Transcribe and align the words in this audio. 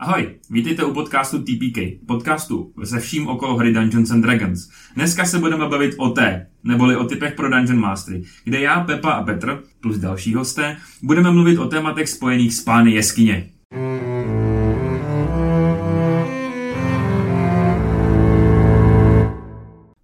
Ahoj, 0.00 0.38
vítejte 0.50 0.84
u 0.84 0.94
podcastu 0.94 1.38
TPK, 1.38 2.06
podcastu 2.06 2.72
se 2.84 3.00
vším 3.00 3.28
okolo 3.28 3.56
hry 3.56 3.72
Dungeons 3.72 4.10
and 4.10 4.20
Dragons. 4.20 4.68
Dneska 4.94 5.24
se 5.24 5.38
budeme 5.38 5.68
bavit 5.68 5.94
o 5.98 6.10
té, 6.10 6.50
neboli 6.64 6.96
o 6.96 7.04
typech 7.04 7.34
pro 7.34 7.50
Dungeon 7.50 7.80
Mastery, 7.80 8.22
kde 8.44 8.60
já, 8.60 8.80
Pepa 8.80 9.10
a 9.10 9.24
Petr, 9.24 9.62
plus 9.80 9.98
další 9.98 10.34
hosté, 10.34 10.76
budeme 11.02 11.30
mluvit 11.30 11.58
o 11.58 11.68
tématech 11.68 12.08
spojených 12.08 12.54
s 12.54 12.64
pány 12.64 12.92
jeskyně. 12.92 13.52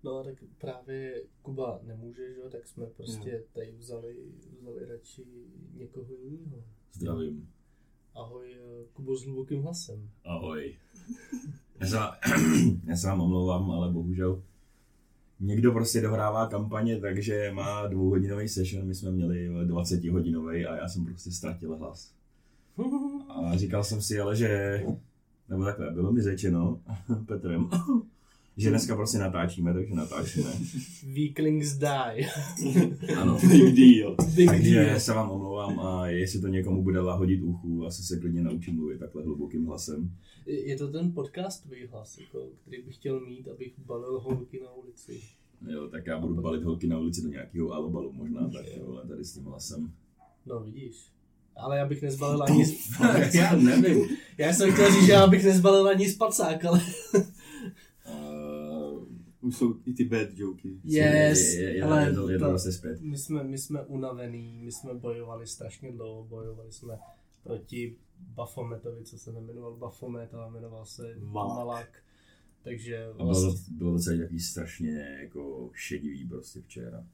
No 0.05 0.25
tak 0.25 0.35
právě 0.61 1.23
Kuba 1.43 1.79
nemůže, 1.87 2.23
že? 2.35 2.41
jo, 2.41 2.49
tak 2.53 2.67
jsme 2.67 2.87
prostě 2.87 3.45
tady 3.53 3.75
vzali, 3.79 4.15
vzali 4.61 4.81
radši 4.89 5.23
někoho 5.75 6.15
jiného. 6.23 6.65
Zdravím. 6.93 7.54
Ahoj, 8.15 8.47
eh, 8.53 8.85
Kubo 8.93 9.17
s 9.17 9.25
hlubokým 9.25 9.63
hlasem. 9.63 10.11
Ahoj. 10.25 10.75
Já 11.81 11.87
se, 11.87 11.97
já 12.87 12.97
se 12.97 13.07
vám 13.07 13.21
omlouvám, 13.21 13.71
ale 13.71 13.93
bohužel 13.93 14.43
někdo 15.41 15.73
prostě 15.73 16.01
dohrává 16.01 16.47
kampaně, 16.47 17.01
takže 17.01 17.51
má 17.55 17.87
dvouhodinový 17.87 18.49
session, 18.49 18.87
my 18.87 18.95
jsme 18.95 19.11
měli 19.11 19.65
20 19.65 20.05
hodinový 20.05 20.67
a 20.67 20.77
já 20.77 20.89
jsem 20.89 21.05
prostě 21.05 21.31
ztratil 21.31 21.77
hlas. 21.77 22.13
A 23.29 23.57
říkal 23.57 23.85
jsem 23.85 24.03
si 24.03 24.21
ale, 24.21 24.37
že, 24.37 24.83
nebo 25.49 25.65
takhle, 25.65 25.91
bylo 25.91 26.13
mi 26.13 26.23
řečeno 26.23 26.81
Petrem, 27.27 27.71
že 28.57 28.71
dneska 28.71 28.97
prostě 28.97 29.19
natáčíme, 29.19 29.75
takže 29.75 29.95
natáčíme. 29.95 30.51
Weaklings 31.15 31.75
die. 31.77 32.29
Ano. 33.21 33.39
Big 33.49 33.75
deal. 33.75 34.17
Big 34.35 34.51
Takže 34.51 34.75
deal. 34.75 35.01
se 35.01 35.13
vám 35.13 35.31
omlouvám 35.31 35.81
a 35.81 36.07
jestli 36.07 36.41
to 36.41 36.49
někomu 36.49 36.83
bude 36.83 37.01
lahodit 37.01 37.43
uchu, 37.43 37.87
asi 37.87 38.03
se 38.03 38.21
klidně 38.21 38.43
naučím 38.43 38.75
mluvit 38.75 38.99
takhle 38.99 39.23
hlubokým 39.23 39.67
hlasem. 39.67 40.11
Je 40.47 40.77
to 40.77 40.89
ten 40.89 41.13
podcastový 41.13 41.87
hlas, 41.87 42.19
jako, 42.19 42.47
který 42.63 42.83
bych 42.83 42.95
chtěl 42.95 43.21
mít, 43.21 43.49
abych 43.49 43.73
balil 43.87 44.21
holky 44.21 44.61
na 44.61 44.73
ulici. 44.73 45.21
Jo, 45.73 45.89
tak 45.89 46.07
já 46.07 46.19
budu 46.19 46.43
balit 46.43 46.63
holky 46.63 46.87
na 46.87 46.99
ulici 46.99 47.23
do 47.23 47.29
nějakého 47.29 47.73
alobalu 47.73 48.13
možná, 48.13 48.49
tak 48.49 48.67
jo, 48.77 48.93
ale 48.93 49.09
tady 49.09 49.25
s 49.25 49.33
tím 49.33 49.45
hlasem. 49.45 49.93
No 50.47 50.61
vidíš. 50.61 50.97
Ale 51.57 51.79
já 51.79 51.87
bych 51.87 52.03
nezbalil 52.03 52.43
ani... 52.43 52.65
já 53.35 53.57
nevím. 53.57 54.09
já 54.39 54.53
jsem 54.53 54.73
chtěl 54.73 54.93
říct, 54.93 55.07
že 55.07 55.13
já 55.13 55.27
bych 55.27 55.45
nezbalil 55.45 55.89
ani 55.89 56.09
spacák, 56.09 56.65
ale... 56.65 56.81
Už 59.45 59.57
jsou 59.57 59.75
i 59.87 59.93
ty 59.93 60.05
bad 60.05 60.29
joky. 60.35 60.69
Yes, 60.85 61.39
je, 61.55 61.63
je, 61.63 61.77
je, 61.77 61.83
ale 61.83 62.13
to, 62.15 62.29
to 62.29 62.39
to- 62.39 62.49
vlastně 62.51 62.73
zpět. 62.73 63.01
My 63.01 63.19
jsme, 63.19 63.45
my 63.45 63.59
jsme 63.59 63.83
unavený, 63.83 64.61
my 64.65 64.73
jsme 64.73 64.95
bojovali 64.95 65.47
strašně 65.47 65.93
dlouho, 65.93 66.25
bojovali 66.25 66.73
jsme 66.73 66.99
proti 67.43 67.97
Bafometovi, 68.19 69.05
co 69.05 69.19
se 69.19 69.33
nemenoval 69.33 69.77
Bafomet, 69.77 70.35
ale 70.35 70.51
jmenoval 70.51 70.87
se 70.87 71.15
Malak. 71.23 71.57
Malak. 71.57 71.89
Takže 72.63 73.05
A 73.05 73.13
bylo, 73.17 73.27
vlastně, 73.27 73.49
to, 73.51 73.59
bylo 73.71 73.93
to 73.93 73.99
celý 73.99 74.19
takový 74.19 74.41
strašně 74.41 75.19
jako 75.23 75.71
šedivý 75.75 76.29
prostě 76.29 76.61
včera. 76.61 77.05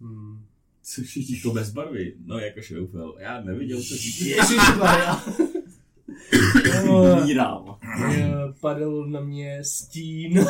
hmm. 0.00 0.44
Co 0.82 1.02
všichni 1.02 1.40
To 1.40 1.52
bez 1.52 1.70
barvy, 1.72 2.14
no 2.24 2.38
jako 2.38 2.62
šoufel. 2.62 3.16
Já 3.18 3.40
neviděl, 3.40 3.78
co 3.82 3.96
říct. 3.96 4.20
Ježišmarja. 4.20 5.22
umírám. 7.20 7.78
Eh, 8.12 8.32
Padl 8.60 9.06
na 9.06 9.20
mě 9.20 9.64
stín 9.64 10.34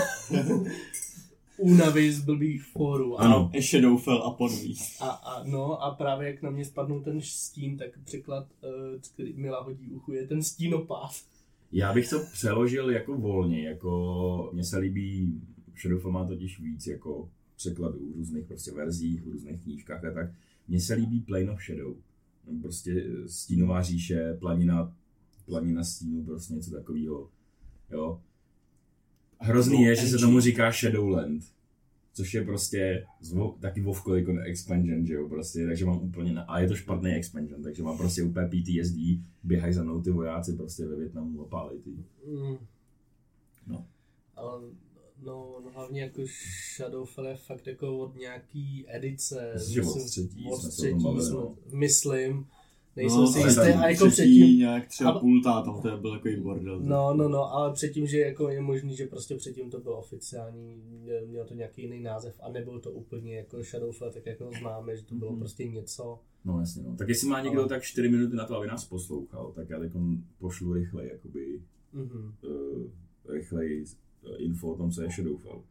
únavy 1.59 2.13
z 2.13 2.25
blbých 2.25 2.63
fórů. 2.65 3.21
A, 3.21 3.25
Ano. 3.25 3.51
A 3.55 3.61
Shadowfell 3.63 4.23
a 4.23 4.31
Ponvíst. 4.31 5.03
a, 5.03 5.09
a, 5.09 5.45
no, 5.45 5.83
a 5.83 5.95
právě 5.95 6.29
jak 6.29 6.43
na 6.43 6.51
mě 6.51 6.65
spadnul 6.65 7.01
ten 7.03 7.21
stín, 7.21 7.77
tak 7.77 7.99
překlad, 8.05 8.47
eh, 8.65 8.99
který 9.15 9.33
mi 9.33 9.51
lahodí 9.51 9.91
uchu, 9.91 10.13
je 10.13 10.27
ten 10.27 10.43
stínopád. 10.43 11.11
Já 11.73 11.93
bych 11.93 12.11
to 12.11 12.21
přeložil 12.33 12.91
jako 12.91 13.17
volně, 13.17 13.69
jako 13.69 14.51
mně 14.53 14.65
se 14.65 14.79
líbí, 14.79 15.41
Shadowfell 15.81 16.13
má 16.13 16.27
totiž 16.27 16.61
víc 16.61 16.87
jako 16.87 17.29
překladů 17.57 17.99
v 18.13 18.17
různých 18.17 18.47
prostě 18.47 18.73
verzích, 18.73 19.23
v 19.23 19.29
různých 19.33 19.63
knížkách 19.63 20.05
a 20.05 20.13
tak. 20.13 20.31
Mně 20.69 20.81
se 20.81 20.95
líbí 20.95 21.21
Plane 21.21 21.51
of 21.51 21.61
Shadow. 21.63 21.95
Prostě 22.63 23.05
stínová 23.27 23.83
říše, 23.83 24.37
planina, 24.41 24.93
planina 25.47 25.85
stínu, 25.85 26.25
prostě 26.25 26.55
něco 26.55 26.71
takového. 26.71 27.29
Jo. 27.91 28.21
Hrozný 29.41 29.83
je, 29.83 29.97
že 29.97 30.07
se 30.07 30.19
tomu 30.19 30.41
říká 30.41 30.73
Shadowland. 30.73 31.43
Což 32.13 32.35
je 32.35 32.45
prostě 32.45 33.07
zvo, 33.21 33.57
taky 33.61 33.81
Vovko 33.81 34.15
jako 34.17 34.39
expansion, 34.39 35.07
že 35.07 35.15
jo, 35.15 35.29
prostě, 35.29 35.67
takže 35.67 35.85
mám 35.85 35.99
úplně, 35.99 36.33
na, 36.33 36.43
a 36.43 36.59
je 36.61 36.69
to 36.69 36.75
špatný 36.77 37.11
expansion, 37.13 37.63
takže 37.63 37.83
mám 37.83 37.99
prostě 37.99 38.23
úplně 38.23 38.47
PTSD, 38.47 38.97
běhají 39.43 39.73
za 39.75 39.83
mnou 39.83 40.03
ty 40.03 40.11
vojáci 40.11 40.53
prostě 40.53 40.85
ve 40.87 40.97
Větnamu 40.97 41.43
a 41.43 41.45
pálej 41.45 41.79
ty. 41.79 41.91
Mm. 41.91 42.57
No. 43.67 43.87
Ale 44.37 44.61
no, 45.25 45.57
no 45.65 45.71
hlavně 45.75 46.03
jako 46.03 46.23
Shadowfell 46.77 47.27
je 47.27 47.37
fakt 47.37 47.67
jako 47.67 47.99
od 47.99 48.17
nějaký 48.17 48.85
edice. 48.89 49.51
Myslím, 49.55 49.85
od 49.89 50.07
třetí 50.07 50.45
jsme- 50.61 51.31
no. 51.35 51.57
Myslím. 51.73 52.47
Nejsem 52.97 53.21
No, 53.21 53.27
si 53.27 53.39
jistý. 53.39 53.61
A 53.61 53.89
jako 53.89 54.07
předtím, 54.07 54.59
nějak 54.59 54.87
třeba 54.89 55.11
Ale- 55.11 55.21
půlta, 55.21 55.63
tam 55.63 55.83
to 55.83 55.97
byl 55.97 56.13
takový 56.13 56.37
bordel. 56.37 56.81
No, 56.81 57.15
no, 57.15 57.29
no, 57.29 57.53
ale 57.55 57.73
předtím, 57.73 58.07
že 58.07 58.19
jako 58.21 58.49
je 58.49 58.61
možný, 58.61 58.97
že 58.97 59.07
prostě 59.07 59.37
předtím 59.37 59.71
to 59.71 59.81
bylo 59.81 59.99
oficiální, 59.99 60.77
měl- 60.77 61.27
měl 61.27 61.45
to 61.45 61.55
nějaký 61.55 61.83
jiný 61.83 62.01
název 62.01 62.41
a 62.43 62.49
nebyl 62.49 62.81
to 62.81 62.91
úplně 62.91 63.37
jako 63.37 63.63
Shadowfell, 63.63 64.13
tak 64.13 64.27
jako 64.27 64.51
známe, 64.61 64.97
že 64.97 65.05
to 65.05 65.15
bylo 65.15 65.31
Mhm. 65.31 65.39
prostě 65.41 65.69
něco. 65.69 66.19
No 66.45 66.61
jasně, 66.61 66.83
no. 66.83 66.97
Tak 66.97 67.09
jestli 67.09 67.29
má 67.29 67.41
někdo 67.41 67.61
Ale- 67.61 67.69
tak 67.69 67.83
4 67.83 68.09
minuty 68.09 68.37
na 68.37 68.47
to, 68.47 68.57
aby 68.57 68.67
nás 68.67 68.85
poslouchal, 68.85 69.53
tak 69.53 69.71
já 69.71 69.79
teď 69.79 69.93
pošlu 70.39 70.73
rychle, 70.73 71.07
jakoby, 71.07 71.61
Mhm. 71.93 72.35
uh, 72.45 72.83
rychlej 73.35 73.85
uh, 74.23 74.31
info 74.39 74.69
o 74.73 74.77
tom, 74.77 74.91
co 74.91 75.03
je 75.03 75.09
Shadowfell. 75.11 75.63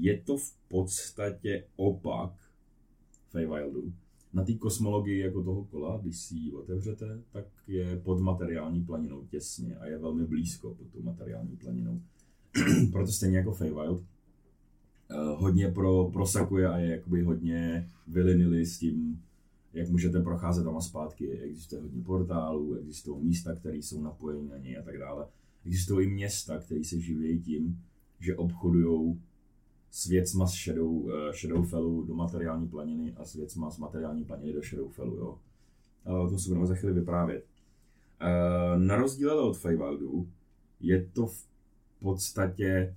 Je 0.00 0.20
to 0.26 0.36
v 0.36 0.52
podstatě 0.68 1.64
opak 1.76 2.32
Feywildu. 3.30 3.92
Na 4.32 4.44
té 4.44 4.54
kosmologii 4.54 5.18
jako 5.18 5.42
toho 5.42 5.64
kola, 5.64 5.98
když 6.02 6.18
si 6.18 6.34
ji 6.34 6.52
otevřete, 6.52 7.22
tak 7.32 7.44
je 7.66 8.00
pod 8.04 8.20
materiální 8.20 8.84
planinou 8.84 9.24
těsně 9.24 9.76
a 9.76 9.86
je 9.86 9.98
velmi 9.98 10.26
blízko 10.26 10.74
pod 10.74 10.86
tou 10.92 11.02
materiální 11.02 11.56
planinou. 11.56 12.00
Proto 12.92 13.12
stejně 13.12 13.36
jako 13.36 13.52
Feywild, 13.52 14.02
eh, 15.10 15.14
hodně 15.36 15.68
pro, 15.68 16.10
prosakuje 16.12 16.68
a 16.68 16.78
je 16.78 16.90
jakoby 16.90 17.22
hodně 17.22 17.88
vylinili 18.06 18.66
s 18.66 18.78
tím, 18.78 19.22
jak 19.72 19.88
můžete 19.88 20.20
procházet 20.20 20.64
tam 20.64 20.76
a 20.76 20.80
zpátky. 20.80 21.30
Existuje 21.30 21.82
hodně 21.82 22.02
portálů, 22.02 22.74
existují 22.74 23.24
místa, 23.24 23.54
které 23.54 23.76
jsou 23.76 24.02
napojeny 24.02 24.48
na 24.48 24.56
něj 24.56 24.78
a 24.78 24.82
tak 24.82 24.98
dále. 24.98 25.26
Existují 25.66 26.06
i 26.06 26.10
města, 26.10 26.58
které 26.58 26.84
se 26.84 27.00
živí 27.00 27.40
tím, 27.40 27.82
že 28.20 28.36
obchodují 28.36 29.20
s 29.90 30.06
věcma 30.06 30.46
z 30.46 30.54
Shadow, 30.54 31.10
eh, 31.10 31.32
Shadowfellu 31.32 32.04
do 32.04 32.14
materiální 32.14 32.68
planiny 32.68 33.14
a 33.16 33.24
s 33.24 33.34
věcma 33.34 33.70
z 33.70 33.78
materiální 33.78 34.24
planiny 34.24 34.52
do 34.52 34.62
Shadowfellu, 34.62 35.16
jo. 35.16 35.38
Ale 36.04 36.20
o 36.20 36.28
tom 36.28 36.38
se 36.38 36.48
budeme 36.48 36.66
za 36.66 36.74
chvíli 36.74 36.94
vyprávět. 36.94 37.44
Eh, 38.20 38.78
Na 38.78 38.96
rozdíl 38.96 39.40
od 39.40 39.56
Feywildu 39.58 40.28
je 40.80 41.06
to 41.12 41.26
v 41.26 41.46
podstatě 42.00 42.96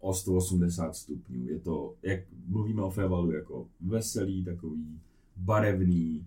o 0.00 0.14
180 0.14 0.96
stupňů. 0.96 1.46
Je 1.48 1.60
to, 1.60 1.94
jak 2.02 2.20
mluvíme 2.46 2.82
o 2.82 2.90
Feywildu, 2.90 3.32
jako 3.32 3.68
veselý, 3.80 4.44
takový 4.44 5.00
barevný, 5.36 6.26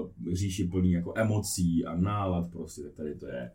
uh, 0.00 0.08
říši 0.34 0.64
plný 0.64 0.92
jako 0.92 1.12
emocí 1.16 1.84
a 1.84 1.96
nálad 1.96 2.50
prostě, 2.50 2.82
tak 2.82 2.92
tady 2.94 3.14
to 3.14 3.26
je 3.26 3.50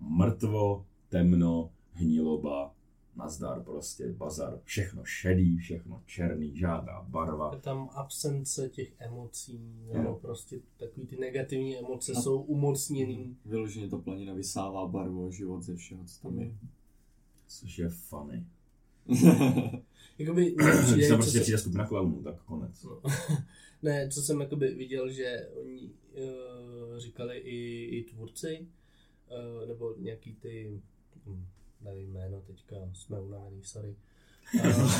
mrtvo, 0.00 0.86
temno, 1.08 1.70
hniloba, 1.92 2.74
nazdar 3.18 3.62
prostě, 3.62 4.12
bazar, 4.12 4.60
všechno 4.64 5.04
šedý, 5.04 5.58
všechno 5.58 6.02
černý, 6.06 6.56
žádná 6.56 7.02
barva. 7.08 7.50
Je 7.54 7.60
tam 7.60 7.90
absence 7.94 8.68
těch 8.68 8.92
emocí, 8.98 9.60
nebo 9.92 10.08
Jo. 10.08 10.18
prostě 10.22 10.60
takový 10.76 11.06
ty 11.06 11.16
negativní 11.16 11.78
emoce 11.78 12.12
A- 12.12 12.20
jsou 12.22 12.40
umocněný. 12.42 13.36
Vyloženě 13.44 13.88
to 13.88 13.98
planina 13.98 14.34
vysává 14.34 14.86
barvu 14.86 15.26
a 15.26 15.30
život 15.30 15.62
ze 15.62 15.76
všeho, 15.76 16.04
co 16.04 16.22
tam 16.22 16.38
je. 16.38 16.52
Což 17.48 17.78
je 17.78 17.88
funny. 17.88 18.46
Jakoby, 20.18 20.54
mně 20.56 20.94
Když 20.94 21.08
tam 21.08 21.16
prostě 21.18 21.38
se- 21.38 21.40
přijde 21.42 21.58
skupina 21.58 21.86
klaunů, 21.86 22.22
tak 22.22 22.42
konec. 22.42 22.82
No. 22.84 23.00
ne, 23.82 24.08
co 24.08 24.22
jsem 24.22 24.40
jakoby 24.40 24.74
viděl, 24.74 25.10
že 25.10 25.48
oni 25.60 25.90
uh, 25.90 26.98
říkali 26.98 27.38
i, 27.38 27.84
i 27.84 28.04
tvůrci, 28.04 28.66
uh, 29.62 29.68
nebo 29.68 29.94
nějaký 29.98 30.34
ty, 30.34 30.80
hm, 31.26 31.44
nevím 31.80 32.12
jméno 32.12 32.40
teďka, 32.40 32.76
jsme 32.92 33.20
unavený, 33.20 33.64
sorry. 33.64 33.94
Uh, 34.64 34.92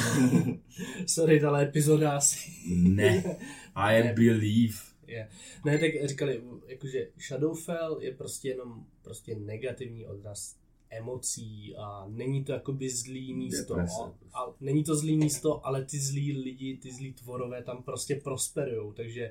sorry, 1.06 1.40
tahle 1.40 1.62
epizoda 1.64 2.16
asi 2.16 2.50
Ne, 2.74 3.36
I 3.74 4.02
Ne. 4.02 4.12
believe. 4.12 4.78
je. 5.06 5.28
Ne, 5.64 5.78
tak 5.78 5.90
říkali, 6.08 6.42
jakože 6.66 7.08
Shadowfell 7.28 7.98
je 8.00 8.14
prostě 8.14 8.48
jenom 8.48 8.86
prostě 9.02 9.34
negativní 9.34 10.06
odraz 10.06 10.56
emocí 10.90 11.76
a 11.76 12.06
není 12.08 12.44
to 12.44 12.52
jakoby 12.52 12.90
zlý 12.90 13.34
místo. 13.34 13.74
Deprese. 13.74 14.02
A, 14.32 14.42
a 14.42 14.54
není 14.60 14.84
to 14.84 14.96
zlý 14.96 15.16
místo, 15.16 15.66
ale 15.66 15.84
ty 15.84 15.98
zlí 15.98 16.32
lidi, 16.32 16.76
ty 16.76 16.92
zlí 16.92 17.12
tvorové 17.12 17.62
tam 17.62 17.82
prostě 17.82 18.14
prosperujou, 18.16 18.92
takže 18.92 19.30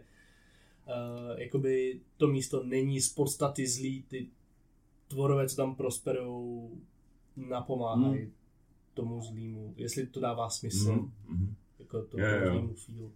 uh, 0.87 1.39
jakoby 1.39 1.99
to 2.17 2.27
místo 2.27 2.63
není 2.63 3.01
z 3.01 3.09
podstaty 3.13 3.67
zlý, 3.67 4.03
ty 4.07 4.27
tvorové, 5.07 5.49
co 5.49 5.55
tam 5.55 5.75
prosperují, 5.75 6.69
napomáhají 7.49 8.21
hmm. 8.21 8.31
tomu 8.93 9.21
zlýmu. 9.21 9.73
Jestli 9.77 10.07
to 10.07 10.19
dává 10.19 10.49
smysl, 10.49 10.91
Mhm, 10.91 11.11
mhm. 11.29 11.55
jako 11.79 12.01
to 12.03 12.19
Jo, 12.19 12.27
jo. 12.27 12.51
zlýmu 12.51 12.73
feel. 12.73 13.09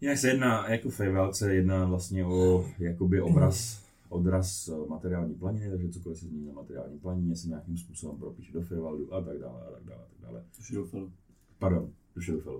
Jinak 0.00 0.18
se 0.18 0.28
jedná, 0.28 0.70
jako 0.72 0.90
Feywild 0.90 1.36
se 1.36 1.54
jedná 1.54 1.84
vlastně 1.84 2.24
o 2.24 2.64
jakoby 2.78 3.20
obraz, 3.20 3.84
odraz 4.08 4.68
eh, 4.68 4.88
materiální 4.88 5.34
planiny, 5.34 5.70
takže 5.70 5.88
cokoliv 5.88 6.18
se 6.18 6.26
změní 6.26 6.46
na 6.46 6.52
materiální 6.52 6.98
planině 6.98 7.36
se 7.36 7.48
nějakým 7.48 7.76
způsobem 7.78 8.16
propíše 8.18 8.52
do 8.52 8.62
Feywildu 8.62 9.14
a 9.14 9.20
tak 9.20 9.38
dále, 9.38 9.60
a 9.68 9.70
tak 9.70 9.84
dále, 9.84 10.02
a 10.02 10.06
tak 10.06 10.20
dále. 10.22 10.44
Shadowfellu. 10.62 11.12
Pardon, 11.58 11.90
do 12.16 12.22
Shadowfellu. 12.22 12.58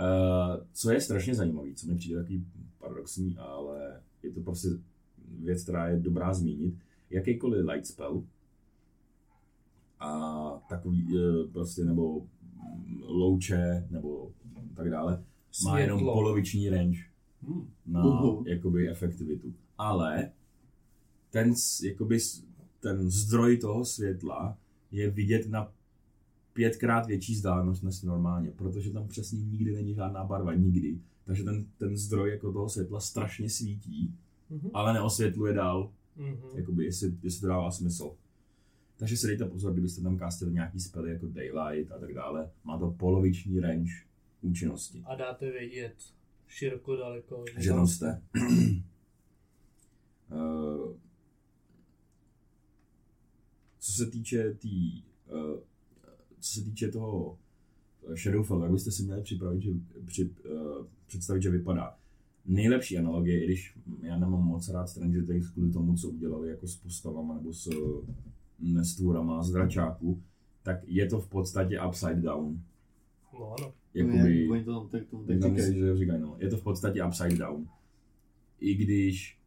Uh, 0.00 0.64
co 0.72 0.90
je 0.92 1.00
strašně 1.00 1.34
zajímavé, 1.34 1.74
co 1.74 1.86
mi 1.86 1.94
přijde 1.96 2.16
takový 2.20 2.46
paradoxní, 2.78 3.36
ale 3.38 4.00
je 4.22 4.30
to 4.32 4.40
prostě 4.40 4.68
věc, 5.38 5.62
která 5.62 5.88
je 5.88 5.96
dobrá 5.96 6.34
zmínit. 6.34 6.74
Jakýkoliv 7.10 7.66
light 7.66 7.86
spell 7.86 8.22
a 10.00 10.50
takový 10.68 11.06
eh, 11.18 11.48
prostě 11.52 11.84
nebo 11.84 12.20
mm, 12.20 13.02
louče 13.02 13.86
nebo 13.90 14.30
tak 14.74 14.90
dále, 14.90 15.24
má 15.64 15.78
jenom 15.78 15.98
Světlo. 15.98 16.14
poloviční 16.14 16.68
range 16.68 16.98
Hmm. 17.42 17.68
na 17.86 18.04
Uhu. 18.04 18.44
jakoby 18.46 18.88
efektivitu. 18.90 19.54
Ale 19.78 20.30
ten, 21.30 21.54
jakoby, 21.84 22.18
ten 22.80 23.10
zdroj 23.10 23.56
toho 23.56 23.84
světla 23.84 24.58
je 24.90 25.10
vidět 25.10 25.48
na 25.50 25.72
pětkrát 26.52 27.06
větší 27.06 27.34
vzdálenost 27.34 27.82
než 27.82 28.02
normálně, 28.02 28.50
protože 28.50 28.90
tam 28.90 29.08
přesně 29.08 29.38
nikdy 29.38 29.74
není 29.74 29.94
žádná 29.94 30.24
barva, 30.24 30.54
nikdy. 30.54 30.98
Takže 31.24 31.44
ten, 31.44 31.66
ten 31.78 31.96
zdroj 31.96 32.30
jako 32.30 32.52
toho 32.52 32.68
světla 32.68 33.00
strašně 33.00 33.50
svítí, 33.50 34.14
Mhm. 34.50 34.70
ale 34.74 34.92
neosvětluje 34.92 35.54
dál, 35.54 35.90
Mhm. 36.16 36.36
jakoby, 36.54 36.84
jestli, 36.84 37.14
jestli 37.22 37.40
to 37.40 37.46
dává 37.46 37.70
smysl. 37.70 38.10
Takže 38.98 39.16
si 39.16 39.26
dejte 39.26 39.44
pozor, 39.44 39.72
kdybyste 39.72 40.02
tam 40.02 40.18
castili 40.18 40.52
nějaký 40.52 40.80
spely 40.80 41.10
jako 41.10 41.26
Daylight 41.26 41.92
a 41.92 41.98
tak 41.98 42.14
dále, 42.14 42.50
má 42.64 42.78
to 42.78 42.90
poloviční 42.90 43.60
range 43.60 43.92
účinnosti. 44.42 45.02
A 45.06 45.14
dáte 45.14 45.50
vědět 45.50 45.94
široko, 46.48 46.96
daleko. 46.96 47.44
že 47.58 47.70
tam 47.70 47.86
jste. 47.86 48.22
Eh, 50.30 50.94
co 53.78 53.92
se 53.92 54.06
týče 54.06 54.54
tý, 54.54 55.02
eh, 55.28 55.60
co 56.40 56.52
se 56.52 56.64
týče 56.64 56.88
toho 56.88 57.38
eh, 58.08 58.16
Shadowfell, 58.16 58.60
tak 58.60 58.70
byste 58.70 58.90
si 58.90 59.02
měli 59.02 59.22
připravit, 59.22 59.62
že, 59.62 59.70
při, 60.06 60.30
eh, 60.44 60.84
představit, 61.06 61.42
že 61.42 61.50
vypadá. 61.50 61.96
Nejlepší 62.46 62.98
analogie, 62.98 63.42
i 63.42 63.44
když 63.44 63.78
já 64.02 64.18
nemám 64.18 64.42
moc 64.42 64.68
rád 64.68 64.86
Stranger 64.86 65.26
Things 65.26 65.50
kvůli 65.50 65.72
tomu, 65.72 65.96
co 65.96 66.08
udělali 66.08 66.48
jako 66.48 66.66
s 66.66 66.76
postavama 66.76 67.34
nebo 67.34 67.52
s 67.52 67.68
nestvůrama 68.58 69.42
z 69.42 69.50
dračáku, 69.50 70.22
tak 70.62 70.80
je 70.86 71.06
to 71.08 71.20
v 71.20 71.28
podstatě 71.28 71.80
upside 71.88 72.14
down. 72.14 72.60
No 73.32 73.54
ano. 73.58 73.72
Jakoby, 73.94 74.48
Oni 74.48 74.64
to 74.64 74.80
tam 74.80 74.88
tak 74.88 75.06
tomu 75.06 75.24
tak 75.24 75.34
tak 75.36 75.40
tam 75.42 75.50
říkají. 75.50 75.68
myslíš, 75.68 75.84
že 75.84 75.96
říkají, 75.96 76.20
no. 76.20 76.36
Je 76.38 76.48
to 76.48 76.56
v 76.56 76.62
podstatě 76.62 77.04
upside 77.04 77.36
down. 77.36 77.68
I 78.60 78.74
když 78.74 79.38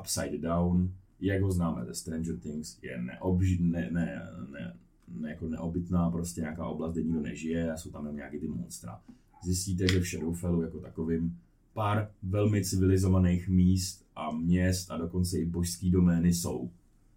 upside 0.00 0.38
down, 0.38 0.92
jak 1.20 1.42
ho 1.42 1.52
známe 1.52 1.84
ze 1.84 1.94
Stranger 1.94 2.36
Things, 2.36 2.78
je 2.82 3.02
neobži, 3.02 3.58
ne, 3.62 3.90
ne, 3.92 4.22
ne, 4.52 4.76
ne, 5.20 5.30
jako 5.30 5.48
neobytná 5.48 6.10
prostě 6.10 6.40
nějaká 6.40 6.66
oblast, 6.66 6.92
kde 6.92 7.02
nikdo 7.02 7.20
nežije 7.20 7.72
a 7.72 7.76
jsou 7.76 7.90
tam 7.90 8.02
jenom 8.04 8.16
nějaký 8.16 8.38
ty 8.38 8.48
monstra. 8.48 9.00
Zjistíte, 9.44 9.88
že 9.88 10.00
v 10.00 10.04
Shadowfellu 10.04 10.62
jako 10.62 10.80
takovým 10.80 11.38
pár 11.74 12.10
velmi 12.22 12.64
civilizovaných 12.64 13.48
míst 13.48 14.06
a 14.16 14.30
měst 14.32 14.90
a 14.90 14.96
dokonce 14.96 15.38
i 15.38 15.44
božský 15.46 15.90
domény 15.90 16.34
jsou. 16.34 16.70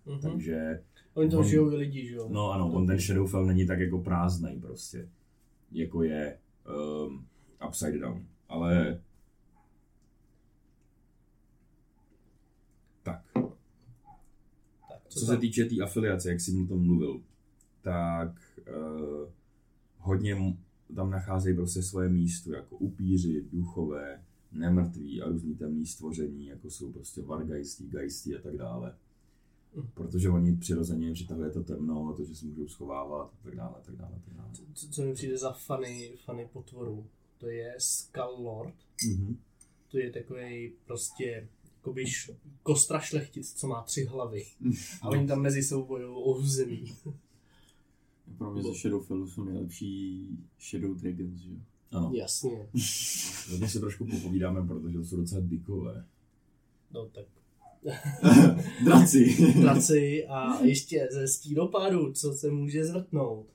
Mhm. 0.05 0.19
Takže 0.21 0.81
Oni 1.19 1.29
tam 1.29 1.39
on- 1.39 1.45
žijou 1.45 1.71
i 1.71 1.75
lidi, 1.75 2.07
že 2.07 2.15
jo? 2.15 2.27
No 2.31 2.51
ano, 2.51 2.71
on 2.71 2.87
ten 2.87 2.99
Shadowfell 2.99 3.45
není 3.45 3.67
tak 3.67 3.79
jako 3.79 3.99
prázdnej 3.99 4.59
prostě, 4.59 5.09
jako 5.71 6.03
je 6.03 6.37
um, 7.07 7.25
Upside 7.67 7.99
Down. 7.99 8.25
Ale 8.49 9.01
tak, 13.03 13.23
Tak, 14.89 15.01
co 15.07 15.19
se 15.19 15.37
týče 15.37 15.63
té 15.63 15.69
tý 15.69 15.81
afiliace, 15.81 16.29
jak 16.29 16.41
jsi 16.41 16.61
o 16.63 16.67
tom 16.67 16.85
mluvil, 16.85 17.21
tak 17.81 18.31
uh, 18.69 19.29
hodně 19.97 20.55
tam 20.95 21.09
nacházejí 21.09 21.55
prostě 21.55 21.83
svoje 21.83 22.09
místo, 22.09 22.53
jako 22.53 22.75
upíři, 22.77 23.45
duchové, 23.53 24.23
nemrtví 24.51 25.21
a 25.21 25.29
různý 25.29 25.55
temný 25.55 25.85
stvoření, 25.85 26.45
jako 26.45 26.69
jsou 26.69 26.91
prostě 26.91 27.21
vargajstí, 27.21 27.89
gajstí 27.89 28.35
a 28.35 28.41
tak 28.41 28.57
dále. 28.57 28.95
Protože 29.93 30.29
oni 30.29 30.57
přirozeně 30.57 31.13
přitahuje 31.13 31.49
to 31.51 31.63
temno, 31.63 32.13
to, 32.17 32.25
že 32.25 32.35
se 32.35 32.45
můžou 32.45 32.67
schovávat 32.67 33.33
a 33.33 33.43
tak 33.43 33.55
dále, 33.55 33.73
a 33.77 33.81
tak 33.81 33.95
dále, 33.95 34.21
tak 34.25 34.33
dále. 34.33 34.49
Co, 34.73 34.89
co 34.89 35.01
mi 35.03 35.13
přijde 35.13 35.37
za 35.37 35.53
funny, 35.53 36.13
funny 36.25 36.47
potvoru, 36.53 37.05
to 37.37 37.47
je 37.49 37.75
Skull 37.77 38.35
Lord. 38.43 38.73
Mhm. 39.07 39.37
To 39.91 39.97
je 39.99 40.11
takový 40.11 40.73
prostě 40.85 41.47
jakoby 41.77 42.01
š- 42.05 42.31
kostra 42.63 42.99
šlechtic, 42.99 43.53
co 43.53 43.67
má 43.67 43.83
tři 43.83 44.05
hlavy. 44.05 44.45
A 45.01 45.07
oni 45.09 45.27
tam 45.27 45.41
mezi 45.41 45.63
sebou 45.63 45.85
bojují 45.85 46.13
o 46.15 46.35
území. 46.37 46.95
Pro 48.37 48.51
mě 48.53 48.63
ze 48.63 48.73
Shadowfellu 48.73 49.27
jsou 49.27 49.43
nejlepší 49.43 50.27
Shadow 50.69 50.95
Dragons, 50.97 51.39
že 51.39 51.51
jo. 51.51 51.57
Ano, 51.91 52.11
Jasně. 52.13 52.69
hodně 53.49 53.69
si 53.69 53.79
trošku 53.79 54.05
popovídáme, 54.05 54.67
protože 54.67 54.97
to 54.97 55.05
jsou 55.05 55.17
docela 55.17 55.41
dykové. 55.41 56.05
No 56.91 57.05
tak 57.05 57.25
Draci. 58.85 59.35
praci 59.61 60.25
a 60.27 60.59
ještě 60.63 61.07
ze 61.11 61.27
stíropádu, 61.27 62.13
co 62.13 62.33
se 62.33 62.51
může 62.51 62.85
zvrtnout. 62.85 63.45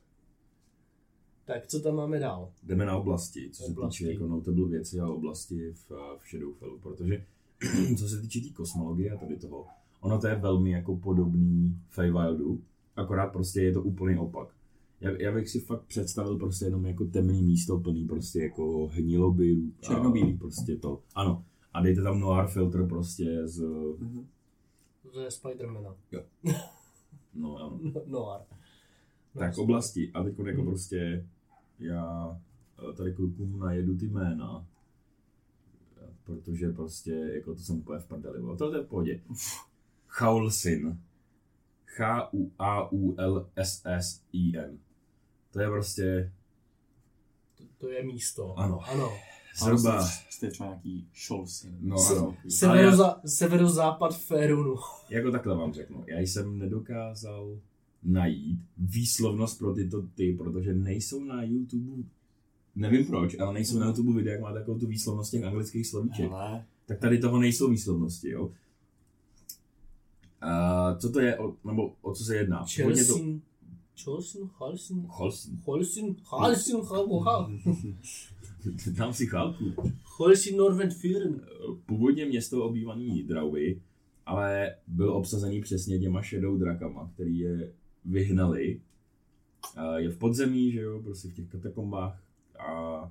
Tak 1.44 1.66
co 1.66 1.80
tam 1.80 1.94
máme 1.94 2.18
dál? 2.18 2.48
Jdeme 2.62 2.86
na 2.86 2.96
oblasti, 2.96 3.48
co 3.52 3.62
se 3.62 3.72
Oblasti. 3.72 4.04
týče 4.04 4.12
jako 4.12 4.26
notable 4.26 4.68
věci 4.68 5.00
a 5.00 5.08
oblasti 5.08 5.72
v, 5.72 5.90
v 6.18 6.30
Shadowfellu, 6.30 6.78
protože 6.78 7.24
co 7.98 8.08
se 8.08 8.20
týče 8.20 8.40
té 8.40 8.46
tý 8.46 8.52
kosmologie 8.52 9.10
a 9.10 9.16
tady 9.16 9.36
toho, 9.36 9.66
ono 10.00 10.18
to 10.20 10.26
je 10.26 10.34
velmi 10.34 10.70
jako 10.70 10.96
podobný 10.96 11.76
Feywildu, 11.88 12.60
akorát 12.96 13.26
prostě 13.26 13.62
je 13.62 13.72
to 13.72 13.82
úplný 13.82 14.18
opak. 14.18 14.48
Já, 15.00 15.10
já 15.10 15.32
bych 15.32 15.48
si 15.48 15.60
fakt 15.60 15.82
představil 15.82 16.38
prostě 16.38 16.64
jenom 16.64 16.86
jako 16.86 17.04
temný 17.04 17.42
místo 17.42 17.78
plný 17.80 18.04
prostě 18.06 18.42
jako 18.42 18.86
hniloby. 18.92 19.56
a 19.78 19.82
Černobílý. 19.86 20.36
Prostě 20.38 20.76
to, 20.76 21.00
ano. 21.14 21.44
A 21.74 21.82
dejte 21.82 22.02
tam 22.02 22.20
noir 22.20 22.46
filtr 22.46 22.86
prostě 22.88 23.48
z, 23.48 23.62
Mhm. 23.98 24.26
Ze 25.14 25.30
Spidermana. 25.30 25.96
no 27.34 27.56
ano. 27.56 27.78
No, 27.82 27.90
Noir. 28.06 28.40
No, 29.34 29.40
Tak 29.40 29.58
oblasti. 29.58 30.10
A 30.14 30.22
teď 30.22 30.38
jako 30.38 30.60
Hmm. 30.60 30.70
prostě 30.70 31.26
já 31.78 32.40
eh, 32.90 32.92
tady 32.92 33.12
klukům 33.14 33.58
najedu 33.58 33.96
ty 33.96 34.06
jména, 34.06 34.66
protože 36.24 36.72
prostě 36.72 37.10
jako 37.12 37.54
to 37.54 37.60
jsem 37.60 37.76
úplně 37.78 37.98
v 38.00 38.06
prdeli. 38.06 38.40
bylo. 38.40 38.56
To 38.56 38.74
je 38.76 38.82
v 38.82 38.86
pohodě. 38.88 39.20
Chaulsin. 40.08 41.00
H-U-A-U-L-S-S-I-N. 43.44 44.78
To 45.50 45.60
je 45.60 45.68
prostě 45.68 46.32
To, 47.58 47.64
to 47.78 47.88
je 47.88 48.02
místo. 48.04 48.58
Ano. 48.58 48.80
Ano. 48.88 49.12
Zhruba... 49.58 50.08
Jste 50.30 50.50
třeba 50.50 50.68
nějaký 50.68 51.08
Scholsin. 51.14 51.76
No 51.80 51.96
ano. 52.10 52.36
Severoza- 52.46 53.20
severozápad 53.26 54.18
Ferunu. 54.18 54.76
Jako 55.10 55.30
takhle 55.30 55.56
vám 55.56 55.72
řeknu. 55.72 56.04
Já 56.06 56.20
jsem 56.20 56.58
nedokázal 56.58 57.58
najít 58.02 58.60
výslovnost 58.78 59.58
pro 59.58 59.74
tyto 59.74 60.02
ty, 60.14 60.32
protože 60.38 60.74
nejsou 60.74 61.24
na 61.24 61.42
YouTube, 61.42 62.02
nevím 62.76 63.06
proč, 63.06 63.38
ale 63.40 63.54
nejsou 63.54 63.78
na 63.78 63.86
YouTube 63.86 64.12
videa, 64.12 64.32
jak 64.32 64.42
má 64.42 64.52
takovou 64.52 64.78
tu 64.78 64.86
výslovnost 64.86 65.30
těch 65.30 65.44
anglických 65.44 65.86
slovíček. 65.86 66.30
Ale 66.32 66.64
Tak 66.86 66.98
tady 66.98 67.18
toho 67.18 67.38
nejsou 67.40 67.70
výslovnosti, 67.70 68.30
jo. 68.30 68.50
A 70.40 70.94
co 70.94 71.12
to 71.12 71.20
je, 71.20 71.38
o, 71.38 71.54
nebo 71.64 71.92
o 72.02 72.14
co 72.14 72.24
se 72.24 72.36
jedná? 72.36 72.58
Hodně 72.84 73.04
to... 73.04 73.14
Chelsea. 73.14 73.40
Chelsea, 74.04 74.42
Halsin, 74.58 75.04
Holsten. 75.08 75.60
Holsin, 75.64 76.16
Halsin, 76.24 76.80
Tam 78.96 79.12
si 79.14 79.26
chálku. 79.26 79.64
Holsin, 80.04 80.56
Norvent, 80.56 80.92
Führen. 80.92 81.40
Původně 81.86 82.26
město 82.26 82.64
obývaný 82.64 83.22
Drauby, 83.22 83.80
ale 84.26 84.74
byl 84.86 85.12
obsazený 85.12 85.60
přesně 85.60 85.98
těma 85.98 86.22
Shadow 86.22 86.58
drakama, 86.58 87.10
který 87.14 87.38
je 87.38 87.72
vyhnali. 88.04 88.80
Je 89.96 90.10
v 90.10 90.18
podzemí, 90.18 90.72
že 90.72 90.80
jo, 90.80 91.00
prostě 91.02 91.28
v 91.28 91.34
těch 91.34 91.48
katakombách. 91.48 92.22
A 92.58 93.10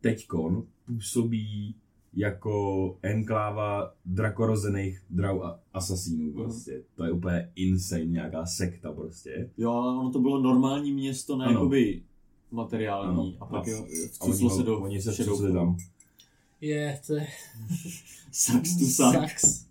teďkon 0.00 0.66
působí 0.86 1.74
jako 2.14 2.98
enkláva 3.02 3.94
drakorozených 4.04 5.00
drau 5.10 5.40
a 5.42 5.60
asasínů 5.72 6.32
prostě. 6.32 6.82
To 6.94 7.04
je 7.04 7.10
úplně 7.12 7.52
insane, 7.54 8.04
nějaká 8.04 8.46
sekta 8.46 8.92
prostě. 8.92 9.50
jo, 9.58 9.70
ale 9.70 9.98
ono 9.98 10.10
to 10.10 10.20
bylo 10.20 10.42
normální 10.42 10.92
město, 10.92 11.36
ne 11.36 11.44
Ano. 11.44 11.52
jakoby 11.54 12.02
materiální. 12.52 13.08
Ano. 13.08 13.32
A 13.40 13.46
pak 13.46 13.68
A- 13.68 13.70
jo, 13.70 13.86
vcuslo 14.12 14.50
se 14.50 14.62
do 14.62 14.80
oni 14.80 15.02
se 15.02 15.12
vcusli 15.12 15.52
tam. 15.52 15.76
Je, 16.60 17.00
to 17.06 17.14
je 17.14 17.26
Sucks 18.32 18.76
to. 18.78 18.84
Sax. 18.84 19.66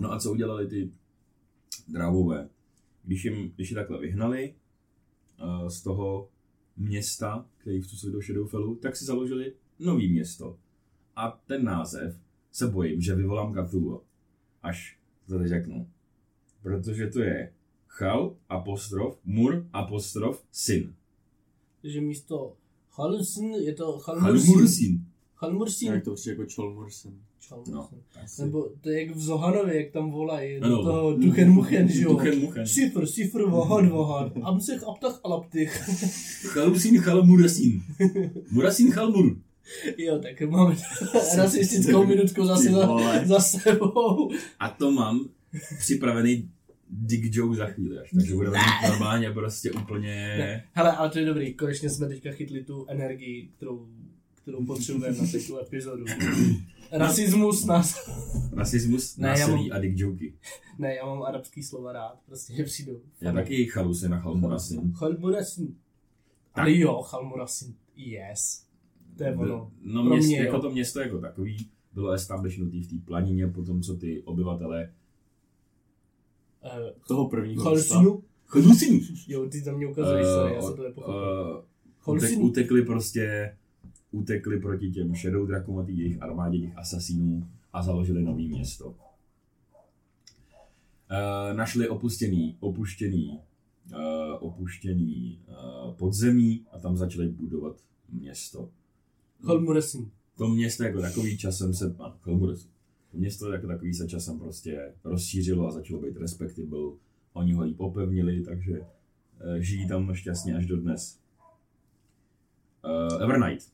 No 0.00 0.12
a 0.12 0.18
co 0.18 0.32
udělali 0.32 0.66
ty 0.66 0.90
drávové. 1.88 2.48
Když, 3.04 3.24
jim, 3.24 3.52
když 3.54 3.70
je 3.70 3.74
takhle 3.74 3.98
vyhnali 4.00 4.54
uh, 5.42 5.68
z 5.68 5.82
toho 5.82 6.28
města, 6.76 7.46
který 7.58 7.80
vstupuje 7.80 8.12
do 8.12 8.20
Shadowfellu, 8.20 8.74
tak 8.74 8.96
si 8.96 9.04
založili 9.04 9.52
nový 9.78 10.08
město. 10.12 10.56
A 11.16 11.40
ten 11.46 11.64
název 11.64 12.16
se 12.52 12.66
bojím, 12.66 13.00
že 13.00 13.14
vyvolám 13.14 13.66
Cthulhu. 13.66 14.02
Až 14.62 14.98
to 15.28 15.38
teď 15.38 15.48
řeknu. 15.48 15.88
Protože 16.62 17.06
to 17.06 17.20
je 17.20 17.52
Chal, 17.88 18.36
apostrof, 18.48 19.18
Mur, 19.24 19.66
apostrof, 19.72 20.44
Sin. 20.52 20.94
Takže 21.82 22.00
místo 22.00 22.52
Halursin 22.90 23.54
je 23.54 23.74
to 23.74 23.98
Halmursin. 24.06 24.50
Halmursin. 24.54 25.00
Halmursin. 25.36 25.92
Jak 25.92 26.04
to 26.04 26.10
určitě 26.12 26.30
jako 26.30 26.42
Cholmursen. 26.54 27.12
No, 27.70 27.88
asi. 28.24 28.42
Nebo 28.42 28.68
to 28.80 28.90
je 28.90 29.06
jak 29.06 29.16
v 29.16 29.20
Zohanovi, 29.20 29.76
jak 29.76 29.90
tam 29.92 30.10
volají 30.10 30.60
do 30.60 30.66
Ano. 30.66 30.82
toho 30.84 31.16
Duchen 31.16 31.50
Muchen, 31.50 31.88
že 31.88 32.02
jo? 32.02 32.12
Duchen 32.12 32.40
Muchen. 32.40 32.66
Sifr, 32.66 33.06
sifr, 33.06 33.42
vohan, 33.42 33.88
vohan. 33.88 34.32
Amsech, 34.42 34.82
aptach, 34.88 35.20
alaptych. 35.24 35.82
Chalusin, 36.46 37.00
Chalmurasin. 37.00 37.82
Murasin, 38.50 38.90
Chalmur. 38.92 39.36
Jo, 39.98 40.18
tak 40.18 40.40
máme 40.50 40.76
rasistickou 41.36 42.06
minutku 42.06 42.44
zase 42.46 42.70
za, 42.70 42.88
za 43.24 43.40
sebou. 43.40 44.30
A 44.60 44.68
to 44.68 44.90
mám 44.92 45.28
připravený 45.78 46.50
dick 46.92 47.34
joke 47.34 47.56
za 47.56 47.66
chvíli 47.66 47.98
až. 47.98 48.10
Takže 48.10 48.34
budeme 48.34 48.58
mít 48.58 48.88
normálně 48.88 49.30
prostě 49.30 49.72
úplně... 49.72 50.34
Ne. 50.38 50.64
Hele, 50.72 50.92
ale 50.92 51.10
to 51.10 51.18
je 51.18 51.24
dobrý, 51.24 51.54
konečně 51.54 51.90
jsme 51.90 52.08
teďka 52.08 52.32
chytli 52.32 52.64
tu 52.64 52.86
energii, 52.88 53.48
kterou, 53.56 53.86
kterou 54.42 54.66
potřebujeme 54.66 55.18
na 55.18 55.24
tu 55.46 55.58
epizodu. 55.58 56.04
Rasismus 56.92 57.64
nás... 57.64 58.10
Rasismus, 58.56 59.16
Ne, 59.16 59.28
násilí 59.28 59.72
a 59.72 59.78
dick 59.78 59.98
jokey. 59.98 60.34
Ne, 60.78 60.94
já 60.94 61.06
mám 61.06 61.22
arabský 61.22 61.62
slova 61.62 61.92
rád, 61.92 62.18
prostě 62.26 62.54
že 62.54 62.64
přijdu. 62.64 63.00
Já 63.20 63.32
taky 63.32 63.66
chalusin 63.66 64.14
a 64.14 64.18
chalmurasin. 64.18 64.92
Chalmurasin. 64.92 65.74
Ale 66.54 66.78
jo, 66.78 67.02
Chalmurasin, 67.02 67.74
yes. 67.96 68.66
To 69.16 69.24
je 69.24 69.36
ono. 69.36 69.70
No 69.82 70.04
Pro 70.04 70.14
měst, 70.14 70.26
mě, 70.26 70.38
jo. 70.38 70.44
jako 70.44 70.60
to 70.60 70.70
město 70.70 71.00
jako 71.00 71.18
takový 71.18 71.68
bylo 71.94 72.12
establishnutý 72.12 72.82
v 72.82 72.88
té 72.88 72.96
planině, 73.04 73.46
potom 73.46 73.82
co 73.82 73.96
ty 73.96 74.22
obyvatele 74.22 74.92
Uh, 76.64 76.70
Toho 77.08 77.28
prvního 77.28 77.70
města. 77.70 77.94
Chalsinu? 77.94 78.22
Chalusin! 78.46 79.00
Jo, 79.28 79.48
ty 79.48 79.62
tam 79.62 79.76
mě 79.76 79.86
ukazuješ, 79.86 80.26
sorry, 80.26 80.54
já 80.54 80.62
jsem 80.62 80.76
to 80.76 80.82
nepochopil. 80.82 81.64
uh, 82.08 82.14
utek, 82.16 82.38
utekli 82.38 82.82
prostě 82.82 83.56
utekli 84.10 84.60
proti 84.60 84.90
těm 84.90 85.14
Shadow 85.14 85.46
Drakům 85.46 85.78
a 85.78 85.84
jejich 85.88 86.22
armádě 86.22 86.58
těch 86.58 86.78
asasínů 86.78 87.48
a 87.72 87.82
založili 87.82 88.22
nový 88.22 88.48
město. 88.48 88.86
Uh, 88.88 88.94
našli 91.56 91.88
opuštěný, 91.88 92.56
opuštěný, 92.60 93.40
uh, 93.92 93.98
opuštěný 94.40 95.38
uh, 95.48 95.94
podzemí 95.94 96.66
a 96.72 96.78
tam 96.78 96.96
začali 96.96 97.28
budovat 97.28 97.76
město. 98.12 98.68
Chalmurasin. 99.44 100.10
To 100.36 100.48
město 100.48 100.84
jako 100.84 101.00
takový 101.00 101.38
časem 101.38 101.74
se, 101.74 101.94
to 102.24 102.38
město 103.12 103.52
jako 103.52 103.66
takový 103.66 103.94
se 103.94 104.08
časem 104.08 104.38
prostě 104.38 104.94
rozšířilo 105.04 105.66
a 105.66 105.70
začalo 105.70 106.00
být 106.00 106.16
respectable. 106.16 106.78
Oni 107.32 107.52
ho 107.52 107.62
líp 107.62 107.80
opevnili, 107.80 108.40
takže 108.42 108.80
uh, 108.80 108.86
žijí 109.58 109.88
tam 109.88 110.14
šťastně 110.14 110.56
až 110.56 110.66
do 110.66 110.76
dnes. 110.76 111.20
Uh, 112.84 113.22
Evernight. 113.22 113.72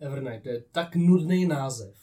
Evernight, 0.00 0.42
to 0.42 0.48
je 0.48 0.64
tak 0.72 0.96
nudný 0.96 1.46
název. 1.46 1.94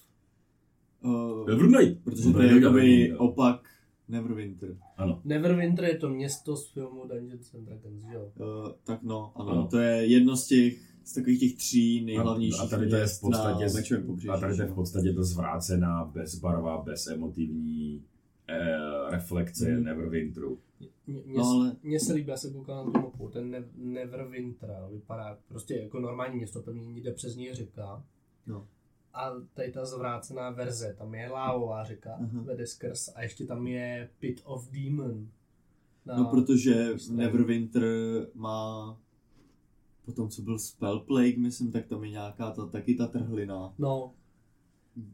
Uh, 1.03 1.50
Evernight! 1.51 2.03
protože 2.03 2.33
to 2.33 2.41
je 2.41 2.55
jakoby 2.55 3.13
opak 3.17 3.62
Neverwinter. 4.07 4.77
Ano. 4.98 5.21
Neverwinter 5.25 5.86
je 5.86 5.98
to 5.98 6.09
město 6.09 6.57
z 6.57 6.71
filmu 6.71 7.07
Dungeons 7.07 7.53
and 7.53 7.65
Dragons, 7.65 8.03
jo? 8.13 8.31
Uh, 8.36 8.71
tak 8.83 9.03
no, 9.03 9.31
ano, 9.36 9.51
Ano. 9.51 9.67
to 9.67 9.77
je 9.79 10.05
jedno 10.05 10.38
z 10.38 10.48
těch, 10.48 10.88
z 11.10 11.13
takových 11.13 11.39
těch 11.39 11.56
tří 11.56 12.06
nejhlavnějších 12.06 12.62
A 12.62 12.68
tady 12.68 12.89
to 12.89 12.96
je 12.96 13.08
v 13.08 13.20
podstatě, 13.22 13.66
na 13.66 13.74
Mečovém 13.74 14.06
pobřeží. 14.06 14.30
a 14.30 14.38
tady 14.39 14.56
to 14.56 14.62
je 14.62 14.68
v 14.68 14.74
podstatě 14.75 15.13
to 15.13 15.24
zvrácená, 15.24 16.06
bezbarvá, 16.06 16.82
bezemotivní 16.82 18.04
eh, 18.48 18.78
reflekce 19.10 19.72
Mhm. 19.72 19.84
Neverwinteru. 19.84 20.60
Mně, 21.08 21.22
No, 21.25 21.44
ale- 21.44 21.75
mně 21.84 22.00
se 22.00 22.13
líbí, 22.13 22.30
já 22.30 22.38
se 22.38 22.50
koukám 22.54 22.86
na 22.86 22.92
tu 22.92 23.00
mapu, 23.01 23.30
ten 23.30 23.51
ne, 23.51 23.63
Neverwinter 23.75 24.70
vypadá 24.92 25.38
prostě 25.48 25.75
jako 25.75 26.00
normální 26.00 26.38
město, 26.38 26.62
pevně 26.62 27.00
jde 27.01 27.12
přes 27.13 27.36
něj 27.36 27.54
řeka. 27.54 28.04
No. 28.48 28.68
A 29.13 29.32
tady 29.54 29.72
ta 29.72 29.86
zvrácená 29.86 30.50
verze, 30.50 30.96
tam 30.98 31.16
je 31.16 31.30
lávová 31.30 31.84
řeka, 31.84 32.13
Aha. 32.13 32.42
vede 32.42 32.68
skrz 32.68 33.10
a 33.16 33.22
ještě 33.24 33.46
tam 33.46 33.68
je 33.68 34.10
Pit 34.20 34.42
of 34.44 34.70
Demon. 34.72 35.28
Na, 36.06 36.18
No, 36.18 36.25
protože. 36.25 36.88
Neverwinter 37.12 37.84
má 38.36 38.98
po 40.10 40.16
tom, 40.16 40.30
co 40.30 40.42
byl 40.42 40.60
Spell 40.60 41.00
Plague, 41.00 41.38
myslím, 41.38 41.72
tak 41.72 41.88
tam 41.88 42.04
je 42.04 42.10
nějaká 42.10 42.51
ta, 42.51 42.66
taky 42.66 42.96
ta 42.96 43.08
trhlina, 43.08 43.74
no, 43.80 44.13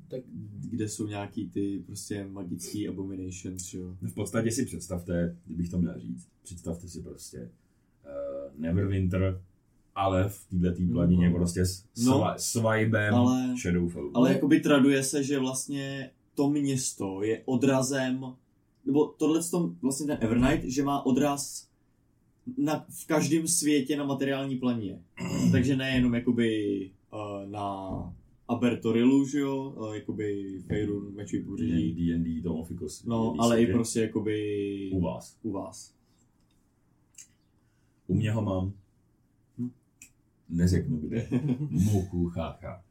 tak 0.08 0.22
kde 0.70 0.90
jsou 0.90 1.08
nějaký 1.08 1.50
ty 1.50 1.84
prostě 1.86 2.28
magický 2.32 2.88
abominations, 2.88 3.64
že 3.64 3.78
jo. 3.80 3.96
V 4.02 4.14
podstatě 4.14 4.52
si 4.52 4.66
představte, 4.66 5.38
kdybych 5.46 5.70
to 5.70 5.78
měl 5.80 6.00
říct, 6.00 6.28
představte 6.44 6.88
si 6.88 7.02
prostě 7.02 7.50
uh, 8.06 8.60
Neverwinter, 8.62 9.42
ale 9.96 10.30
v 10.30 10.46
této 10.62 10.82
planině 10.94 11.30
No. 11.30 11.36
prostě 11.36 11.66
s, 11.66 11.84
No. 11.98 12.14
sva, 12.18 12.38
s 12.38 12.56
vibem 12.56 13.14
Ale- 13.16 13.56
Shadowfell. 13.62 14.12
Ale 14.14 14.34
jakoby 14.34 14.60
traduje 14.60 15.04
se, 15.04 15.24
že 15.24 15.40
vlastně 15.40 16.12
to 16.36 16.50
město 16.50 17.24
je 17.24 17.42
odrazem, 17.46 18.26
nebo 18.86 19.06
tohle 19.06 19.40
vlastně 19.82 20.08
ten 20.08 20.18
Evernight, 20.22 20.64
že 20.66 20.84
má 20.84 21.06
odraz 21.06 21.68
na, 22.58 22.86
v 22.90 23.08
každém 23.08 23.48
světě 23.48 23.98
na 23.98 24.06
materiální 24.06 24.56
planině. 24.56 25.02
Takže 25.52 25.76
nejenom 25.76 26.16
jakoby 26.16 26.92
uh, 27.14 27.52
na 27.52 27.90
Abertorilu, 28.48 29.26
že 29.28 29.40
jo, 29.40 29.74
uh, 29.78 29.94
jakoby 29.96 30.60
Feirun, 30.68 31.16
Mečový 31.16 31.44
pobřeží, 31.44 31.94
D&D, 31.94 32.42
Tom 32.42 32.60
of 32.60 32.72
Icos, 32.72 33.04
no, 33.04 33.32
D&D 33.32 33.40
ale 33.40 33.62
i 33.62 33.68
prostě 33.68 34.02
jakoby 34.02 34.90
u 34.94 35.02
vás. 35.02 35.38
u 35.44 35.52
vás. 35.52 35.96
U 38.08 38.16
mě 38.16 38.32
ho 38.32 38.42
mám. 38.42 38.74
Hm. 39.58 39.72
Neřeknu 40.50 40.98
kde. 40.98 41.28
Mouku, 41.70 42.30
chácha. 42.30 42.84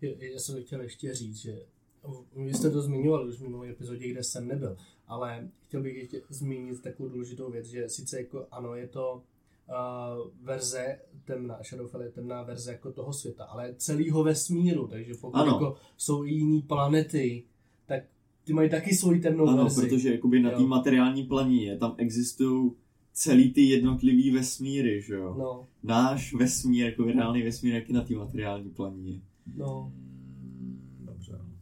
Já, 0.00 0.10
já 0.18 0.38
jsem 0.38 0.62
chtěl 0.62 0.80
ještě 0.80 1.14
říct, 1.14 1.36
že 1.36 1.58
vy 2.36 2.54
jste 2.54 2.70
to 2.70 2.82
zmiňovali 2.82 3.28
už 3.28 3.36
v 3.36 3.42
minulé 3.42 3.68
epizodě, 3.70 4.08
kde 4.08 4.22
jsem 4.22 4.48
nebyl, 4.48 4.76
ale 5.06 5.48
chtěl 5.62 5.82
bych 5.82 5.96
ještě 5.96 6.22
zmínit 6.28 6.82
takovou 6.82 7.08
důležitou 7.08 7.50
věc, 7.50 7.66
že 7.66 7.88
sice 7.88 8.18
jako 8.20 8.46
ano, 8.50 8.74
je 8.74 8.88
to 8.88 9.22
uh, 9.68 10.30
verze 10.42 10.98
temná, 11.24 11.58
Shadowfell 11.62 12.02
je 12.02 12.10
temná 12.10 12.42
verze 12.42 12.72
jako 12.72 12.92
toho 12.92 13.12
světa, 13.12 13.44
ale 13.44 13.74
celého 13.76 14.24
vesmíru, 14.24 14.86
takže 14.88 15.14
pokud 15.20 15.36
Ano. 15.36 15.52
jako 15.52 15.76
jsou 15.96 16.24
i 16.24 16.30
jiné 16.34 16.62
planety, 16.66 17.42
tak 17.86 18.02
ty 18.44 18.52
mají 18.52 18.70
taky 18.70 18.94
svoji 18.94 19.20
temnou 19.20 19.46
Ano, 19.46 19.62
verzi. 19.62 19.80
protože 19.88 20.12
jakoby 20.12 20.40
na 20.40 20.50
té 20.50 20.62
materiální 20.62 21.22
planině 21.24 21.78
tam 21.78 21.94
existují 21.98 22.70
celý 23.12 23.52
ty 23.52 23.60
jednotlivý 23.62 24.30
vesmíry, 24.30 25.02
že 25.02 25.14
jo. 25.14 25.34
No, 25.38 25.66
náš 25.82 26.34
vesmír, 26.34 26.84
jako 26.84 27.04
reálný 27.04 27.42
vesmír, 27.42 27.74
jak 27.74 27.88
je 27.88 27.94
na 27.94 28.04
té 28.04 28.14
materiální 28.14 28.70
planině. 28.70 29.20
no. 29.56 29.92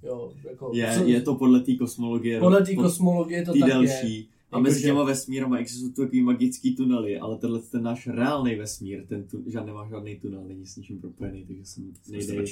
Jo, 0.08 0.32
jako... 0.50 0.70
Je, 0.74 0.94
co- 0.98 1.04
je 1.04 1.20
to 1.20 1.34
podle 1.34 1.60
té 1.60 1.74
kosmologie. 1.74 2.40
podle 2.40 2.62
té 2.66 2.74
pod- 2.74 2.82
kosmologie 2.82 3.44
to 3.44 3.52
tý 3.52 3.60
tak 3.60 3.68
delší. 3.70 4.18
je. 4.20 4.24
A 4.50 4.56
Jako, 4.56 4.62
mezi 4.62 4.80
že- 4.80 4.86
těma 4.86 5.04
vesmírama 5.04 5.58
existují 5.58 5.92
takový 5.92 6.22
magický 6.22 6.76
tunely, 6.76 7.18
ale 7.18 7.38
tenhle 7.38 7.60
ten 7.60 7.82
náš 7.82 8.06
reálný 8.06 8.54
vesmír, 8.54 9.06
ten 9.06 9.24
tu, 9.28 9.44
žádný 9.46 9.66
nemá 9.66 9.88
žádný 9.88 10.16
tunel, 10.16 10.44
není 10.44 10.66
s 10.66 10.76
ničím 10.76 11.00
propojený, 11.00 11.44
takže 11.46 11.64
jsem 11.64 11.92
nejde. 12.10 12.44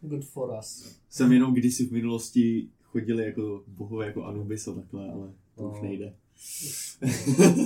Good 0.00 0.24
for 0.24 0.54
us. 0.58 0.96
Jsem 1.08 1.32
jenom 1.32 1.54
kdysi 1.54 1.86
v 1.86 1.92
minulosti 1.92 2.68
chodili 2.82 3.24
jako 3.24 3.64
bohové 3.66 4.06
jako 4.06 4.24
Anubis 4.24 4.68
a 4.68 4.74
takhle, 4.74 5.10
ale 5.10 5.32
to 5.56 5.62
už 5.68 5.76
No. 5.82 5.88
nejde. 5.88 6.14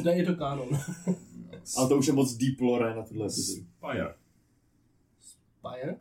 Ne, 0.04 0.16
je 0.16 0.26
to 0.26 0.34
kanon. 0.34 0.68
Ale 1.76 1.88
to 1.88 1.98
už 1.98 2.06
je 2.06 2.12
moc 2.12 2.34
deep 2.36 2.60
lore 2.60 2.94
na 2.96 3.02
tuhle 3.02 3.26
epizodu. 3.26 3.66
Spire. 3.78 4.14
Spire? 5.60 5.96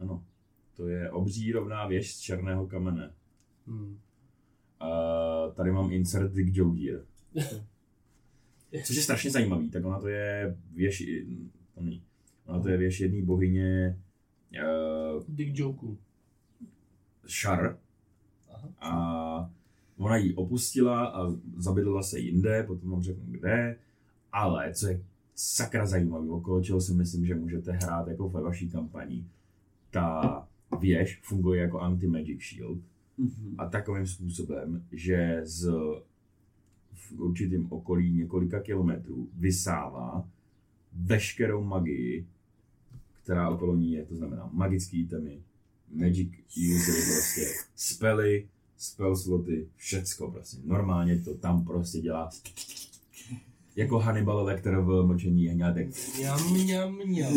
Ano. 0.00 0.24
To 0.80 0.88
je 0.88 1.10
obří 1.10 1.52
rovná 1.52 1.86
věž 1.86 2.14
z 2.14 2.20
černého 2.20 2.66
kamene. 2.66 3.12
Hmm. 3.66 3.98
Uh, 4.82 5.54
tady 5.54 5.72
mám 5.72 5.92
insert 5.92 6.32
Dick 6.32 6.56
Joe 6.56 6.78
Gear. 6.78 7.00
Což 8.84 8.96
je 8.96 9.02
strašně 9.02 9.30
zajímavý, 9.30 9.70
tak 9.70 9.84
ona 9.84 10.00
to 10.00 10.08
je 10.08 10.56
věž. 10.74 11.04
Ona 12.46 12.60
to 12.60 12.68
je 12.68 12.76
věž 12.76 13.00
jedné 13.00 13.22
bohyně 13.22 13.98
uh, 14.52 15.24
Dick 15.28 15.58
Joku. 15.58 15.98
Shar 17.26 17.78
Aha. 18.48 18.68
a 18.80 19.50
ona 19.98 20.16
ji 20.16 20.34
opustila 20.34 21.06
a 21.06 21.32
zabydlela 21.56 22.02
se 22.02 22.18
jinde, 22.18 22.62
potom 22.62 22.90
vám 22.90 23.02
řeknu 23.02 23.24
kde, 23.26 23.76
ale 24.32 24.74
co 24.74 24.86
je 24.86 25.02
sakra 25.34 25.86
zajímavý, 25.86 26.28
okolo 26.28 26.62
čeho 26.62 26.80
si 26.80 26.94
myslím, 26.94 27.26
že 27.26 27.34
můžete 27.34 27.72
hrát 27.72 28.08
jako 28.08 28.28
ve 28.28 28.40
vaší 28.40 28.70
kampani, 28.70 29.24
ta 29.90 30.48
věž 30.80 31.20
funguje 31.22 31.60
jako 31.60 31.78
anti-magic 31.80 32.40
shield, 32.40 32.78
Mhm. 33.18 33.54
a 33.58 33.66
takovým 33.66 34.06
způsobem, 34.06 34.84
že 34.92 35.40
z 35.44 35.70
v 36.94 37.12
určitém 37.20 37.66
okolí 37.72 38.12
několika 38.12 38.60
kilometrů 38.60 39.28
vysává 39.38 40.28
veškerou 40.92 41.64
magii, 41.64 42.26
která 43.22 43.48
okolo 43.50 43.76
ní 43.76 43.92
je, 43.92 44.04
to 44.04 44.16
znamená 44.16 44.50
magický 44.52 45.00
itemy, 45.02 45.38
magic 45.94 46.28
usery 46.56 47.00
prostě, 47.12 47.46
spely, 47.76 48.48
spell 48.76 49.16
sloty, 49.16 49.68
všecko 49.76 50.30
prostě. 50.30 50.56
Normálně 50.64 51.18
to 51.20 51.34
tam 51.34 51.64
prostě 51.64 52.00
dělá 52.00 52.30
jako 53.76 53.98
Hannibal 53.98 54.44
Lecter 54.44 54.76
v 54.76 55.06
Mlčení 55.06 55.44
jehňátek. 55.44 55.88
Mňam, 56.18 56.52
mňam, 56.52 56.98
mňam. 57.06 57.32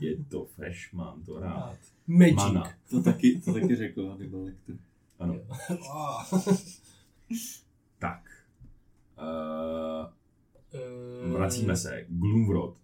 Je 0.00 0.16
to 0.24 0.44
fresh, 0.44 0.92
mám 0.92 1.22
to 1.22 1.38
rád. 1.40 1.78
Magic. 2.06 2.36
Mana. 2.36 2.72
To 2.90 3.02
taky, 3.02 3.40
to 3.40 3.52
taky 3.52 3.76
řekl 3.76 4.08
Hannibal 4.08 4.42
Lecter. 4.42 4.76
Ano. 5.18 5.34
Tak. 7.98 8.22
Uh, 9.18 10.06
Eh, 10.74 11.28
vracíme 11.28 11.76
se. 11.76 12.06
Gloomwrod. 12.08 12.76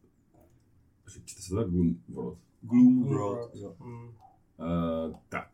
Čte 1.25 1.43
se 1.43 1.49
to 1.49 1.57
tak 1.57 1.71
Gloomwrod? 1.71 2.39
Gloomworld. 2.63 3.55
jo. 3.55 3.75
Hmm. 3.81 4.09
Uh, 4.09 5.17
tak. 5.29 5.51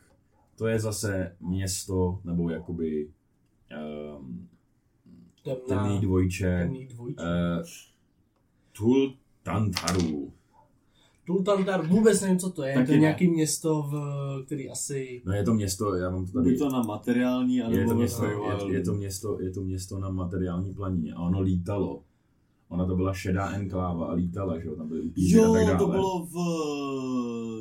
To 0.59 0.67
je 0.67 0.81
zase 0.81 1.37
město, 1.41 2.21
nebo 2.25 2.51
jakoby 2.51 3.11
um, 4.19 4.49
Temná, 5.45 5.59
temný 5.69 6.01
dvojče. 6.01 6.59
temný 6.59 6.87
dvojče. 6.87 7.23
Uh, 7.23 7.67
Tul 8.73 9.17
Tantaru. 9.43 10.33
Tultantar, 11.29 11.87
vůbec 11.87 12.21
nevím, 12.21 12.39
co 12.39 12.51
to 12.51 12.63
je. 12.63 12.75
Taky 12.75 12.87
to 12.87 12.93
je 12.93 12.99
ne. 12.99 13.01
nějaký 13.01 13.29
město, 13.31 13.83
v, 13.83 13.95
který 14.47 14.71
asi... 14.71 15.23
No 15.25 15.33
je 15.33 15.45
to 15.45 15.55
město, 15.55 15.95
já 15.95 16.11
mám 16.11 16.27
to 16.27 16.33
tady. 16.33 16.51
Buď 16.51 16.59
to 16.59 16.69
na 16.69 16.83
materiální, 16.83 17.57
je, 17.57 17.65
anebo 17.65 17.91
to 17.91 17.97
město, 17.97 18.25
je, 18.25 18.33
je, 18.75 18.83
to 18.83 18.95
město, 18.95 19.41
je 19.41 19.51
to 19.51 19.61
město 19.61 19.99
na 19.99 20.11
materiální 20.11 20.75
planině 20.75 21.13
a 21.13 21.21
ono 21.23 21.41
lítalo. 21.41 22.03
Ona 22.69 22.87
to 22.87 22.97
byla 22.97 23.15
šedá 23.15 23.51
enkláva 23.51 24.07
a 24.07 24.13
lítala, 24.13 24.59
že 24.61 24.67
jo, 24.67 24.77
tam 24.77 24.89
byly 24.89 25.01
upíři 25.01 25.39
a 25.41 25.53
tak 25.53 25.61
Jo, 25.61 25.67
dále. 25.67 25.79
to 25.79 25.87
bylo 25.87 26.27
v 26.27 26.37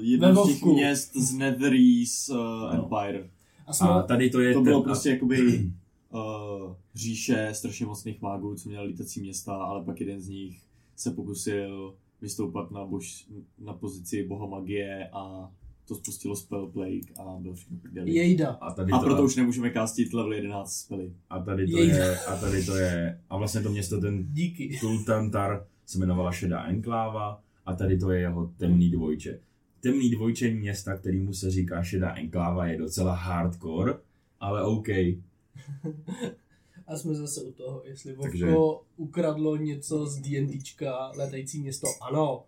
eh, 0.01 0.05
jednom 0.05 0.35
z 0.35 0.47
těch 0.47 0.63
měst 0.63 1.15
z 1.15 1.33
Netherese 1.33 2.33
uh, 2.33 2.37
Ano. 2.39 2.83
Empire. 2.83 3.29
A 3.67 3.73
jsme, 3.73 3.89
A 3.89 4.01
tady 4.01 4.29
to 4.29 4.39
je 4.39 4.53
To 4.53 4.57
ten, 4.59 4.63
bylo 4.63 4.79
a- 4.79 4.83
prostě 4.83 5.09
jakoby 5.09 5.71
uh, 6.13 6.73
říše 6.95 7.49
strašně 7.53 7.85
mocných 7.85 8.21
mágů, 8.21 8.55
co 8.55 8.69
měl 8.69 8.83
lítací 8.83 9.21
města, 9.21 9.53
ale 9.55 9.83
pak 9.83 9.99
jeden 9.99 10.21
z 10.21 10.27
nich 10.29 10.61
se 10.95 11.11
pokusil 11.11 11.93
vystoupat 12.21 12.71
na, 12.71 12.85
bož, 12.85 13.27
na 13.59 13.73
pozici 13.73 14.23
boha 14.27 14.45
magie 14.47 15.09
a 15.13 15.51
to 15.87 15.95
spustilo 15.95 16.35
spell 16.35 16.67
plague 16.67 17.13
a 17.19 17.37
byl 17.39 17.53
všechno 17.53 17.77
prdeli. 17.77 18.11
Jejda. 18.11 18.49
a 18.51 18.73
tady 18.73 18.91
A 18.91 18.97
to, 18.99 19.05
proto 19.05 19.23
už 19.23 19.35
nemůžeme 19.35 19.71
castit 19.71 20.13
level 20.13 20.33
11 20.33 20.73
spely. 20.79 21.13
a 21.29 21.39
tady 21.39 21.67
to 21.67 21.77
Jej. 21.77 21.87
je, 21.87 22.19
a 22.19 22.37
tady 22.37 22.65
to 22.65 22.75
je, 22.75 23.21
a 23.29 23.37
vlastně 23.37 23.61
to 23.61 23.69
město, 23.69 24.01
ten 24.01 24.25
Díky. 24.33 24.77
Sultantar 24.77 25.65
se 25.85 25.97
jmenovala 25.97 26.31
Šedá 26.31 26.63
enkláva 26.63 27.41
a 27.65 27.75
tady 27.75 27.97
to 27.99 28.11
je 28.11 28.19
jeho 28.19 28.51
temný 28.57 28.89
dvojče. 28.91 29.39
Temný 29.79 30.09
dvojče 30.09 30.53
města, 30.53 30.97
kterýmu 30.97 31.33
se 31.33 31.51
říká 31.51 31.83
Šedá 31.83 32.15
enkláva, 32.15 32.65
je 32.67 32.77
docela 32.77 33.15
hardcore, 33.15 33.93
ale 34.39 34.63
OK. 34.63 34.87
A 36.87 36.97
jsme 36.97 37.15
zase 37.15 37.41
u 37.43 37.51
toho, 37.51 37.81
jestli 37.85 38.13
Vovko 38.13 38.31
Takže- 38.31 38.53
ukradlo 38.97 39.55
něco 39.57 40.05
z 40.05 40.17
D&Dčka, 40.19 41.11
letající 41.17 41.59
město, 41.61 41.87
ano. 42.01 42.43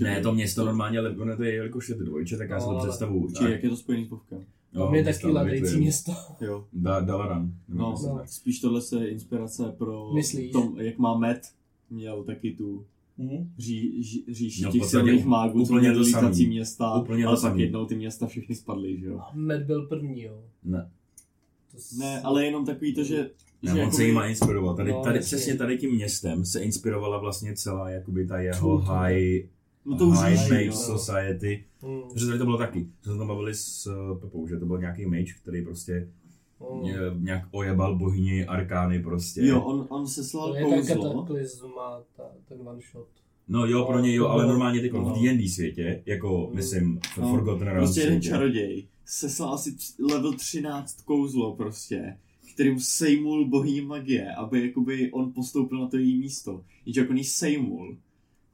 Ne, 0.00 0.20
to 0.20 0.34
město 0.34 0.64
normálně, 0.64 0.98
ale 0.98 1.10
ono 1.16 1.36
to 1.36 1.42
je, 1.42 1.52
jelikož 1.54 1.88
je 1.88 1.94
to 1.94 2.04
dvojče, 2.04 2.36
tak 2.36 2.50
já 2.50 2.60
si 2.60 2.66
No, 2.66 2.72
to 2.72 2.78
ale- 2.78 2.88
představuju. 2.88 3.30
Či 3.32 3.44
jak 3.44 3.62
je 3.62 3.70
to 3.70 3.76
spojený 3.76 4.04
s 4.06 4.08
Vovkem? 4.10 4.44
No, 4.72 4.84
Tam 4.84 4.94
je 4.94 5.04
taky 5.04 5.26
letající 5.26 5.76
město. 5.76 6.12
Jo. 6.40 6.66
Da, 6.72 7.00
Dalaran. 7.00 7.52
No, 7.68 7.94
no. 8.02 8.16
tak. 8.18 8.28
spíš 8.28 8.60
tohle 8.60 8.82
se 8.82 8.96
je 9.04 9.10
inspirace 9.10 9.74
pro 9.78 10.12
Myslíš? 10.14 10.52
tom, 10.52 10.80
jak 10.80 10.98
má 10.98 11.18
Matt, 11.18 11.40
měl 11.90 12.24
taky 12.24 12.50
tu 12.52 12.86
Mhm. 13.18 13.52
ří, 13.58 14.02
ří, 14.02 14.24
říši 14.34 14.62
No, 14.64 14.72
těch 14.72 14.84
silných 14.84 15.24
mágů, 15.24 15.58
co 15.58 15.64
úplně 15.64 15.80
měli 15.80 15.94
to 15.94 16.02
lítací 16.02 16.46
města, 16.46 16.94
Úplně 17.00 17.26
ale 17.26 17.40
pak 17.40 17.56
jednou 17.58 17.86
ty 17.86 17.94
města 17.96 18.26
všechny 18.26 18.54
spadly, 18.54 18.98
že 19.00 19.06
jo? 19.06 19.18
A 19.18 19.30
Matt 19.34 19.62
byl 19.62 19.86
první, 19.86 20.22
jo. 20.22 20.42
Ne, 20.64 20.90
s- 21.76 21.98
Ne, 21.98 22.20
ale 22.22 22.44
jenom 22.44 22.66
takový 22.66 22.94
to, 22.94 23.04
že... 23.04 23.30
ne 23.62 23.72
že 23.74 23.82
on 23.82 23.92
se 23.92 24.04
jima 24.04 24.26
inspiroval. 24.26 24.76
Tady, 24.76 24.92
No, 24.92 25.02
tady 25.02 25.18
jasně. 25.18 25.26
přesně 25.36 25.54
tady 25.54 25.78
tím 25.78 25.94
městem 25.94 26.44
se 26.44 26.60
inspirovala 26.62 27.18
vlastně 27.18 27.54
celá 27.56 27.90
jakoby 27.90 28.26
ta 28.26 28.40
jeho 28.40 28.78
to 28.78 28.84
high, 28.84 29.48
no 29.84 29.98
to 29.98 30.06
už 30.06 30.16
high 30.18 30.36
říši, 30.36 30.50
mage 30.52 30.66
no. 30.66 30.72
society. 30.72 31.64
Hmm. 31.82 32.00
Protože 32.12 32.26
tady 32.26 32.38
to 32.38 32.44
bylo 32.44 32.58
taky. 32.58 32.86
Jsme 33.02 33.12
se 33.12 33.18
tam 33.18 33.28
bavili 33.28 33.54
s 33.54 33.86
uh, 33.86 34.18
Pepou, 34.18 34.48
že 34.48 34.58
to 34.58 34.66
byl 34.66 34.78
nějaký 34.78 35.06
mage, 35.06 35.32
který 35.42 35.64
prostě 35.64 36.08
Hmm. 36.70 36.80
mě, 36.80 36.94
nějak 37.18 37.44
ojebal 37.50 37.96
bohyni 37.98 38.46
Arkány 38.46 39.02
prostě. 39.02 39.46
Jo, 39.46 39.60
on, 39.60 39.86
on 39.90 40.06
seslal 40.06 40.48
To 40.50 40.56
je 40.56 40.64
ta 40.64 40.70
kouzlo. 40.94 41.12
kataklizma, 41.12 42.02
ta, 42.16 42.22
ten 42.48 42.68
one 42.68 42.80
shot. 42.92 43.08
No 43.48 43.66
jo, 43.66 43.84
pro 43.84 43.98
něj 43.98 44.14
jo, 44.14 44.24
To 44.24 44.30
ale 44.30 44.42
bylo- 44.42 44.50
normálně 44.52 44.80
teď 44.80 44.92
no. 44.92 45.04
v 45.04 45.12
D&D 45.12 45.48
světě, 45.48 46.02
jako 46.06 46.46
Mm. 46.50 46.56
myslím 46.56 47.00
v 47.14 47.18
No, 47.18 47.30
Forgotten 47.30 47.66
Realms 47.68 47.88
Prostě 47.90 48.00
jeden 48.00 48.22
čaroděj 48.22 48.86
seslal 49.04 49.54
asi 49.54 49.76
level 49.98 50.32
13 50.32 51.02
kouzlo 51.02 51.56
prostě, 51.56 52.18
kterým 52.54 52.80
sejmul 52.80 53.48
bohyni 53.48 53.80
magie, 53.80 54.34
aby 54.34 54.66
jakoby 54.66 55.12
on 55.12 55.32
postoupil 55.32 55.80
na 55.80 55.88
to 55.88 55.96
její 55.96 56.18
místo. 56.18 56.64
Jenže 56.86 57.00
jak 57.00 57.10
on 57.10 57.16
ji 57.16 57.24
sejmul, 57.24 57.98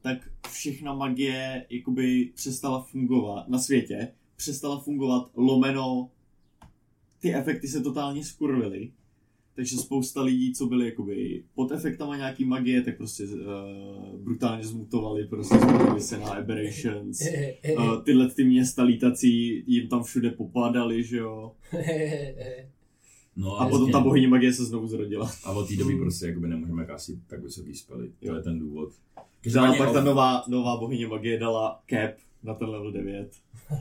tak 0.03 0.31
všechna 0.51 0.95
magie 0.95 1.67
jakoby 1.71 2.33
přestala 2.35 2.83
fungovat 2.83 3.49
na 3.49 3.59
světě, 3.59 4.13
přestala 4.37 4.81
fungovat 4.81 5.31
lomeno, 5.35 6.11
ty 7.21 7.35
efekty 7.35 7.69
se 7.69 7.81
totálně 7.81 8.25
skurvily, 8.25 8.93
takže 9.59 9.77
spousta 9.77 10.23
lidí, 10.23 10.53
co 10.55 10.67
byli 10.67 10.85
jakoby 10.87 11.43
pod 11.55 11.73
efektama 11.73 12.17
nějaký 12.17 12.45
magie, 12.45 12.83
tak 12.83 12.97
prostě 12.97 13.25
uh, 13.25 14.21
brutálně 14.21 14.65
zmutovali, 14.65 15.27
prostě 15.27 15.55
změnili 15.59 16.01
se 16.01 16.19
na 16.19 16.31
aberrations. 16.31 17.21
Uh, 17.79 18.03
tyhle 18.03 18.29
ty 18.31 18.45
města 18.45 18.83
lítací 18.83 19.63
jim 19.67 19.89
tam 19.89 20.03
všude 20.03 20.31
popadaly, 20.31 21.05
že 21.05 21.17
jo. 21.17 21.53
No 23.37 23.57
A 23.61 23.69
potom 23.69 23.91
ta 23.93 24.01
bohyně 24.01 24.29
magie 24.29 24.53
se 24.53 24.65
znovu 24.65 24.87
zrodila. 24.87 25.33
A 25.45 25.53
od 25.53 25.69
té 25.69 25.77
doby 25.77 25.95
Mm. 25.95 26.01
prostě 26.01 26.27
jakoby 26.27 26.49
nemůžeme 26.49 26.85
kasit 26.85 27.19
tak 27.27 27.43
vysoký 27.43 27.75
spely. 27.75 28.09
To 28.21 28.27
Jo. 28.27 28.35
je 28.35 28.43
ten 28.43 28.59
důvod. 28.59 28.89
Dala 29.17 29.27
Každopádně 29.41 29.79
pak 29.79 29.93
ta 29.93 30.05
nová, 30.05 30.45
nová 30.49 30.77
bohyně 30.77 31.07
magie 31.07 31.39
dala 31.39 31.81
cap 31.91 32.11
na 32.43 32.55
ten 32.55 32.69
level 32.69 32.93
9. 32.93 33.31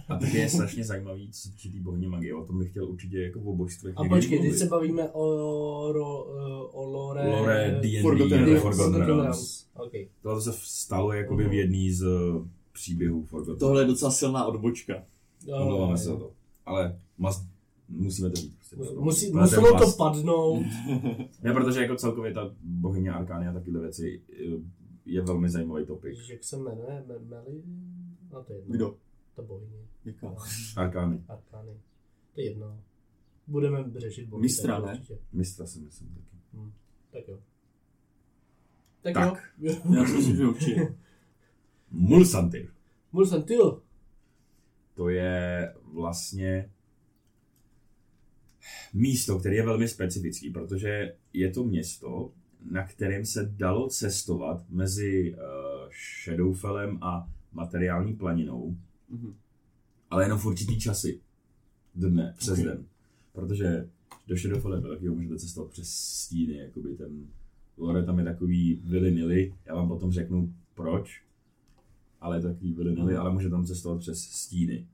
A 0.10 0.16
taky 0.16 0.38
je 0.38 0.50
strašně 0.50 0.84
zajímavý, 0.84 1.32
co 1.32 1.42
se 1.42 1.52
týče 1.52 1.70
té 1.70 1.80
bohyně 1.80 2.08
magie. 2.08 2.36
O 2.36 2.46
tom 2.46 2.60
bych 2.60 2.70
chtěl 2.70 2.86
určitě 2.86 3.22
jako 3.22 3.40
o 3.40 3.56
božstvech 3.56 3.96
A 3.98 4.04
počkej, 4.10 4.40
teď 4.40 4.54
se 4.54 4.66
bavíme 4.66 5.10
o, 5.10 5.92
ro, 5.92 6.24
o 6.72 6.84
lore... 6.84 7.30
Lore 7.30 7.80
D&D, 7.82 8.02
Forgotten. 8.02 8.60
Forgotten 8.60 9.02
Realms. 9.02 9.66
Ok. 9.74 9.92
Tohle 10.22 10.42
se 10.42 10.54
stalo 10.54 11.14
jakoby 11.14 11.50
v 11.50 11.54
jedný 11.54 11.92
z 11.92 12.04
uh, 12.04 12.48
příběhů 12.74 13.24
Forgotten 13.26 13.60
Tohle 13.60 13.82
je 13.82 13.88
docela 13.88 14.12
silná 14.12 14.46
odbočka. 14.46 15.04
Omlouváme 15.62 15.98
se 15.98 16.04
za 16.04 16.18
to. 16.18 16.32
Ale 16.66 17.00
mas, 17.18 17.46
musíme 17.90 18.30
to 18.30 18.36
říct. 18.36 18.58
Prostě. 18.76 18.96
Musí, 18.96 19.32
muselo 19.32 19.78
to 19.78 19.86
must. 19.86 19.98
padnout. 19.98 20.64
Ne, 21.44 21.54
protože 21.54 21.82
jako 21.82 21.96
celkově 21.96 22.34
ta 22.34 22.52
bohyně 22.64 23.12
Arkány 23.12 23.48
a 23.48 23.54
takyhle 23.54 23.82
věci 23.82 24.22
eh, 24.34 24.60
je 25.06 25.22
velmi 25.22 25.50
zajímavý 25.50 25.86
topik. 25.86 26.18
Jak 26.30 26.44
se 26.44 26.58
jmenuje? 26.58 27.04
Me- 27.08 27.20
Meli? 27.28 27.64
No 28.38 28.44
to 28.44 28.54
je 28.54 28.60
jedno. 28.60 28.76
Kdo? 28.76 28.98
Ta 29.36 29.42
bohyně. 29.42 29.88
Jaká? 30.06 30.36
Arkány. 30.76 31.24
Arkány. 31.28 31.72
To 32.34 32.42
je 32.42 32.46
jedno. 32.46 32.84
Budeme 33.48 33.92
řešit 33.96 34.30
bohy. 34.30 34.42
Mistra, 34.42 34.82
tak 34.82 34.86
ne? 34.86 34.92
určitě. 34.94 35.20
Mistra 35.34 35.66
si 35.68 35.80
myslím 35.80 36.10
taky. 36.10 36.38
Tak 37.12 37.28
jo. 37.28 37.40
Tak, 39.02 39.14
Tak. 39.14 39.54
jo. 39.60 39.76
Já 39.96 40.06
si 40.06 40.14
myslím, 40.14 40.36
že 40.36 40.48
určitě. 40.48 40.96
Mulsantyr. 41.92 42.74
Mulsantil. 43.12 43.82
To 44.94 45.10
je 45.10 45.74
vlastně 45.94 46.72
místo, 48.94 49.40
které 49.40 49.56
je 49.56 49.66
velmi 49.66 49.88
specifický, 49.88 50.50
protože 50.50 51.16
je 51.34 51.52
to 51.52 51.64
město, 51.64 52.32
na 52.72 52.88
kterém 52.88 53.26
se 53.26 53.46
dalo 53.46 53.88
cestovat 53.88 54.70
mezi 54.70 55.34
uh, 55.34 55.40
Shadowfellem 56.24 57.04
a 57.04 57.30
materiální 57.54 58.14
planinou, 58.16 58.78
Mhm. 59.10 59.34
ale 60.10 60.26
jenom 60.26 60.40
v 60.40 60.46
určitý 60.46 60.80
časy 60.80 61.20
dne, 61.96 62.34
přes 62.38 62.60
Ok. 62.60 62.66
den. 62.66 62.86
Protože 63.34 63.90
do 64.28 64.36
Shadowfell 64.38 64.82
velkého 64.82 65.16
můžete 65.16 65.38
cestovat 65.38 65.72
přes 65.72 65.90
stíny, 65.94 66.58
jakoby 66.58 66.96
ten 66.96 67.28
lore 67.78 68.04
tam 68.04 68.20
je 68.20 68.26
takový 68.26 68.82
vily 68.84 69.12
já 69.66 69.76
vám 69.76 69.88
potom 69.88 70.12
řeknu 70.12 70.54
proč, 70.76 71.24
ale 72.22 72.38
je 72.38 72.42
takový 72.42 72.74
vily 72.74 72.92
Mhm. 72.92 73.18
ale 73.18 73.34
může 73.34 73.50
tam 73.50 73.66
cestovat 73.66 74.00
přes 74.00 74.20
stíny. 74.24 74.88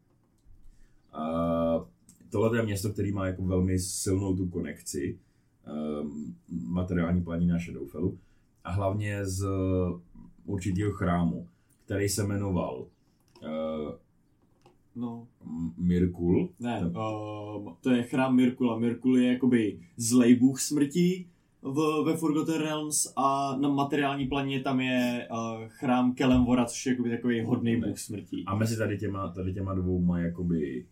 A 1.13 1.24
tohle 2.30 2.58
je 2.58 2.63
město, 2.66 2.89
který 2.89 3.12
má 3.12 3.28
jako 3.28 3.46
velmi 3.46 3.80
silnou 3.80 4.36
tu 4.36 4.48
konekci 4.48 5.20
um, 6.02 6.36
materiální 6.50 7.24
planí 7.24 7.48
na 7.48 7.60
Shadowfellu 7.60 8.18
a 8.63 8.72
hlavně 8.72 9.26
z 9.26 9.46
určitého 10.46 10.92
chrámu, 10.92 11.48
který 11.93 12.10
se 12.10 12.23
jmenoval 12.23 12.86
uh, 13.41 13.91
No, 14.95 15.27
Mirkul. 15.77 16.49
ne, 16.60 16.79
Ten- 16.79 16.97
um, 16.97 17.75
to 17.82 17.89
je 17.89 18.03
chrám 18.03 18.36
Mirkula. 18.36 18.79
Mirkul 18.79 19.17
je 19.17 19.34
jakoby 19.34 19.79
zlej 19.97 20.36
bůh 20.36 20.62
smrti 20.62 21.27
v, 21.62 22.03
ve 22.06 22.17
Forgotten 22.17 22.62
Realms 22.62 23.13
a 23.15 23.58
na 23.58 23.69
materiální 23.69 24.27
planě 24.27 24.60
tam 24.62 24.79
je 24.82 25.27
uh, 25.32 25.67
chrám 25.67 26.13
Kelemvora, 26.13 26.65
což 26.65 26.86
je 26.86 26.91
jakoby 26.91 27.10
takový 27.10 27.41
hodný 27.43 27.82
bůh 27.82 27.99
smrti. 27.99 28.43
A 28.47 28.56
mezi 28.56 28.77
tady 28.77 28.97
těma, 28.97 29.27
tady 29.32 29.53
těma 29.53 29.73
dvouma 29.73 30.19
jakoby 30.19 30.86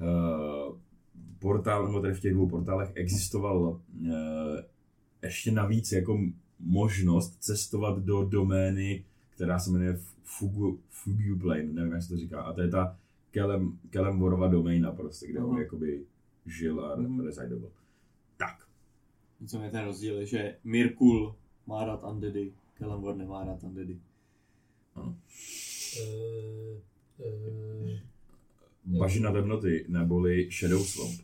uh, 0.00 0.76
portál, 1.38 1.86
nebo 1.86 2.00
tady 2.00 2.14
v 2.14 2.20
těch 2.20 2.32
dvou 2.32 2.48
portálech 2.48 2.92
existoval 2.94 3.58
uh, 3.58 3.80
ještě 5.22 5.52
navíc 5.52 5.92
jako 5.92 6.18
možnost 6.60 7.36
cestovat 7.40 7.98
do 7.98 8.24
domény, 8.24 9.04
která 9.34 9.58
se 9.58 9.70
jmenuje 9.70 9.98
Fugu, 10.22 10.80
Fugu 10.90 11.38
Plane, 11.40 11.62
nevím, 11.62 11.92
jak 11.92 12.02
se 12.02 12.08
to 12.08 12.16
říká. 12.16 12.42
A 12.42 12.52
to 12.52 12.60
je 12.60 12.68
ta 12.68 12.98
Kelem, 13.30 13.78
Kelemvorova 13.90 14.48
doména 14.48 14.92
prostě, 14.92 15.26
kde 15.26 15.40
uh-huh. 15.40 15.44
on 15.44 15.50
Mhm. 15.52 15.62
jakoby 15.62 16.04
žil 16.46 16.84
a 16.86 16.96
Mhm. 16.96 17.18
uh-huh. 17.20 17.24
residoval. 17.24 17.70
Tak, 18.36 18.68
Co 19.46 19.62
je 19.62 19.70
ten 19.70 19.84
rozdíl, 19.84 20.18
je, 20.20 20.26
že 20.26 20.56
Mirkul 20.64 21.34
má 21.66 21.84
rád 21.84 22.04
Undeady, 22.04 22.52
Kelemvor 22.74 23.16
nemá 23.16 23.44
rád 23.44 23.62
Undeady. 23.62 23.98
Eh, 24.96 26.80
eh, 27.24 28.00
Bažina 28.84 29.32
temnoty, 29.32 29.84
neboli 29.88 30.48
Shadow 30.50 30.84
Swamp. 30.84 31.20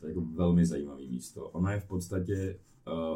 To 0.00 0.06
je 0.06 0.10
jako 0.10 0.20
velmi 0.20 0.66
zajímavý 0.66 1.08
místo. 1.08 1.48
Ona 1.48 1.72
je 1.72 1.80
v 1.80 1.88
podstatě 1.88 2.54
uh, 2.54 2.60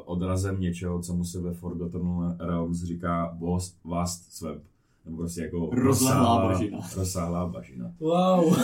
odrazem 0.05 0.61
něčeho, 0.61 1.03
co 1.03 1.15
mu 1.15 1.25
se 1.25 1.41
ve 1.41 1.55
Forgotten 1.55 2.37
Realms 2.41 2.83
říká 2.83 3.39
Vast, 3.41 3.77
vast 3.85 4.33
Swamp. 4.33 4.63
Nebo 5.05 5.17
prostě 5.17 5.41
jako 5.41 5.71
Rozlehlá 5.73 6.49
bažina. 6.49 6.79
Rozsáhlá 6.97 7.47
bažina. 7.47 7.93
Wow. 8.01 8.57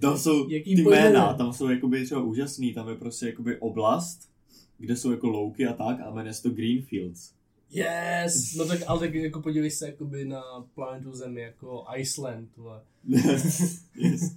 Tam 0.00 0.18
jsou 0.18 0.48
Jaký 0.50 0.76
ty 0.76 0.82
pojmené? 0.82 1.10
jména, 1.10 1.34
tam 1.34 1.52
jsou 1.52 1.68
jakoby 1.68 2.04
třeba 2.04 2.22
úžasný, 2.22 2.74
tam 2.74 2.88
je 2.88 2.94
prostě 2.94 3.26
jakoby 3.26 3.56
oblast, 3.58 4.30
kde 4.78 4.96
jsou 4.96 5.10
jako 5.10 5.28
louky 5.28 5.66
a 5.66 5.72
tak 5.72 6.00
a 6.00 6.10
jmenuje 6.10 6.34
se 6.34 6.42
to 6.42 6.50
Greenfields. 6.50 7.32
Yes! 7.70 8.54
No 8.54 8.64
tak, 8.66 8.80
ale 8.86 9.00
tak 9.00 9.14
jako 9.14 9.42
podívej 9.42 9.70
se 9.70 9.86
jakoby 9.86 10.24
na 10.24 10.42
planetu 10.74 11.12
Zemi, 11.12 11.40
jako 11.40 11.84
Iceland, 11.96 12.56
vole. 12.56 12.80
yes. 13.08 14.34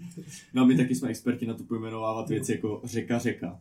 No 0.54 0.62
a 0.62 0.66
my 0.66 0.78
taky 0.78 0.96
jsme 0.96 1.10
experti 1.10 1.46
na 1.46 1.54
to 1.54 1.64
pojmenovávat 1.64 2.30
věci 2.30 2.52
jako 2.52 2.82
řeka, 2.84 3.18
řeka. 3.20 3.60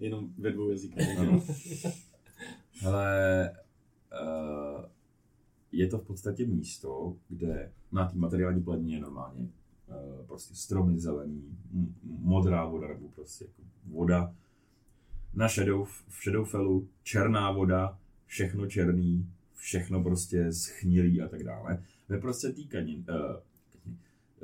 Jenom 0.00 0.28
ve 0.38 0.52
dvou 0.52 0.70
jazykách. 0.70 1.18
Ano. 1.18 1.42
Hele, 2.80 3.50
uh, 4.22 4.84
je 5.72 5.86
to 5.86 5.98
v 5.98 6.06
podstatě 6.06 6.46
místo, 6.46 7.16
kde 7.28 7.72
na 7.92 8.08
té 8.08 8.18
materiální 8.18 8.62
planině 8.62 8.96
je 8.96 9.00
normálně 9.00 9.40
uh, 9.40 10.26
prostě 10.26 10.54
stromy 10.54 10.98
zelený, 10.98 11.58
m- 11.74 11.94
modrá 12.02 12.64
voda 12.64 12.88
nebo 12.88 13.08
prostě 13.08 13.44
jako 13.44 13.62
voda. 13.86 14.34
Na 15.34 15.48
Shadow, 15.48 15.84
v 15.84 16.22
Shadowfellu 16.24 16.88
černá 17.02 17.52
voda, 17.52 17.98
všechno 18.26 18.66
černý, 18.66 19.26
všechno 19.54 20.02
prostě 20.02 20.52
schnilý 20.52 21.22
a 21.22 21.28
tak 21.28 21.44
dále. 21.44 21.84
Ve 22.08 22.18
prostě 22.18 22.48
tý 22.48 22.66
kanin, 22.66 23.04
uh, 23.08 23.36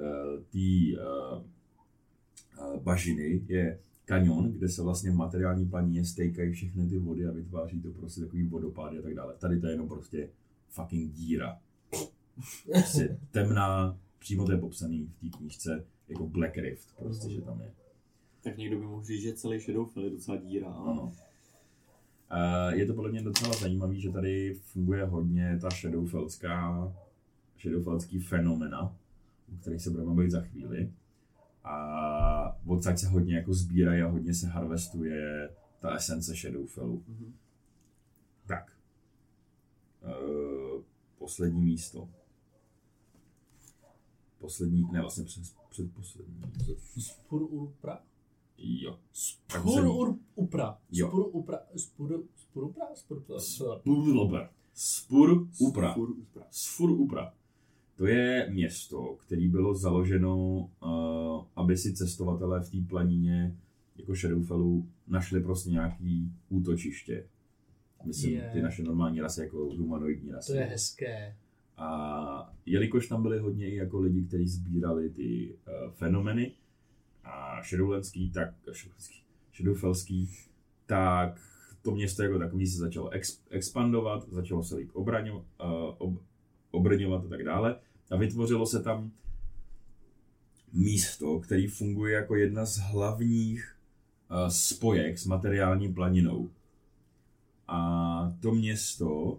uh, 0.05 0.43
tý 0.51 0.97
uh, 0.97 1.43
uh, 2.75 2.83
bažiny 2.83 3.41
je 3.49 3.79
kanion, 4.07 4.53
kde 4.53 4.69
se 4.69 4.83
vlastně 4.83 5.11
v 5.11 5.15
materiální 5.15 5.67
planině 5.69 6.05
stejkají 6.05 6.53
všechny 6.53 6.89
ty 6.89 6.99
vody 6.99 7.27
a 7.27 7.33
vytváří 7.33 7.81
to 7.83 7.91
prostě 7.93 8.21
takový 8.21 8.47
vodopády 8.49 8.99
a 8.99 9.03
tak 9.03 9.15
dále. 9.15 9.35
Tady 9.39 9.61
to 9.61 9.67
je 9.67 9.73
jenom 9.73 9.89
prostě 9.89 10.29
fucking 10.69 11.13
díra. 11.13 11.59
Prostě 12.73 13.19
temná, 13.31 13.99
přímo 14.19 14.45
to 14.45 14.53
je 14.53 14.59
popsaný 14.59 15.05
v 15.05 15.21
té 15.31 15.37
knížce 15.39 15.85
jako 16.09 16.27
Black 16.27 16.57
Rift, 16.57 16.97
prostě, 16.99 17.31
že 17.31 17.41
tam 17.43 17.61
je. 17.61 17.73
tak 18.43 18.57
někdo 18.57 18.79
by 18.79 18.85
mohl 18.87 19.05
říct, 19.05 19.23
že 19.23 19.33
celý 19.35 19.61
Shadowfell 19.61 20.05
je 20.05 20.11
docela 20.11 20.37
díra. 20.37 20.69
ale- 20.69 20.91
Ano. 20.93 21.13
Uh, 22.33 22.75
je 22.79 22.87
to 22.87 22.95
podle 22.95 23.11
mě 23.11 23.23
docela 23.23 23.53
zajímavý, 23.55 24.01
že 24.01 24.11
tady 24.11 24.55
funguje 24.55 25.05
hodně 25.05 25.59
ta 25.63 25.69
Shadowfellská, 25.71 26.93
Shadowfellský 27.63 28.19
fenomena, 28.19 28.97
o 29.55 29.57
kterých 29.61 29.83
se 29.83 29.91
budeme 29.91 30.15
bavit 30.15 30.31
za 30.31 30.41
chvíli. 30.41 30.91
A 31.65 32.36
odsaď 32.67 32.99
se 32.99 33.09
hodně 33.09 33.37
jako 33.37 33.55
sbírají 33.55 34.03
a 34.03 34.09
hodně 34.09 34.35
se 34.35 34.47
harvestuje 34.47 35.51
ta 35.81 35.95
esence 35.95 36.35
Shadowfellu. 36.35 37.05
Mhm. 37.09 37.35
Tak. 38.47 38.77
Uh, 40.03 40.83
poslední 41.19 41.65
místo. 41.65 42.09
Poslední, 44.39 44.89
ne 44.93 45.01
vlastně 45.01 45.25
před, 45.25 45.43
předposlední. 45.71 46.43
Spur 46.99 47.43
Urpra? 47.43 48.03
Jo. 48.59 48.99
Spur 49.13 49.63
poslední. 49.63 49.91
Ur, 49.91 50.17
Upra. 50.35 50.79
Jo. 50.93 51.09
Spur 51.09 51.29
Upra. 51.33 51.59
Spur, 51.77 52.25
Spur 52.37 52.65
Upra? 52.65 52.95
Spur 52.95 53.23
Upra. 53.27 53.39
Spur 53.39 54.51
Spur 54.75 55.49
Upra. 55.59 55.95
Fur 55.95 56.11
Upra. 56.11 56.47
Sfur 56.51 56.91
Upra. 56.91 57.35
To 57.97 58.07
je 58.07 58.51
město, 58.51 59.17
které 59.27 59.49
bylo 59.49 59.75
založeno, 59.75 60.37
uh, 60.37 61.45
aby 61.57 61.77
si 61.77 61.95
cestovatelé 61.95 62.61
v 62.61 62.71
té 62.71 62.89
planině 62.89 63.57
jako 63.97 64.15
Shadowfellu 64.15 64.89
našli 65.09 65.41
prostě 65.41 65.71
nějaký 65.71 66.33
útočiště. 66.49 67.27
Myslím, 68.05 68.33
Je. 68.33 68.51
ty 68.53 68.63
naše 68.63 68.83
normální 68.83 69.21
rasy, 69.21 69.41
jako 69.41 69.57
humanoidní 69.57 70.31
rasy. 70.31 70.53
To 70.53 70.59
je 70.59 70.65
hezké. 70.65 71.37
A 71.77 72.55
jelikož 72.67 73.09
tam 73.09 73.23
byli 73.23 73.39
hodně 73.39 73.71
i 73.71 73.77
jako 73.77 74.01
lidi, 74.01 74.25
kteří 74.25 74.49
sbírali 74.49 75.11
ty 75.11 75.55
uh, 75.55 75.91
fenomeny 75.91 76.53
a 77.25 77.63
Shadowlandský, 77.63 78.31
tak 78.31 78.55
Shadowlandský, 78.73 79.23
Shadowfellský, 79.57 80.31
tak 80.87 81.41
to 81.83 81.91
město 81.91 82.23
jako 82.23 82.39
takový 82.39 82.67
se 82.67 82.79
začalo 82.79 83.11
ex, 83.11 83.43
expandovat, 83.51 84.29
začalo 84.29 84.63
se 84.63 84.77
líp 84.77 84.91
obraňo, 84.93 85.37
uh, 85.37 85.45
ob, 85.99 86.23
obrňovat 86.71 87.25
a 87.25 87.29
tak 87.29 87.45
dále 87.45 87.77
a 88.11 88.17
vytvořilo 88.17 88.67
se 88.67 88.83
tam 88.83 89.11
místo, 90.73 91.41
který 91.41 91.67
funguje 91.67 92.15
jako 92.15 92.37
jedna 92.37 92.67
z 92.67 92.79
hlavních 92.79 93.77
uh, 94.31 94.49
spojek 94.49 95.19
s 95.19 95.27
materiální 95.27 95.95
planinou. 95.95 96.51
A 97.69 98.33
to 98.41 98.53
město 98.53 99.39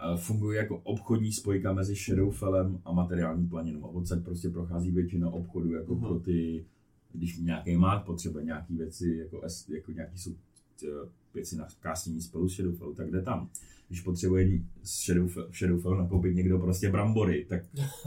eh, 0.00 0.16
funguje 0.16 0.58
jako 0.58 0.78
obchodní 0.78 1.32
spojka 1.32 1.72
mezi 1.72 1.94
Shadowfellem 1.94 2.80
a 2.84 2.92
materiální 2.92 3.48
planinou. 3.48 3.84
A 3.84 3.88
odsaď 3.88 4.24
prostě 4.24 4.48
prochází 4.48 4.90
většina 4.90 5.30
obchodu 5.30 5.72
jako 5.72 5.92
Aha. 5.96 6.08
pro 6.08 6.18
ty, 6.18 6.64
když 7.12 7.38
nějaký 7.38 7.76
má 7.76 8.00
potřeba 8.00 8.40
nějaký 8.40 8.76
věci, 8.76 9.16
jako, 9.16 9.42
jako 9.68 9.92
nějaký 9.92 10.18
jsou 10.18 10.30
eh, 10.30 10.51
věci 11.34 11.56
na 11.56 11.66
kásnění 11.80 12.20
spolu 12.20 12.48
s 12.48 12.56
Shadowfellu, 12.56 12.94
tak 12.94 13.10
jde 13.10 13.22
tam. 13.22 13.50
Když 13.88 14.00
potřebuje 14.00 14.60
Shadowfell, 14.84 15.48
Shadowfellu 15.52 15.98
nakoupit 15.98 16.34
někdo 16.34 16.58
prostě 16.58 16.90
brambory, 16.90 17.46
tak 17.48 17.62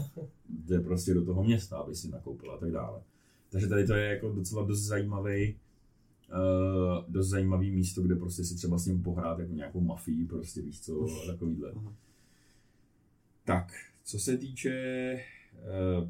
jde 0.48 0.80
prostě 0.80 1.14
do 1.14 1.24
toho 1.24 1.44
města, 1.44 1.76
aby 1.76 1.94
si 1.94 2.08
nakoupil 2.08 2.52
a 2.52 2.58
tak 2.58 2.70
dále. 2.70 3.02
Takže 3.50 3.66
tady 3.66 3.86
to 3.86 3.94
je 3.94 4.10
jako 4.10 4.32
docela 4.32 4.64
dost 4.64 4.80
zajímavý, 4.80 5.56
uh, 6.28 7.04
dost 7.08 7.28
zajímavý 7.28 7.70
místo, 7.70 8.02
kde 8.02 8.14
prostě 8.14 8.44
si 8.44 8.54
třeba 8.54 8.78
s 8.78 8.86
ním 8.86 9.02
pohrát 9.02 9.38
jako 9.38 9.52
nějakou 9.52 9.80
mafii, 9.80 10.26
prostě 10.26 10.62
víš 10.62 10.80
co, 10.80 11.08
takovýhle. 11.26 11.72
Aha. 11.76 11.92
Tak, 13.44 13.72
co 14.04 14.18
se 14.18 14.36
týče, 14.36 15.20
uh, 15.52 16.08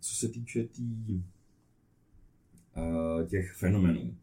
co 0.00 0.14
se 0.14 0.28
týče 0.28 0.64
tý, 0.64 1.24
uh, 2.76 3.26
těch 3.26 3.52
fenomenů, 3.52 4.14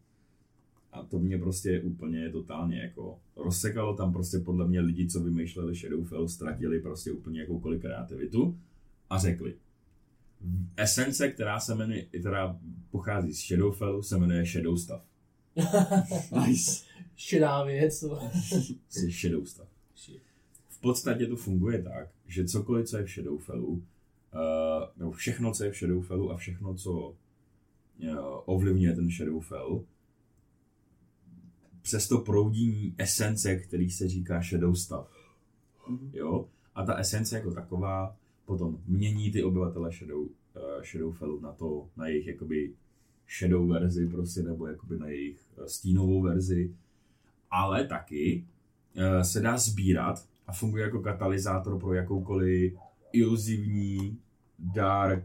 a 0.92 1.04
to 1.04 1.20
mě 1.20 1.38
prostě 1.38 1.82
úplně 1.82 2.30
totálně 2.30 2.80
jako 2.80 3.20
rozsekalo 3.36 3.96
tam 3.96 4.14
prostě 4.14 4.40
podle 4.40 4.68
mě 4.68 4.80
lidi, 4.80 5.08
co 5.08 5.24
vymýšleli 5.24 5.76
Shadowfell, 5.76 6.28
ztratili 6.28 6.80
prostě 6.80 7.12
úplně 7.12 7.40
jakoukoliv 7.40 7.82
kreativitu 7.82 8.58
a 9.10 9.18
řekli, 9.18 9.56
esence, 10.78 11.32
která 11.32 11.60
se 11.60 11.76
jmenuje, 11.76 12.06
která 12.06 12.60
pochází 12.92 13.34
z 13.34 13.48
Shadowfellu, 13.48 14.04
se 14.04 14.18
jmenuje 14.18 14.46
Shadow 14.46 14.78
Stuff. 14.78 15.02
Nice. 16.48 16.84
Šedá 17.16 17.64
věc. 17.64 18.04
Jsi 18.90 19.12
Shadow. 19.12 19.44
V 20.68 20.80
podstatě 20.82 21.28
to 21.28 21.36
funguje 21.36 21.84
tak, 21.84 22.10
že 22.28 22.46
cokoliv, 22.46 22.88
co 22.88 22.98
je 22.98 23.04
v 23.04 23.10
Shadowfellu, 23.10 23.68
uh, 23.68 23.82
nebo 24.98 25.12
všechno, 25.12 25.54
co 25.54 25.64
je 25.64 25.72
v 25.72 25.76
Shadowfellu 25.76 26.32
a 26.32 26.38
všechno, 26.38 26.76
co 26.76 26.92
uh, 26.92 27.16
ovlivňuje 28.46 28.96
ten 28.96 29.10
Shadowfell, 29.10 29.84
přesto 31.88 32.18
proudí 32.18 32.96
esence, 32.98 33.56
který 33.56 33.90
se 33.90 34.08
říká 34.08 34.42
Shadow 34.42 34.74
Stuff. 34.74 35.08
Mhm. 35.90 36.10
Jo? 36.14 36.46
A 36.76 36.86
ta 36.86 36.96
esence 36.96 37.36
jako 37.36 37.52
taková 37.52 38.16
potom 38.46 38.78
mění 38.88 39.32
ty 39.32 39.44
obyvatele 39.44 39.92
Shadow, 39.92 40.22
uh, 40.22 40.30
Shadowfellu 40.92 41.40
na 41.40 41.52
to, 41.52 41.88
na 41.98 42.08
jejich 42.08 42.28
jakoby 42.28 42.74
shadow 43.40 43.70
verzi 43.70 44.08
prostě, 44.08 44.44
nebo 44.44 44.68
jakoby 44.68 45.00
na 45.00 45.08
jejich 45.08 45.40
eh, 45.58 45.70
stínovou 45.70 46.22
verzi, 46.22 46.72
ale 47.52 47.88
taky 47.88 48.46
eh, 48.96 49.24
se 49.24 49.40
dá 49.40 49.58
sbírat 49.58 50.26
a 50.48 50.54
funguje 50.54 50.84
jako 50.84 51.00
katalyzátor 51.00 51.80
pro 51.80 51.94
jakoukoliv 51.94 52.74
iluzivní, 53.12 54.18
dark, 54.60 55.24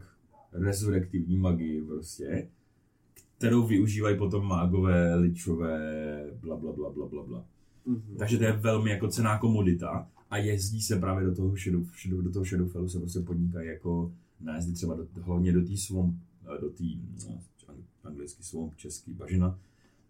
rezurektivní 0.53 1.37
magii 1.37 1.81
prostě, 1.81 2.47
kterou 3.43 3.67
využívají 3.67 4.17
potom 4.17 4.47
mágové, 4.47 5.15
ličové, 5.15 5.79
bla, 6.41 6.55
bla, 6.55 6.73
bla, 6.73 6.89
bla, 6.89 7.07
bla, 7.07 7.23
bla. 7.23 7.45
Mhm. 7.85 8.15
Takže 8.17 8.37
to 8.37 8.43
je 8.43 8.51
velmi 8.51 8.89
jako 8.89 9.07
cená 9.07 9.37
komodita 9.37 10.07
a 10.29 10.37
jezdí 10.37 10.81
se 10.81 10.99
právě 10.99 11.25
do 11.25 11.35
toho, 11.35 11.55
shadow, 11.55 11.83
shadow, 12.01 12.21
do 12.21 12.31
toho 12.31 12.45
Shadowfellu 12.45 12.89
se 12.89 12.99
prostě 12.99 13.19
podnikají 13.19 13.67
jako 13.67 14.13
nájezdy 14.39 14.73
třeba 14.73 14.95
do, 14.95 15.07
hlavně 15.21 15.51
do 15.51 15.61
té 15.61 15.77
swamp, 15.77 16.15
eh, 16.45 16.61
do 16.61 16.69
té, 16.69 16.83
no, 17.27 17.41
anglicky 18.03 18.43
swamp, 18.43 18.75
český 18.75 19.13
bažina, 19.13 19.59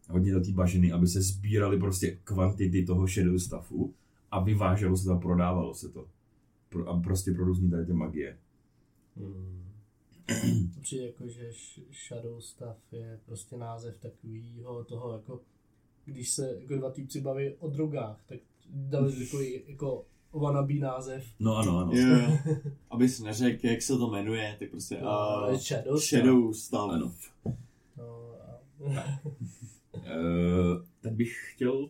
hodně 0.10 0.34
do 0.34 0.42
té 0.42 0.52
bažiny, 0.52 0.92
aby 0.92 1.08
se 1.08 1.22
sbírali 1.22 1.80
prostě 1.80 2.18
kvantity 2.24 2.86
toho 2.86 3.08
shadow 3.08 3.38
staffu 3.38 3.94
a 4.32 4.44
vyváželo 4.44 4.98
se 4.98 5.04
to 5.04 5.12
a 5.12 5.20
prodávalo 5.20 5.74
se 5.74 5.90
to. 5.90 6.08
Pro, 6.70 6.90
a 6.90 7.00
prostě 7.00 7.32
pro 7.32 7.46
různý 7.46 7.70
tady 7.70 7.86
ty 7.86 7.94
magie. 7.94 8.38
Hmm. 9.18 9.63
Přijde 10.82 11.06
jako, 11.06 11.28
že 11.28 11.50
sh- 11.50 11.82
Shadow 12.08 12.40
Stuff 12.40 12.78
je 12.92 13.20
prostě 13.26 13.58
název 13.58 13.98
takového 13.98 14.84
toho 14.84 15.14
jako, 15.14 15.42
když 16.06 16.30
se 16.30 16.58
jako 16.62 16.76
dva 16.76 16.92
týpci 16.92 17.22
baví 17.22 17.50
o 17.60 17.70
drogách, 17.70 18.24
tak 18.26 18.40
dali 18.70 19.26
takový 19.26 19.62
jako 19.68 20.06
wannabe 20.34 20.74
název. 20.74 21.26
No 21.40 21.58
ano, 21.58 21.78
ano. 21.78 21.92
Jo, 21.94 22.08
jo. 22.08 22.38
Abys 22.90 23.20
neřekl, 23.20 23.68
jak 23.68 23.82
se 23.82 23.98
to 23.98 24.10
jmenuje, 24.10 24.56
tak 24.60 24.70
prostě 24.70 25.02
No, 25.02 25.48
uh, 25.52 25.58
Shadow. 25.58 26.00
Shadow 26.00 26.54
Stuff. 26.54 26.90
Ano. 26.92 27.14
No, 27.98 28.36
a... 28.42 28.60
Uh, 29.94 30.82
teď 31.02 31.14
bych 31.14 31.52
chtěl 31.54 31.90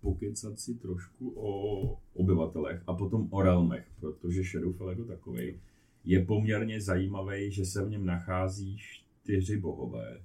pokecat 0.00 0.60
si 0.60 0.74
trošku 0.74 1.32
o 1.36 1.98
obyvatelech 2.14 2.82
a 2.86 2.94
potom 2.94 3.28
o 3.30 3.42
realmech, 3.42 3.86
protože 4.00 4.42
Shadowfell 4.44 4.88
jako 4.90 5.04
takový 5.04 5.60
je 6.06 6.24
poměrně 6.24 6.80
zajímavý, 6.80 7.50
že 7.52 7.64
se 7.64 7.84
v 7.84 7.90
něm 7.90 8.06
nachází 8.06 8.76
čtyři 8.78 9.56
bohové 9.56 10.22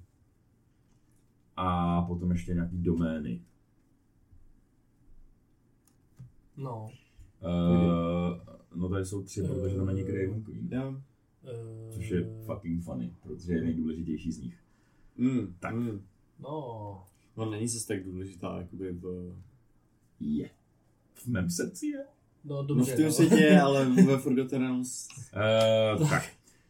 a 1.56 2.02
potom 2.02 2.30
ještě 2.30 2.54
nějaký 2.54 2.78
domény. 2.78 3.42
no. 6.56 6.90
Uh, 7.42 8.38
no 8.74 8.88
tady 8.88 9.04
jsou 9.06 9.22
tři, 9.22 9.42
protože 9.42 9.76
tam 9.76 9.86
není 9.86 10.04
Craven 10.04 10.42
Queen, 10.42 10.70
eh, 10.74 11.02
což 11.90 12.10
je 12.10 12.26
fucking 12.46 12.84
funny, 12.84 13.14
protože 13.22 13.52
je 13.52 13.62
nejdůležitější 13.62 14.32
z 14.32 14.38
nich. 14.38 14.58
Mm, 15.16 15.54
Tak. 15.60 15.74
Mm. 15.74 16.02
No, 16.38 17.04
No 17.36 17.50
není 17.50 17.68
zase 17.68 17.86
tak 17.86 18.04
důležitá, 18.04 18.58
jakoby 18.58 18.92
v... 18.92 19.34
Je. 20.20 20.50
V 21.14 21.26
mém 21.26 21.50
srdci 21.50 21.86
je. 21.86 22.04
No 22.44 22.56
No 22.56 22.62
dobře, 22.62 22.92
v 22.92 22.96
tom 22.96 23.04
no. 23.04 23.12
světě 23.12 23.60
ale 23.60 23.90
ve 24.06 24.18
Forgotten 24.18 24.62
Realms... 24.62 25.08
Uh, 25.98 26.08
tak, 26.08 26.22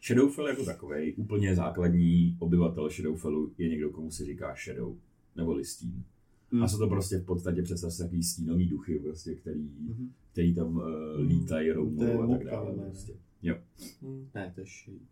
Shadowfell 0.07 0.49
jako 0.49 0.65
takový, 0.65 1.13
úplně 1.13 1.55
základní 1.55 2.37
obyvatel 2.39 2.91
Shadowfellu 2.91 3.53
je 3.59 3.69
někdo, 3.69 3.91
komu 3.91 4.11
se 4.11 4.25
říká 4.25 4.55
Shadow, 4.65 4.97
nebo 5.37 5.53
Listín. 5.53 6.05
Mm. 6.51 6.63
A 6.63 6.69
jsou 6.69 6.79
to 6.79 6.89
prostě 6.89 7.19
v 7.19 7.25
podstatě 7.25 7.63
představ 7.63 7.93
si 7.93 8.03
takový 8.03 8.23
stínový 8.23 8.69
duchy, 8.69 8.99
prostě, 8.99 9.35
který, 9.35 9.61
Mhm. 9.61 10.13
který 10.33 10.55
tam 10.55 10.77
uh, 10.77 10.83
lítají, 11.29 11.71
roumují 11.73 12.11
a 12.13 12.27
tak 12.27 12.45
dále. 12.45 12.77
ne? 12.77 12.83
Prostě. 12.83 13.13
Jo, 13.43 13.55
Hm. 14.03 14.29
Ne, 14.35 14.53
to 14.55 14.61
je 14.61 14.67
shit. 14.67 15.03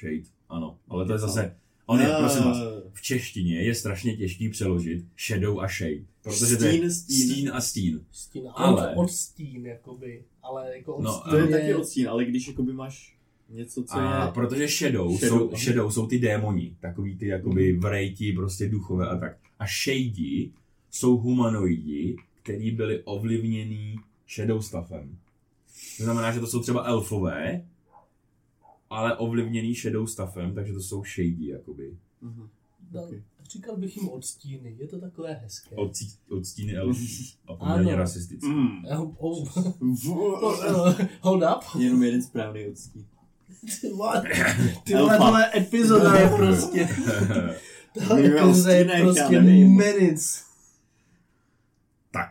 Shade, 0.00 0.28
ano. 0.48 0.78
Ale 0.88 1.06
to 1.06 1.12
je 1.12 1.18
zase, 1.18 1.56
on 1.90 2.00
je, 2.00 2.06
Ah, 2.14 2.18
prosím 2.18 2.42
vás, 2.44 2.56
v 2.92 3.02
češtině 3.02 3.62
je 3.62 3.74
strašně 3.74 4.16
těžký 4.16 4.48
přeložit 4.48 5.04
Shadow 5.26 5.60
a 5.60 5.68
Shade. 5.68 6.04
Protože 6.22 6.56
to 6.56 6.64
je 6.64 6.70
Stín, 6.72 6.90
stín. 6.90 7.30
stín 7.30 7.50
a 7.54 7.60
stín. 7.60 8.00
Stín, 8.12 8.42
Ale- 8.54 8.86
ale... 8.86 8.94
od 8.96 9.10
stín, 9.10 9.66
jakoby, 9.66 10.22
ale 10.42 10.76
jako 10.76 10.94
od 10.94 11.02
No, 11.02 11.12
stín 11.12 11.30
To 11.30 11.36
je 11.36 11.46
taky 11.48 11.74
odstín, 11.74 12.08
ale 12.08 12.24
když 12.24 12.48
jakoby 12.48 12.72
máš 12.72 13.16
něco, 13.50 13.84
co 13.84 13.94
A 13.96 14.26
je... 14.26 14.32
protože 14.32 14.68
Shadow, 14.68 15.18
Shadow, 15.18 15.50
jsou. 15.50 15.56
Shadow 15.56 15.90
jsou 15.90 16.06
ty 16.06 16.18
démoni, 16.18 16.76
takový 16.80 17.16
ty 17.16 17.26
jakoby 17.26 17.72
vrejti, 17.72 18.32
prostě 18.32 18.68
duchové 18.68 19.08
a 19.08 19.16
tak. 19.18 19.36
A 19.58 19.64
Shady 19.66 20.50
jsou 20.90 21.16
humanoidi, 21.18 22.16
který 22.42 22.70
byli 22.70 23.02
ovlivněný 23.04 23.96
Shadow 24.34 24.60
Staffem. 24.62 25.16
To 25.96 26.02
znamená, 26.04 26.32
že 26.32 26.40
to 26.40 26.46
jsou 26.46 26.60
třeba 26.60 26.84
elfové, 26.84 27.64
ale 28.90 29.16
ovlivněný 29.16 29.74
Shadow 29.74 30.06
Staffem, 30.06 30.54
takže 30.54 30.72
to 30.72 30.80
jsou 30.80 31.04
Shady, 31.04 31.46
jakoby. 31.46 31.96
Mhm. 32.22 32.48
No, 32.92 33.02
Okay. 33.04 33.22
Říkal 33.50 33.76
bych 33.76 33.96
jim 33.96 34.08
od 34.08 34.24
stíny, 34.24 34.76
je 34.78 34.88
to 34.88 34.98
takové 35.00 35.32
hezké. 35.32 35.76
Od, 35.76 35.92
cí- 35.92 36.16
od 36.36 36.46
stíny 36.46 36.76
elfů. 36.76 37.00
A 37.46 37.54
poměrně 37.54 37.92
Ano. 37.92 37.98
rasistický. 38.02 38.46
Mm. 38.48 38.84
Oh, 38.86 39.14
oh, 39.18 39.56
oh, 40.08 41.00
hold 41.20 41.42
up. 41.56 41.80
Jenom 41.82 42.02
jeden 42.02 42.22
správný 42.22 42.66
odstín. 42.68 43.06
Ty 43.80 43.88
vole, 43.90 44.22
ty 44.84 44.94
vole, 44.94 45.16
tohle 45.18 45.50
epizoda 45.56 46.14
je 46.20 46.28
prostě, 46.36 46.88
tohle 47.94 48.24
epizoda 48.40 48.70
je 48.74 49.02
prostě 49.02 49.40
minutes. 49.40 50.44
tak. 52.10 52.28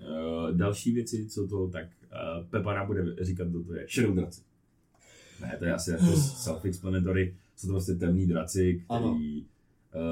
Uh, 0.00 0.56
další 0.56 0.92
věci, 0.92 1.26
co 1.28 1.46
to, 1.48 1.68
tak 1.68 1.84
uh, 1.84 2.46
Pepa 2.46 2.74
nám 2.74 2.86
bude 2.86 3.24
říkat, 3.24 3.48
kdo 3.48 3.64
to 3.64 3.74
je. 3.74 3.86
Shadow 3.94 4.14
draci. 4.14 4.40
Ne, 5.44 5.56
to 5.58 5.64
je 5.64 5.74
asi 5.74 5.90
jako 5.90 6.04
self-explanatory. 6.16 7.34
Jsou 7.56 7.66
to 7.66 7.72
prostě 7.72 7.94
temní 7.94 8.26
draci, 8.26 8.84
Ano. 8.88 9.14
který 9.14 9.42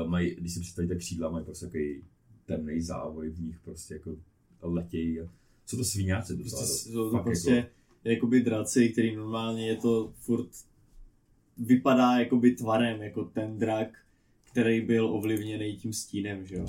uh, 0.03 0.11
mají, 0.11 0.35
když 0.35 0.55
si 0.55 0.61
představíte 0.61 0.97
křídla, 0.97 1.31
mají 1.31 1.45
prostě 1.45 1.67
takový 1.67 2.03
temný 2.47 2.81
závoj 2.83 3.31
v 3.31 3.41
nich, 3.41 3.59
prostě 3.65 3.95
jako 3.95 4.17
letějí. 4.63 5.19
Jsou 5.67 5.77
to 5.77 5.85
sviňáci 5.85 6.37
Prostě 6.37 6.45
docela. 6.57 6.67
jsou 6.67 6.93
dost. 6.95 7.11
to 7.11 7.17
Fakt 7.17 7.25
prostě 7.25 7.51
jako, 7.55 7.69
jakoby 8.05 8.41
draci, 8.41 8.89
který 8.89 9.17
normálně 9.17 9.67
je 9.69 9.77
to 9.77 10.13
furt 10.21 10.49
vypadá 11.59 12.19
jakoby 12.19 12.53
tvarem, 12.53 13.03
jako 13.03 13.25
ten 13.25 13.59
drak, 13.59 13.89
který 14.51 14.81
byl 14.81 15.07
ovlivněný 15.15 15.77
tím 15.77 15.93
stínem, 15.93 16.47
že 16.47 16.55
jo. 16.57 16.67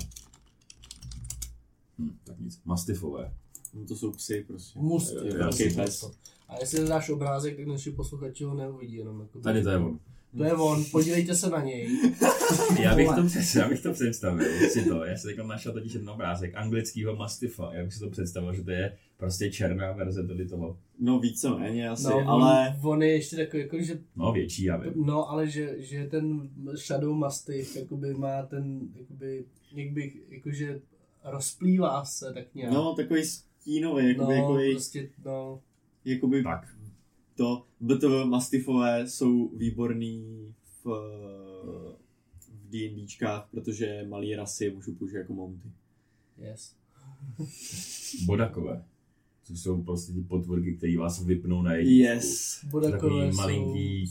hm, 1.98 2.16
tak 2.24 2.40
nic. 2.40 2.60
Mastifové. 2.64 3.34
No 3.74 3.84
to 3.86 3.96
jsou 3.96 4.12
psy 4.12 4.44
prostě. 4.46 4.78
Must, 4.78 5.14
Jo, 5.14 5.24
je 5.24 5.30
jo, 5.32 5.38
velký 5.38 5.64
pes. 5.74 6.04
A 6.54 6.60
jestli 6.60 6.88
dáš 6.88 7.10
obrázek, 7.10 7.56
tak 7.56 7.66
naši 7.66 7.90
posluchači 7.90 8.44
ho 8.44 8.54
neuvidí 8.54 8.94
jenom. 8.94 9.20
Jako 9.20 9.40
Tady 9.40 9.62
to 9.62 9.70
je 9.70 9.76
on. 9.76 9.98
To 10.36 10.44
je 10.44 10.52
on, 10.52 10.84
podívejte 10.92 11.34
se 11.34 11.50
na 11.50 11.62
něj. 11.62 11.88
Já 12.82 12.96
bych, 12.96 13.08
to, 13.08 13.58
já 13.58 13.68
bych 13.68 13.82
to 13.82 13.92
představil, 13.92 14.46
si 14.68 14.84
to, 14.84 15.04
já 15.04 15.16
jsem 15.16 15.30
teď 15.36 15.46
našel 15.46 15.72
totiž 15.72 15.92
jeden 15.92 16.10
obrázek 16.10 16.54
anglického 16.54 17.16
mastifa, 17.16 17.70
já 17.74 17.84
bych 17.84 17.94
si 17.94 18.00
to 18.00 18.10
představil, 18.10 18.54
že 18.54 18.62
to 18.64 18.70
je 18.70 18.96
prostě 19.16 19.50
černá 19.50 19.92
verze 19.92 20.26
tady 20.26 20.48
toho, 20.48 20.78
No 20.98 21.18
víceméně 21.18 21.88
asi, 21.88 22.04
No, 22.04 22.28
ale 22.28 22.76
on, 22.82 22.90
on 22.90 23.02
je 23.02 23.12
ještě 23.12 23.36
takový, 23.36 23.62
jako, 23.62 23.82
že 23.82 23.98
no 24.16 24.32
větší, 24.32 24.64
já 24.64 24.76
vím. 24.76 24.92
No, 24.96 25.30
ale 25.30 25.48
že, 25.48 25.74
že 25.78 26.06
ten 26.06 26.48
Shadow 26.74 27.14
Mastiff 27.14 27.76
jakoby 27.76 28.14
má 28.14 28.42
ten, 28.42 28.80
jakoby, 28.94 29.44
jak 29.72 29.92
bych, 29.92 30.16
jakože 30.28 30.80
rozplývá 31.24 32.04
se 32.04 32.32
tak 32.34 32.54
nějak. 32.54 32.72
no 32.72 32.94
takový 32.94 33.24
stínový, 33.24 34.08
jakoby, 34.08 34.34
no 34.34 34.40
jakoby, 34.40 34.70
prostě, 34.72 35.08
no, 35.24 35.60
jakoby 36.04 36.42
Tak, 36.42 36.76
to 37.36 37.66
BTV 37.80 38.24
Mastifové 38.24 39.08
jsou 39.08 39.48
výborný 39.48 40.54
v, 40.84 40.84
v 42.38 42.70
D&Dčkách, 42.70 43.48
protože 43.50 44.04
malý 44.08 44.36
rasy 44.36 44.70
můžu 44.70 44.94
použít 44.94 45.16
jako 45.16 45.32
mounty. 45.32 45.72
yes. 46.38 46.76
bodakové, 48.26 48.84
což 49.44 49.60
jsou 49.60 49.82
prostě 49.82 50.12
ty 50.12 50.20
potvorky, 50.20 50.74
které 50.76 50.98
vás 50.98 51.24
vypnou 51.24 51.62
na 51.62 51.74
jedničku. 51.74 52.14
Yes. 52.14 52.60
Bodakové 52.70 52.92
Takový 52.92 53.30
jsou... 53.30 53.36
malinký, 53.36 54.04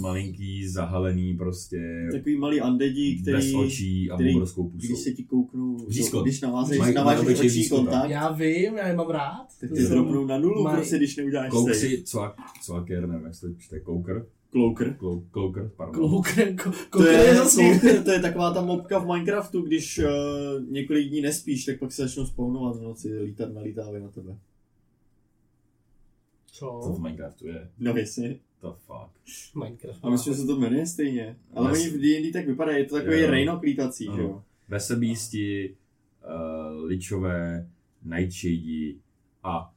malinký, 0.00 0.68
zahalený 0.68 1.36
prostě, 1.36 2.08
Takový 2.12 2.36
malý 2.38 2.62
undedi, 2.62 3.18
který, 3.22 3.36
bez 3.36 3.54
očí 3.54 4.10
a 4.10 4.14
který- 4.14 4.34
obrovskou 4.34 4.68
pusou. 4.68 4.86
když 4.86 4.98
se 4.98 5.10
ti 5.10 5.24
kouknou, 5.24 5.76
Vřízko. 5.86 6.22
když 6.22 6.40
navážeš, 6.40 6.78
Mají- 6.78 6.94
navážeš 6.94 7.28
oční 7.28 7.48
vřízko, 7.48 7.76
kontakt, 7.76 8.10
Já 8.10 8.32
vím, 8.32 8.74
já 8.76 8.86
je 8.88 8.96
mám 8.96 9.10
rád. 9.10 9.46
tak 9.60 9.70
To 9.70 9.76
ty 9.76 9.82
dropnou 9.82 10.26
na 10.26 10.38
nulu, 10.38 10.64
Maj- 10.64 10.74
prostě, 10.74 10.96
když 10.96 11.16
neuděláš 11.16 11.52
save. 11.52 11.64
Koukři, 11.64 12.02
cvak, 12.04 12.34
cvaker, 12.62 13.06
nevím, 13.08 13.24
jak 13.26 13.34
se 13.34 13.48
to 13.48 13.54
čte, 13.58 13.80
kouker, 13.80 14.26
Cloaker. 14.52 14.96
Klouker, 15.30 15.70
pardon. 15.76 16.22
Ko, 16.62 16.72
To 16.98 17.06
je, 17.06 17.34
zase... 17.34 17.60
cloaker, 17.60 18.02
to 18.04 18.10
je 18.10 18.20
taková 18.20 18.54
ta 18.54 18.62
mobka 18.62 18.98
v 18.98 19.06
Minecraftu, 19.06 19.62
když 19.62 19.98
uh, 19.98 20.04
několik 20.72 21.08
dní 21.08 21.20
nespíš, 21.20 21.64
tak 21.64 21.78
pak 21.78 21.92
se 21.92 22.02
začnou 22.02 22.26
spawnovat 22.26 22.76
v 22.76 22.82
noci, 22.82 23.18
lítat, 23.18 23.54
nalítávají 23.54 24.02
na 24.02 24.08
tebe. 24.08 24.36
Co 26.60 26.80
Co? 26.84 26.92
v 26.92 27.00
Minecraftu 27.00 27.46
je? 27.46 27.70
No 27.78 27.96
jasně. 27.96 28.38
To 28.60 28.72
fuck. 28.86 29.10
Minecraft. 29.64 30.04
A 30.04 30.10
myslím, 30.10 30.34
že 30.34 30.40
se 30.40 30.46
to 30.46 30.56
jmenuje 30.60 30.86
stejně. 30.86 31.36
Ale 31.54 31.70
Yes. 31.70 31.78
oni 31.78 31.90
v 31.90 32.00
D&D 32.00 32.32
tak 32.32 32.46
vypadají, 32.46 32.78
je 32.78 32.84
to 32.84 32.94
takový 32.94 33.20
Jo. 33.20 33.30
rejnok 33.30 33.62
lítací, 33.62 34.08
Ano. 34.08 34.16
že 34.16 34.22
jo? 34.22 34.42
Vesebísti, 34.68 35.76
uh, 36.24 36.84
ličové, 36.84 37.68
nightshady 38.02 38.96
a 39.42 39.74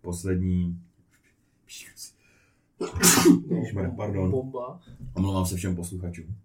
poslední... 0.00 0.78
Ježišmarja, 3.50 3.90
pardon. 3.90 4.30
Bomba. 4.30 4.80
Omlouvám 5.14 5.46
se 5.46 5.56
všem 5.56 5.76
posluchačům. 5.76 6.36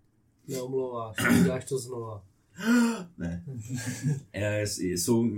Neomlouváš, 0.48 1.16
děláš 1.44 1.66
to 1.66 1.78
znova. 1.80 2.24
Ne. 3.18 3.44
Eh, 4.34 4.62
jsou 4.68 5.30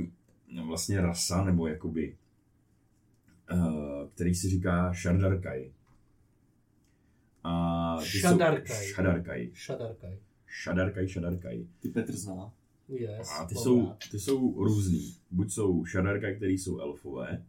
no, 0.51 0.65
vlastně 0.67 1.01
rasa, 1.01 1.43
nebo 1.43 1.67
jakoby, 1.67 2.15
který 4.15 4.35
si 4.35 4.49
říká 4.49 4.93
Shardarkai. 4.93 5.71
A 7.43 7.97
Shadarkai. 8.01 8.87
Shadarkai. 8.93 9.51
Shadarkaj. 9.55 10.17
Shadarkai 10.63 11.07
Shadarkai. 11.07 11.67
Ty 11.79 11.89
Petr 11.89 12.15
zná. 12.15 12.53
Yes, 12.89 13.29
A 13.39 13.45
ty 13.45 13.55
jsou, 13.55 13.93
ty 14.11 14.19
jsou 14.19 14.63
různý. 14.63 15.15
Buď 15.31 15.51
jsou 15.51 15.85
Shadarkai, 15.85 16.35
který 16.35 16.57
jsou 16.57 16.79
elfové, 16.79 17.43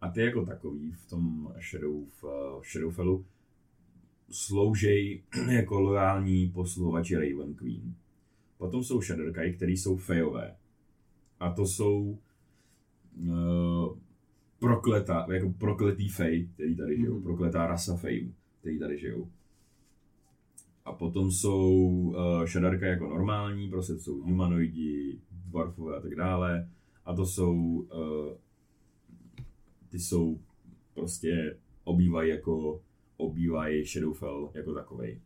a 0.00 0.08
ty 0.08 0.20
jako 0.20 0.44
takový 0.44 0.92
v 0.92 1.08
tom 1.10 1.54
Shadow, 1.70 2.04
v 2.20 2.24
uh, 2.24 2.62
Shadowfellu 2.62 3.24
sloužej 4.30 5.22
jako 5.50 5.80
lojální 5.80 6.48
posluhovači 6.48 7.14
Raven 7.14 7.54
Queen. 7.54 7.94
Potom 8.58 8.84
jsou 8.84 9.02
Shadarkai, 9.02 9.52
který 9.52 9.76
jsou 9.76 9.96
fejové. 9.96 10.56
A 11.40 11.50
to 11.50 11.66
jsou 11.66 12.18
uh, 13.16 13.98
prokletá, 14.58 15.26
jako 15.32 15.50
prokletý 15.58 16.08
fej, 16.08 16.48
který 16.54 16.76
tady 16.76 16.96
žijou. 16.96 17.14
Mhm. 17.14 17.22
Prokletá 17.22 17.66
rasa 17.66 17.96
fejů, 17.96 18.34
který 18.60 18.78
tady 18.78 18.98
žijou. 18.98 19.30
A 20.84 20.92
potom 20.92 21.30
jsou 21.30 21.72
uh, 21.80 22.44
Shadarka 22.46 22.86
jako 22.86 23.08
normální, 23.08 23.70
prostě 23.70 23.98
jsou 23.98 24.20
humanoidi, 24.22 25.18
dwarfové 25.46 25.96
a 25.96 26.00
tak 26.00 26.14
dále. 26.14 26.68
A 27.04 27.14
to 27.14 27.26
jsou, 27.26 27.54
uh, 27.56 28.36
ty 29.88 29.98
jsou 29.98 30.40
prostě 30.94 31.56
obývají 31.84 32.30
jako, 32.30 32.80
obývají 33.16 33.84
Shadowfell 33.86 34.50
jako 34.54 34.74
takovej. 34.74 35.20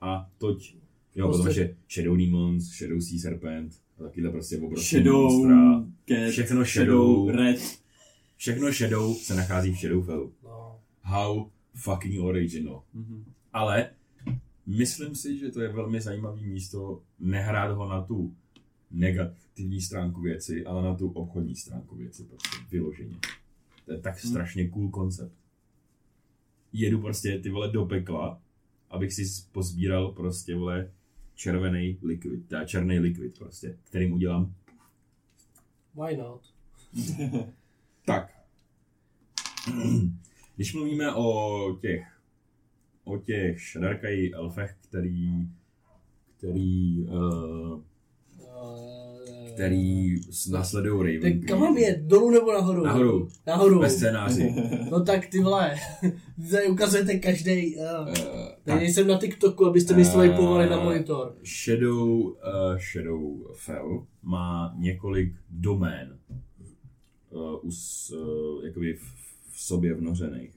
A 0.00 0.30
toť, 0.38 0.74
jo, 1.14 1.26
Prostě- 1.26 1.42
potom 1.42 1.46
ještě 1.46 1.76
Shadow 1.90 2.16
Demons, 2.16 2.64
Shadow 2.64 3.00
Sea 3.00 3.18
Serpent, 3.18 3.80
a 4.00 4.04
takyhle 4.04 4.30
prostě 4.30 4.58
obrovské 4.58 4.96
Shadow, 4.96 5.22
monstra. 5.22 5.84
Cat, 6.08 6.30
Všechno 6.30 6.64
Shadow. 6.64 7.30
Red. 7.30 7.60
Všechno 8.36 8.72
Shadow 8.72 9.14
se 9.14 9.34
nachází 9.34 9.72
v 9.72 9.76
Shadowfellu. 9.78 10.32
No, 10.44 10.80
How 11.02 11.46
fucking 11.74 12.20
original. 12.20 12.82
Mhm. 12.94 13.24
Ale 13.52 13.90
myslím 14.66 15.14
si, 15.14 15.38
že 15.38 15.50
to 15.50 15.60
je 15.60 15.68
velmi 15.72 16.00
zajímavé 16.00 16.40
místo 16.42 17.02
nehrát 17.18 17.76
ho 17.76 17.88
na 17.88 18.02
tu 18.02 18.34
negativní 18.90 19.80
stránku 19.80 20.20
věci, 20.20 20.66
ale 20.66 20.82
na 20.82 20.94
tu 20.94 21.08
obchodní 21.08 21.56
stránku 21.56 21.96
věci, 21.96 22.24
prostě 22.24 22.56
vyloženě. 22.70 23.16
To 23.86 23.92
je 23.92 23.98
tak 24.00 24.22
Hmm. 24.22 24.30
strašně 24.30 24.68
cool 24.68 24.88
koncept. 24.90 25.32
Jedu 26.72 27.00
prostě 27.00 27.38
ty 27.38 27.50
vole 27.50 27.70
do 27.72 27.86
pekla, 27.86 28.40
abych 28.90 29.12
si 29.12 29.22
pozbíral 29.52 30.12
prostě 30.12 30.54
vole 30.54 30.90
červený 31.40 31.98
likvid, 32.02 32.48
teda 32.48 32.64
černý 32.64 32.98
likvid 32.98 33.38
prostě, 33.38 33.78
kterým 33.84 34.12
udělám 34.12 34.54
why 35.94 36.16
not? 36.16 36.54
Tak. 38.06 38.44
Když 40.56 40.74
mluvíme 40.74 41.14
o 41.14 41.78
těch 41.80 42.20
o 43.04 43.18
těch 43.18 43.60
Shadarkai 43.60 44.32
elfech, 44.34 44.76
který 44.80 45.48
který 46.36 47.06
Uh, 47.06 47.82
který 49.60 50.20
nasledují 50.50 51.14
Raven 51.14 51.40
Tak 51.40 51.48
kam 51.48 51.60
mám 51.60 51.76
jet? 51.76 52.00
Dolů 52.00 52.30
nebo 52.30 52.52
nahoru? 52.52 52.84
Nahoru. 52.84 53.28
Nahoru. 53.46 53.78
Ve 53.78 53.90
scénáři. 53.90 54.54
No 54.90 55.04
tak 55.04 55.26
ty 55.26 55.40
vole, 55.40 55.74
tady 56.50 56.68
ukazujete 56.68 57.18
každý. 57.18 57.76
Uh, 57.76 57.84
Uh, 58.08 58.14
tady 58.64 58.80
nejsem 58.80 59.06
na 59.06 59.18
TikToku, 59.18 59.66
abyste 59.66 59.96
mi 59.96 60.02
Eh, 60.02 60.04
swipovali 60.04 60.70
na 60.70 60.84
monitor. 60.84 61.36
Shadow, 61.44 62.20
uh, 62.20 62.34
Shadowfell 62.92 64.06
má 64.22 64.74
několik 64.78 65.34
domén 65.50 66.18
uh, 67.30 67.64
us, 67.64 68.12
uh, 68.16 68.64
jakoby 68.64 68.94
v, 68.94 69.02
v 69.50 69.60
sobě 69.60 69.94
vnořených. 69.94 70.50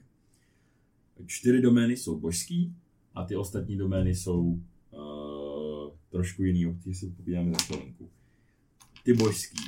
Čtyři 1.26 1.60
domény 1.60 1.96
jsou 1.96 2.18
božský 2.18 2.74
a 3.14 3.24
ty 3.24 3.36
ostatní 3.36 3.76
domény 3.76 4.14
jsou 4.14 4.40
uh, 4.42 5.90
trošku 6.10 6.42
jiný, 6.42 6.66
o 6.66 6.74
si 6.92 7.06
povídáme 7.06 7.50
za 7.50 7.56
chvilinku. 7.56 8.08
Ty 9.04 9.12
božský. 9.12 9.58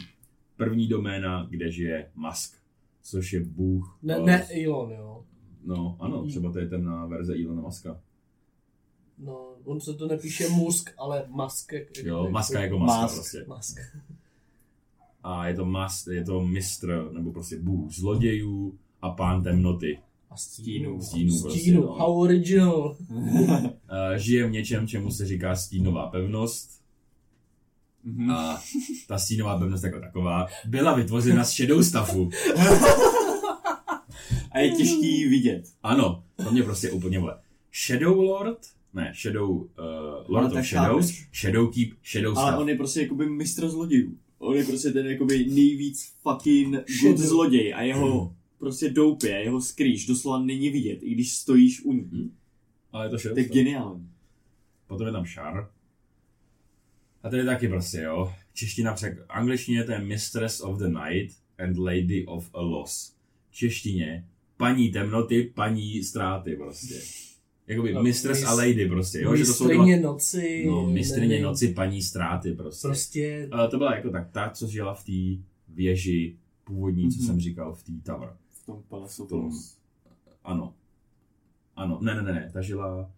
První 0.57 0.89
doména, 0.89 1.47
kde 1.51 1.71
žije 1.73 2.11
Mask, 2.15 2.57
což 3.03 3.33
je 3.33 3.45
bůh. 3.45 3.99
Ne, 4.03 4.19
uh, 4.19 4.27
ne 4.27 4.47
Elon, 4.65 4.91
jo. 4.93 5.25
No, 5.65 5.97
ano, 6.01 6.27
třeba 6.27 6.53
to 6.53 6.59
je 6.59 6.69
temná 6.69 7.07
verze 7.07 7.35
Ilona 7.37 7.63
Maska. 7.63 8.01
No, 9.19 9.55
on 9.65 9.81
se 9.81 9.95
to 9.95 10.07
nepíše 10.09 10.49
Musk, 10.49 10.91
ale 10.99 11.25
Musk. 11.29 11.73
jak- 11.73 11.97
Jo, 12.05 12.23
jak- 12.25 12.33
Maska 12.33 12.61
jako 12.61 12.79
Maska 12.79 13.01
Mask. 13.03 13.15
prostě. 13.15 13.45
Musk. 13.49 13.79
a 15.23 15.49
je 15.49 15.55
to, 15.55 15.65
mas, 15.65 16.07
je 16.07 16.25
to 16.25 16.41
mistr, 16.47 17.09
nebo 17.13 17.33
prostě 17.33 17.59
bůh 17.59 17.93
zlodějů 17.93 18.79
a 19.03 19.11
pán 19.11 19.43
temnoty. 19.43 19.99
A 20.31 20.37
stínu. 20.37 21.01
Stínu 21.03 21.41
prostě, 21.41 21.61
Stínu, 21.61 21.81
no. 21.81 21.93
how 21.93 22.21
original. 22.21 22.97
Uh, 23.11 23.69
žije 24.17 24.47
v 24.47 24.51
něčem, 24.51 24.89
čemu 24.89 25.11
se 25.11 25.27
říká 25.27 25.57
stínová 25.57 26.07
pevnost 26.07 26.83
Mhm. 28.07 28.31
a 28.31 28.63
ta 29.09 29.19
stínová 29.19 29.59
pevnost 29.59 29.85
jako 29.85 30.01
taková 30.01 30.47
byla 30.65 30.95
vytvořena 30.95 31.45
z 31.45 31.53
shadow 31.53 31.83
staffu. 31.83 32.31
A 34.53 34.59
je 34.59 34.71
těžký 34.71 35.29
vidět. 35.29 35.65
Ano, 35.83 36.25
to 36.45 36.51
mě 36.53 36.63
prostě 36.63 36.91
úplně 36.91 37.19
vole. 37.19 37.39
Shadow 37.87 38.19
Lord, 38.19 38.59
ne, 38.95 39.13
Shadow, 39.23 39.51
uh, 39.51 39.67
Lord 40.29 40.35
Ale 40.35 40.47
of 40.47 40.53
tak 40.53 40.65
Shadows, 40.65 41.11
chápeš. 41.11 41.29
Shadow 41.41 41.73
Keep, 41.75 41.89
Shadow 42.05 42.39
Ale 42.39 42.49
Staff. 42.51 42.61
on 42.61 42.69
je 42.69 42.77
prostě 42.77 43.01
jakoby 43.03 43.27
mistr 43.31 43.69
zlodějů. 43.69 44.19
On 44.39 44.57
je 44.57 44.65
prostě 44.65 44.91
ten 44.91 45.07
jakoby 45.07 45.47
nejvíc 45.47 46.13
fucking 46.23 46.75
good 47.03 47.19
zloděj 47.19 47.75
a 47.75 47.83
jeho 47.83 48.35
prostě 48.59 48.91
doupě, 48.91 49.31
jeho 49.31 49.61
skrýš 49.61 50.07
doslova 50.07 50.39
není 50.39 50.71
vidět, 50.71 50.99
i 51.03 51.15
když 51.15 51.33
stojíš 51.33 51.85
u 51.85 51.93
ní. 51.93 52.33
Ale 52.93 53.07
je 53.07 53.11
to 53.11 53.19
Shadow 53.19 53.35
To 53.35 53.41
je 53.41 53.49
geniální. 53.49 54.09
Potom 54.87 55.07
je 55.07 55.13
tam 55.13 55.25
Char. 55.25 55.69
A 57.27 57.31
to 57.31 57.37
je 57.37 57.45
taky 57.45 57.69
prostě, 57.69 58.01
jo. 58.01 58.33
Čeština 58.55 58.95
přek... 58.95 59.19
Angličtině 59.29 59.85
to 59.85 59.93
je 59.93 59.99
Mistress 60.01 60.61
of 60.61 60.79
the 60.79 60.87
Night 60.89 61.37
and 61.59 61.79
Lady 61.79 62.25
of 62.27 62.51
a 62.55 62.61
Loss. 62.61 63.15
Češtině 63.51 64.25
paní 64.57 64.93
temnoty, 64.93 65.53
paní 65.55 66.03
ztráty 66.05 66.57
prostě. 66.57 66.95
Jakoby 67.67 67.93
No, 67.95 68.03
mistress 68.03 68.41
mis- 68.41 68.47
a 68.49 68.55
lady 68.55 68.89
prostě, 68.89 69.21
jo. 69.21 69.37
Že 69.37 69.45
to 69.45 69.53
jsou 69.55 69.69
dva... 69.69 69.85
Noci. 70.01 70.65
No, 70.67 70.87
mistrně 70.91 71.29
nevím, 71.29 71.45
noci, 71.45 71.69
paní 71.75 72.03
ztráty 72.03 72.53
prostě. 72.53 72.89
Prostě, 72.89 73.49
Ale 73.53 73.69
to 73.69 73.79
byla 73.79 73.95
jako 73.97 74.11
tak 74.11 74.31
ta, 74.31 74.51
co 74.51 74.67
žila 74.67 74.95
v 74.95 75.05
té 75.05 75.43
věži 75.69 76.37
původní, 76.65 77.11
co 77.11 77.19
Mhm. 77.19 77.27
jsem 77.27 77.41
říkal, 77.41 77.75
v 77.75 77.83
té 77.83 77.93
tower. 78.13 78.37
V 78.51 78.67
tom 78.67 78.83
Palace 78.89 79.23
of 79.23 79.29
V 79.29 79.31
tom-. 79.31 79.53
Ano. 80.45 80.75
Ano, 81.77 81.99
ne, 82.03 82.15
ne, 82.15 82.23
ne, 82.23 82.33
ne, 82.33 82.51
ta 82.53 82.61
žila, 82.63 83.11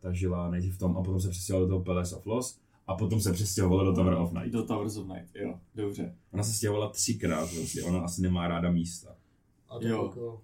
ta 0.00 0.12
žila 0.12 0.50
nejdřív 0.50 0.74
v 0.74 0.78
tom 0.78 0.96
a 0.96 1.02
potom 1.02 1.20
se 1.20 1.28
přestěhovala 1.28 1.66
do 1.68 1.74
toho 1.74 1.84
Palace 1.84 2.16
of 2.16 2.26
Loss 2.26 2.58
a 2.86 2.94
potom 2.94 3.20
se 3.20 3.32
přestěhovala 3.32 3.84
do 3.84 3.92
Tower 3.94 4.14
of 4.14 4.32
Night. 4.32 4.52
Do 4.52 4.62
Towers 4.62 4.96
of 4.96 5.06
Night, 5.08 5.36
jo, 5.36 5.58
dobře. 5.74 6.14
Ona 6.32 6.42
se 6.42 6.52
stěhovala 6.52 6.88
třikrát, 6.88 7.50
prostě, 7.54 7.82
ona 7.82 8.00
asi 8.00 8.22
nemá 8.22 8.48
ráda 8.48 8.70
místa. 8.70 9.16
a 9.68 9.78
to 9.78 9.86
Jo. 9.88 10.04
jako, 10.04 10.40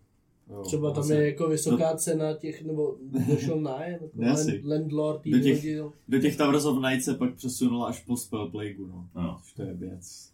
Jo, 0.50 0.62
třeba 0.62 0.88
tam 0.88 0.94
vlastně. 0.94 1.16
je 1.16 1.26
jako 1.26 1.48
vysoká 1.48 1.96
cena 1.96 2.34
těch, 2.34 2.62
nebo 2.64 2.96
došel 3.28 3.60
nájem, 3.60 3.92
jako 4.02 4.08
Ne, 4.14 4.30
asi. 4.30 4.50
land, 4.50 4.64
landlord 4.64 5.22
Do 5.26 5.38
těch-. 5.38 5.64
Do 6.08 6.18
těch 6.18 6.36
Towers 6.36 6.64
of 6.64 6.78
Night 6.82 7.04
se 7.04 7.14
pak 7.14 7.34
přesunula 7.34 7.86
až 7.88 8.04
po 8.04 8.16
Spell 8.16 8.50
Plague, 8.50 8.76
no. 9.14 9.38
Což 9.42 9.52
to 9.52 9.62
je 9.62 9.74
věc. 9.74 10.32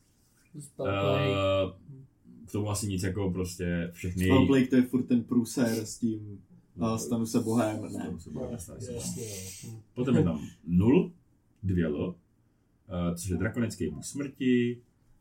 Spellplay. 0.61 1.31
Uh, 1.31 1.73
k 2.49 2.53
tomu 2.53 2.71
asi 2.71 2.87
nic 2.87 3.03
jako 3.03 3.31
prostě 3.31 3.91
všechny 3.93 4.25
Spell 4.25 4.47
Plague 4.47 4.67
to 4.69 4.77
je 4.77 4.83
furt 4.83 5.03
ten 5.03 5.25
průser 5.25 5.87
s 5.87 5.99
tím 5.99 6.41
a 6.81 6.99
stanu 6.99 7.27
se 7.27 7.41
bohem, 7.41 7.83
ne. 7.83 7.91
Stanu 7.91 8.19
se 8.19 8.31
bohem, 8.31 8.59
stanu 8.59 8.81
se 8.81 8.93
bohem. 8.93 9.01
Jasně, 9.17 9.71
no. 9.73 9.81
Potom 9.95 10.17
je 10.17 10.25
tam 10.25 10.41
nul, 10.67 11.13
dvě 11.65 11.87
L, 11.87 12.15
eh, 12.89 13.15
což 13.17 13.29
je 13.31 13.37
drakonický 13.37 13.91
bůh 13.91 14.05
smrti 14.05 14.79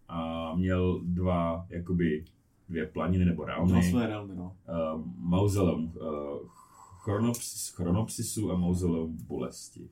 a 0.07 0.55
měl 0.55 0.99
dva, 1.03 1.65
jakoby 1.69 2.25
dvě 2.69 2.85
planiny 2.87 3.25
nebo 3.25 3.43
Dva 3.45 3.53
realmy. 3.53 3.89
své 3.89 4.07
realmy, 4.07 4.35
no. 4.35 4.55
Uh, 4.95 5.01
mauzoleum 5.17 5.83
uh, 6.01 6.47
chronopsis, 6.99 7.69
chronopsisu 7.69 8.51
a 8.51 8.57
mauzoleum 8.57 9.17
bolesti. 9.27 9.89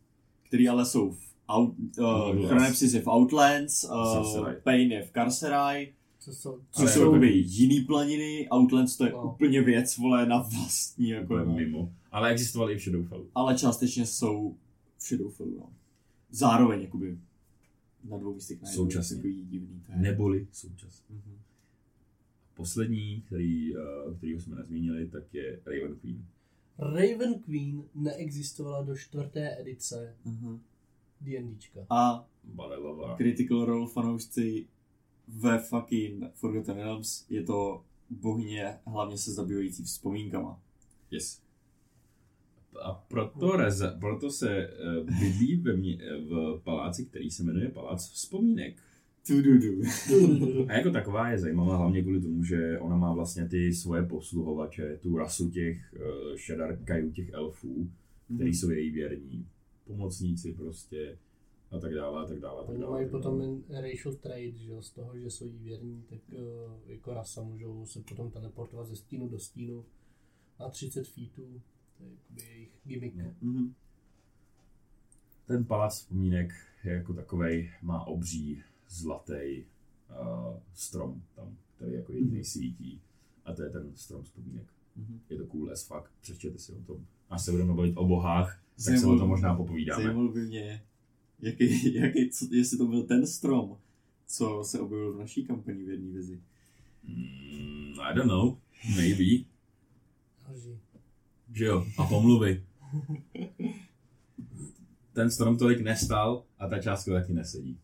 Který 0.48 0.70
ale 0.70 0.86
jsou 0.86 1.12
v 1.12 1.20
out, 1.50 1.76
uh, 2.00 2.48
Chronepsis 2.48 2.94
je 2.94 3.02
v 3.02 3.08
Outlands, 3.08 3.84
uh. 3.84 4.54
Pain 4.64 4.92
je 4.92 5.02
v 5.04 5.12
Carcerai, 5.12 5.94
Co 6.20 6.32
jsou, 6.34 6.60
což 6.72 6.82
Ale 6.84 6.92
jsou 6.92 7.00
jakoby 7.00 7.20
takový- 7.28 7.46
jiný 7.48 7.82
planiny, 7.82 8.48
Outlands 8.56 8.98
to 8.98 9.06
je 9.06 9.12
No. 9.12 9.24
úplně 9.34 9.62
věc, 9.62 9.98
vole, 9.98 10.26
na 10.26 10.38
vlastní, 10.38 11.10
jako, 11.10 11.38
Jako 11.38 11.50
no. 11.50 11.56
mimo. 11.56 11.92
Ale 12.12 12.30
existovaly 12.30 12.74
i 12.74 12.78
v 12.78 12.82
Shadowfellu. 12.82 13.28
ale 13.36 13.56
částečně 13.58 14.06
jsou 14.06 14.56
v 14.98 15.04
Shadowfellu, 15.04 15.52
no. 15.60 15.70
Zároveň, 16.32 16.82
jakoby, 16.82 17.18
na 18.04 18.18
dvou 18.18 18.34
místech 18.34 18.62
najednou. 18.62 18.84
Současně. 18.86 19.16
Takový 19.16 19.46
divný, 19.46 19.82
to 19.86 19.92
je. 19.92 19.98
Neboli 19.98 20.48
současně. 20.52 21.06
Mhm. 21.16 21.38
Poslední, 22.56 23.22
který, 23.22 23.76
uh, 23.76 24.18
kterýho 24.18 24.42
jsme 24.42 24.56
nezmínili, 24.56 25.08
tak 25.08 25.24
je 25.34 25.60
Raven 25.66 25.96
Queen. 26.00 26.26
Raven 26.78 27.40
Queen 27.40 27.84
neexistovala 27.96 28.84
do 28.84 28.98
čtvrté 28.98 29.62
edice 29.62 30.16
Mhm. 30.26 30.62
D&Dčka. 31.22 31.86
A 31.90 32.28
Balelová. 32.44 33.16
Critical 33.18 33.66
Role 33.66 33.90
fanoušci 33.90 34.68
ve 35.28 35.60
fucking 35.60 36.24
Forgotten 36.34 36.76
Realms 36.76 37.26
je 37.30 37.44
to 37.44 37.84
bohyně 38.10 38.80
hlavně 38.86 39.18
se 39.18 39.32
zabývající 39.34 39.84
vzpomínkama. 39.84 40.60
Yes. 41.12 41.42
A 42.82 42.94
proto, 42.94 43.56
reze, 43.58 43.98
proto 44.00 44.30
se 44.30 44.50
eh, 44.60 44.70
bydlí 45.20 45.56
ve 45.56 45.74
mě, 45.78 45.98
v 46.20 46.62
paláci, 46.64 47.06
který 47.06 47.32
se 47.32 47.44
jmenuje 47.44 47.70
Palác 47.70 48.12
vzpomínek. 48.12 48.76
Tu, 49.28 49.42
du, 49.42 49.60
du. 49.60 49.82
A 50.70 50.74
jako 50.74 50.92
taková 50.92 51.30
je 51.30 51.40
zajímavá 51.40 51.78
hlavně 51.78 52.02
kvůli 52.02 52.22
tomu, 52.22 52.44
že 52.44 52.80
ona 52.80 52.96
má 52.98 53.14
vlastně 53.14 53.48
ty 53.48 53.74
svoje 53.74 54.04
posluhovače, 54.04 54.98
tu 55.02 55.18
rasu 55.18 55.50
těch 55.50 55.94
uh, 55.94 56.36
šedarkajů, 56.36 57.12
těch 57.12 57.30
elfů, 57.34 57.90
který 58.36 58.54
jsou 58.54 58.70
její 58.70 58.92
věrní 58.92 59.48
pomocníci 59.88 60.54
prostě 60.54 61.18
a 61.72 61.80
tak 61.80 61.94
dále 61.94 62.22
a 62.24 62.26
tak 62.26 62.40
dále. 62.40 62.60
A 62.60 62.64
tak 62.64 62.70
Oni 62.70 62.80
dále, 62.80 62.92
mají 62.92 63.06
tak 63.06 63.12
potom 63.12 63.40
dále. 63.40 63.58
ten 63.68 63.84
racial 63.84 64.14
trade, 64.16 64.52
že 64.52 64.72
jo, 64.72 64.82
z 64.82 64.92
toho, 64.92 65.18
že 65.20 65.30
jsou 65.30 65.46
jí 65.48 65.60
věrní, 65.64 66.04
tak 66.10 66.20
uh, 66.32 66.40
jako 66.86 67.14
rasa 67.14 67.42
můžou 67.44 67.86
se 67.86 68.00
potom 68.00 68.32
teleportovat 68.32 68.88
ze 68.88 68.96
stínu 68.96 69.30
do 69.30 69.40
stínu 69.40 69.86
na 70.60 70.70
30 70.70 71.08
feetů. 71.08 71.62
To 72.02 72.06
je 72.06 72.12
jakoby 72.12 72.42
jejich 72.42 72.70
gimmick. 72.86 73.16
No. 73.16 73.34
Mhm. 73.42 73.74
Ten 75.48 75.66
palác 75.66 75.96
vzpomínek 75.96 76.54
je 76.84 76.94
jako 76.94 77.14
takovej, 77.14 77.72
má 77.82 78.04
obří 78.08 78.64
zlatý 78.90 79.64
uh, 80.10 80.58
strom 80.74 81.22
tam, 81.36 81.58
který 81.76 81.94
jako 81.94 82.12
jediný 82.14 82.44
svítí. 82.44 83.02
A 83.46 83.54
to 83.54 83.64
je 83.64 83.70
ten 83.70 83.92
strom 83.96 84.24
vzpomínek. 84.24 84.66
Mhm. 84.96 85.20
Je 85.30 85.38
to 85.38 85.46
cool 85.46 85.72
as 85.72 85.88
fuck, 85.88 86.12
přečtěte 86.22 86.58
si 86.58 86.74
o 86.74 86.82
tom. 86.82 87.06
Až 87.30 87.42
se 87.42 87.52
budeme 87.52 87.74
bavit 87.74 87.98
o 87.98 88.08
bohách, 88.08 88.48
tak 88.76 88.84
se 88.84 88.92
Zajímalo- 88.92 89.16
o 89.16 89.20
tom 89.20 89.30
možná 89.30 89.56
popovídáme. 89.56 90.04
Zajímalo 90.04 90.32
by 90.32 90.42
mě, 90.46 90.84
jaký, 91.40 91.94
jaký, 91.94 92.30
co, 92.30 92.46
jestli 92.52 92.78
to 92.78 92.86
byl 92.88 93.04
ten 93.04 93.28
strom, 93.28 93.78
co 94.28 94.64
se 94.64 94.80
objevil 94.80 95.14
v 95.14 95.20
naší 95.20 95.46
kampani 95.46 95.84
v 95.84 95.90
jedné 95.90 96.12
vizi. 96.12 96.42
Mm, 97.04 97.94
I 98.02 98.14
don't 98.16 98.28
know, 98.30 98.58
maybe. 98.96 99.46
Lži. 100.54 100.80
Že 101.54 101.66
jo, 101.66 101.86
a 101.98 102.06
pomluvy. 102.06 102.64
Ten 105.14 105.32
strom 105.32 105.58
tolik 105.58 105.82
nestal 105.82 106.44
a 106.60 106.68
ta 106.68 106.80
částka 106.80 107.14
taky 107.14 107.34
nesedí. 107.34 107.80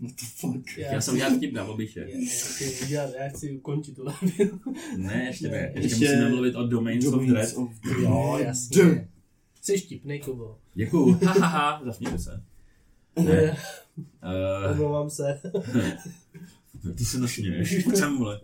What 0.00 0.12
the 0.14 0.26
fuck? 0.26 0.78
Já 0.78 1.00
jsem 1.00 1.16
dělal 1.16 1.36
vtip 1.36 1.52
na 1.52 1.64
obyše. 1.64 2.06
Já, 2.88 3.02
já, 3.02 3.28
chci 3.28 3.46
já 3.46 3.58
ukončit 3.58 3.96
tu 3.96 4.04
větu. 4.38 4.60
Ne, 4.96 5.24
ještě 5.26 5.48
ne. 5.48 5.58
Ještě, 5.74 5.80
Ještě- 5.80 6.04
musíme 6.04 6.28
mluvit 6.28 6.54
o 6.54 6.66
Domains 6.66 7.06
of 7.06 7.12
Domains 7.12 7.32
Dread. 7.32 7.56
of 7.56 7.70
Jo, 8.00 8.38
jasně. 8.38 9.08
Jsi 9.62 9.78
štipnej, 9.78 10.20
Kubo. 10.20 10.58
Děkuju. 10.74 11.18
Hahaha, 11.24 11.84
zasmějte 11.84 12.18
se. 12.18 12.42
Ne. 13.16 13.56
Uh, 14.22 14.70
Omlouvám 14.72 15.10
se. 15.10 15.40
ty 16.96 17.04
se 17.04 17.18
nasměješ. 17.18 17.84
Pojď 17.84 17.96
sem, 17.96 18.18
vole. 18.18 18.40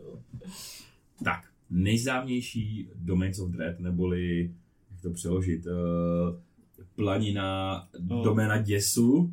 Tak, 1.25 1.52
nejznámější 1.73 2.89
Domains 2.95 3.39
of 3.39 3.51
Dread, 3.51 3.81
neboli, 3.81 4.55
jak 4.91 5.01
to 5.01 5.11
přeložit, 5.11 5.67
uh, 5.67 5.73
planina, 6.95 7.89
No. 8.01 8.23
doména 8.25 8.63
děsu. 8.63 9.33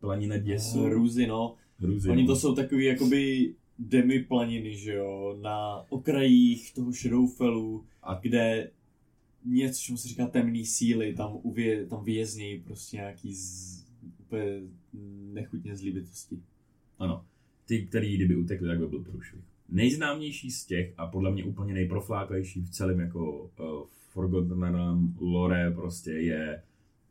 Planina 0.00 0.38
děsu. 0.38 0.88
Růzy, 0.88 1.26
no. 1.26 1.54
Hruzy, 1.78 2.10
Oni 2.10 2.22
no. 2.22 2.26
to 2.26 2.36
jsou 2.36 2.54
takový 2.54 2.84
jakoby 2.84 3.54
demiplaniny, 3.78 4.76
že 4.76 4.92
jo, 4.94 5.38
na 5.42 5.84
okrajích 5.88 6.74
toho 6.74 6.92
Shadowfellu, 6.92 7.84
A- 8.02 8.14
kde 8.22 8.70
něco, 9.44 9.80
čemu 9.80 9.98
se 9.98 10.08
říká 10.08 10.26
temný 10.26 10.66
síly, 10.66 11.14
tam, 11.14 11.38
uvě, 11.42 11.86
tam 11.86 12.04
věznějí 12.04 12.60
prostě 12.60 12.96
nějaký 12.96 13.34
z, 13.34 13.84
úplně 14.20 14.60
nechutně 15.32 15.76
zlý 15.76 15.90
bytosti. 15.90 16.38
Ano. 16.98 17.24
Ty, 17.66 17.86
který 17.86 18.16
kdyby 18.16 18.36
utekli, 18.36 18.68
tak 18.68 18.78
by 18.78 18.86
byl 18.86 19.02
průšvih. 19.04 19.42
Nejznámější 19.72 20.50
z 20.50 20.66
těch 20.66 20.94
a 20.96 21.06
podle 21.06 21.30
mě 21.30 21.44
úplně 21.44 21.74
nejprofláklejší 21.74 22.60
v 22.60 22.70
celém 22.70 23.00
jako 23.00 23.42
uh, 23.42 23.86
Forgotteném 24.10 25.14
lore 25.20 25.70
prostě 25.70 26.10
je 26.10 26.62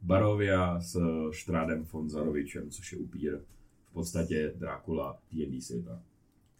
Barovia 0.01 0.79
s 0.79 0.99
Štrádem 1.31 1.83
von 1.91 2.09
Zarovičem, 2.09 2.69
což 2.69 2.91
je 2.91 2.97
upír. 2.97 3.37
V 3.89 3.93
podstatě 3.93 4.53
Drákula 4.55 5.19
D&D 5.31 5.61
světa, 5.61 6.01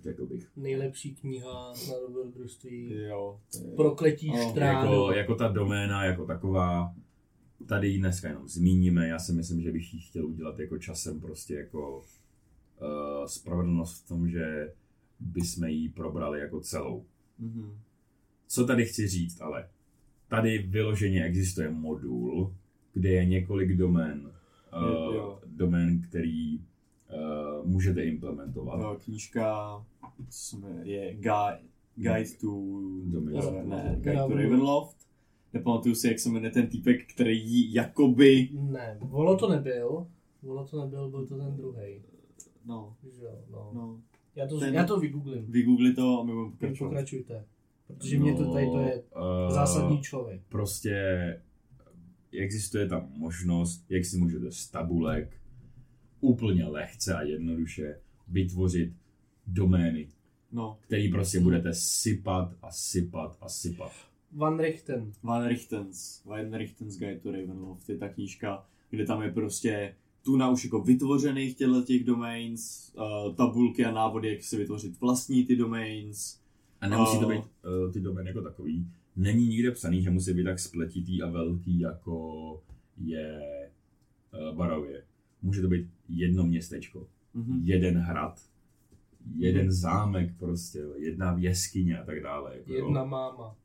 řekl 0.04 0.26
bych. 0.26 0.50
Nejlepší 0.58 1.16
kniha 1.16 1.74
na 1.90 2.00
dobrodružství. 2.08 2.94
Jo, 2.94 3.40
to 3.52 3.58
je... 3.58 3.76
Prokletí 3.76 4.30
Oh, 4.30 4.52
štrádu. 4.52 4.92
Jako, 4.92 5.12
jako 5.12 5.36
ta 5.36 5.48
doména, 5.48 6.06
jako 6.06 6.26
taková, 6.26 6.94
tady 7.66 7.88
ji 7.88 8.00
dneska 8.00 8.28
jenom 8.28 8.48
zmíníme, 8.48 9.08
já 9.08 9.20
si 9.20 9.34
myslím, 9.34 9.62
že 9.62 9.72
bych 9.72 9.94
ji 9.94 10.00
chtěl 10.00 10.26
udělat 10.26 10.60
jako 10.60 10.78
časem 10.78 11.22
prostě 11.22 11.56
jako 11.56 11.98
uh, 11.98 13.26
spravedlnost 13.26 14.06
v 14.06 14.08
tom, 14.08 14.30
že 14.30 14.74
bychom 15.22 15.68
ji 15.68 15.90
probrali 15.90 16.40
jako 16.40 16.60
celou. 16.60 17.06
Mhm. 17.40 17.78
Co 18.48 18.66
tady 18.66 18.86
chci 18.86 19.08
říct, 19.08 19.42
ale 19.42 19.68
tady 20.28 20.58
vyloženě 20.58 21.24
existuje 21.26 21.70
modul, 21.70 22.54
kde 22.94 23.10
je 23.10 23.26
několik 23.26 23.78
domén, 23.78 24.32
Jo, 24.82 25.10
uh, 25.10 25.16
jo. 25.16 25.40
domén, 25.46 26.02
který 26.02 26.58
uh, 26.58 26.64
můžete 27.68 28.04
implementovat. 28.06 28.80
No, 28.80 28.96
knížka 28.96 29.76
co 30.30 30.38
se 30.38 30.58
jmenuje, 30.58 30.86
je 30.86 31.14
Guide, 31.14 31.60
Guide 31.96 32.30
to... 32.42 32.48
Of 33.38 33.66
ne. 33.66 33.96
Guide 34.00 34.18
to 34.18 34.36
Ravenloft. 34.36 34.98
Nepamatuju 35.54 35.96
si, 35.96 36.08
jak 36.08 36.20
se 36.20 36.30
jmenuje 36.30 36.52
ten 36.52 36.68
týpek, 36.68 37.14
který 37.14 37.50
jí 37.50 37.74
jakoby... 37.74 38.50
Ne, 38.54 38.98
Volo 39.02 39.38
to 39.38 39.50
nebyl. 39.50 40.08
Volo 40.44 40.68
to 40.68 40.82
nebyl, 40.82 41.10
byl 41.10 41.28
to 41.28 41.38
ten 41.38 41.56
druhý. 41.58 42.02
No, 42.66 42.96
Že 43.18 43.24
jo, 43.24 43.40
no. 43.52 43.72
no. 43.74 44.02
Já, 44.36 44.48
to, 44.48 44.60
Ten- 44.60 44.74
já 44.74 44.84
to 44.86 45.00
vygooglím. 45.00 45.46
Vygoogli 45.52 45.94
to 45.94 46.20
a 46.20 46.24
my 46.24 46.32
budeme 46.32 46.50
Vy 46.50 46.58
pokračovat. 46.58 46.90
pokračujte. 46.90 47.46
Protože 47.88 48.20
mě 48.20 48.34
to 48.34 48.54
tady 48.54 48.66
to 48.66 48.80
je 48.80 49.02
uh, 49.02 49.54
zásadní 49.54 50.02
člověk. 50.02 50.42
prostě 50.50 50.96
existuje 52.40 52.88
tam 52.88 53.08
možnost, 53.16 53.86
jak 53.90 54.06
si 54.06 54.18
můžete 54.18 54.52
z 54.52 54.68
tabulek 54.70 55.38
úplně 56.22 56.66
lehce 56.66 57.16
a 57.16 57.22
jednoduše 57.22 58.00
vytvořit 58.28 58.94
domény, 59.48 60.08
No, 60.52 60.78
který 60.82 61.12
prostě 61.12 61.40
budete 61.40 61.74
sypat 61.74 62.54
a 62.62 62.72
sypat 62.72 63.38
a 63.42 63.50
sypat. 63.50 63.92
Van 64.32 64.60
Richten. 64.60 65.12
Van 65.24 65.48
Richtens, 65.48 66.24
Van 66.26 66.54
Richtens 66.54 66.98
Guide 66.98 67.20
to 67.20 67.32
Ravenloft 67.32 67.90
je 67.90 67.98
ta 67.98 68.10
knížka, 68.10 68.66
kde 68.90 69.06
tam 69.06 69.22
je 69.22 69.32
prostě 69.32 69.96
tuna 70.24 70.50
už 70.50 70.64
jako 70.64 70.82
vytvořených 70.82 71.56
těchto 71.58 71.82
těch 71.82 72.04
domains, 72.04 72.92
uh, 72.96 73.36
tabulky 73.36 73.86
a 73.86 73.92
návody, 73.92 74.30
jak 74.30 74.44
si 74.44 74.58
vytvořit 74.58 75.00
vlastní 75.02 75.46
ty 75.46 75.56
domains. 75.56 76.40
A 76.82 76.88
nemusí 76.88 77.20
to 77.20 77.26
Oh. 77.26 77.32
být 77.32 77.42
uh, 77.86 77.92
ty 77.94 78.00
domény 78.00 78.30
jako 78.30 78.42
takový. 78.42 78.88
Není 79.16 79.48
nikde 79.48 79.72
psaný, 79.72 80.02
že 80.02 80.10
musí 80.10 80.34
být 80.34 80.44
tak 80.44 80.60
spletitý 80.60 81.22
a 81.22 81.30
velký, 81.30 81.80
jako 81.80 82.62
je 82.98 83.42
uh, 84.52 84.58
Barově. 84.58 85.04
Může 85.42 85.62
to 85.62 85.68
být 85.68 85.88
jedno 86.10 86.44
městečko, 86.44 87.08
Mhm. 87.34 87.62
jeden 87.64 87.98
hrad, 87.98 88.42
jeden 89.38 89.72
zámek 89.72 90.34
prostě, 90.40 90.80
jedna 90.98 91.36
jeskyně 91.40 92.00
a 92.00 92.06
tak 92.06 92.24
dále. 92.24 92.58
Jako, 92.58 92.74
jo. 92.74 92.86
Jedna 92.86 93.04
máma. 93.06 93.56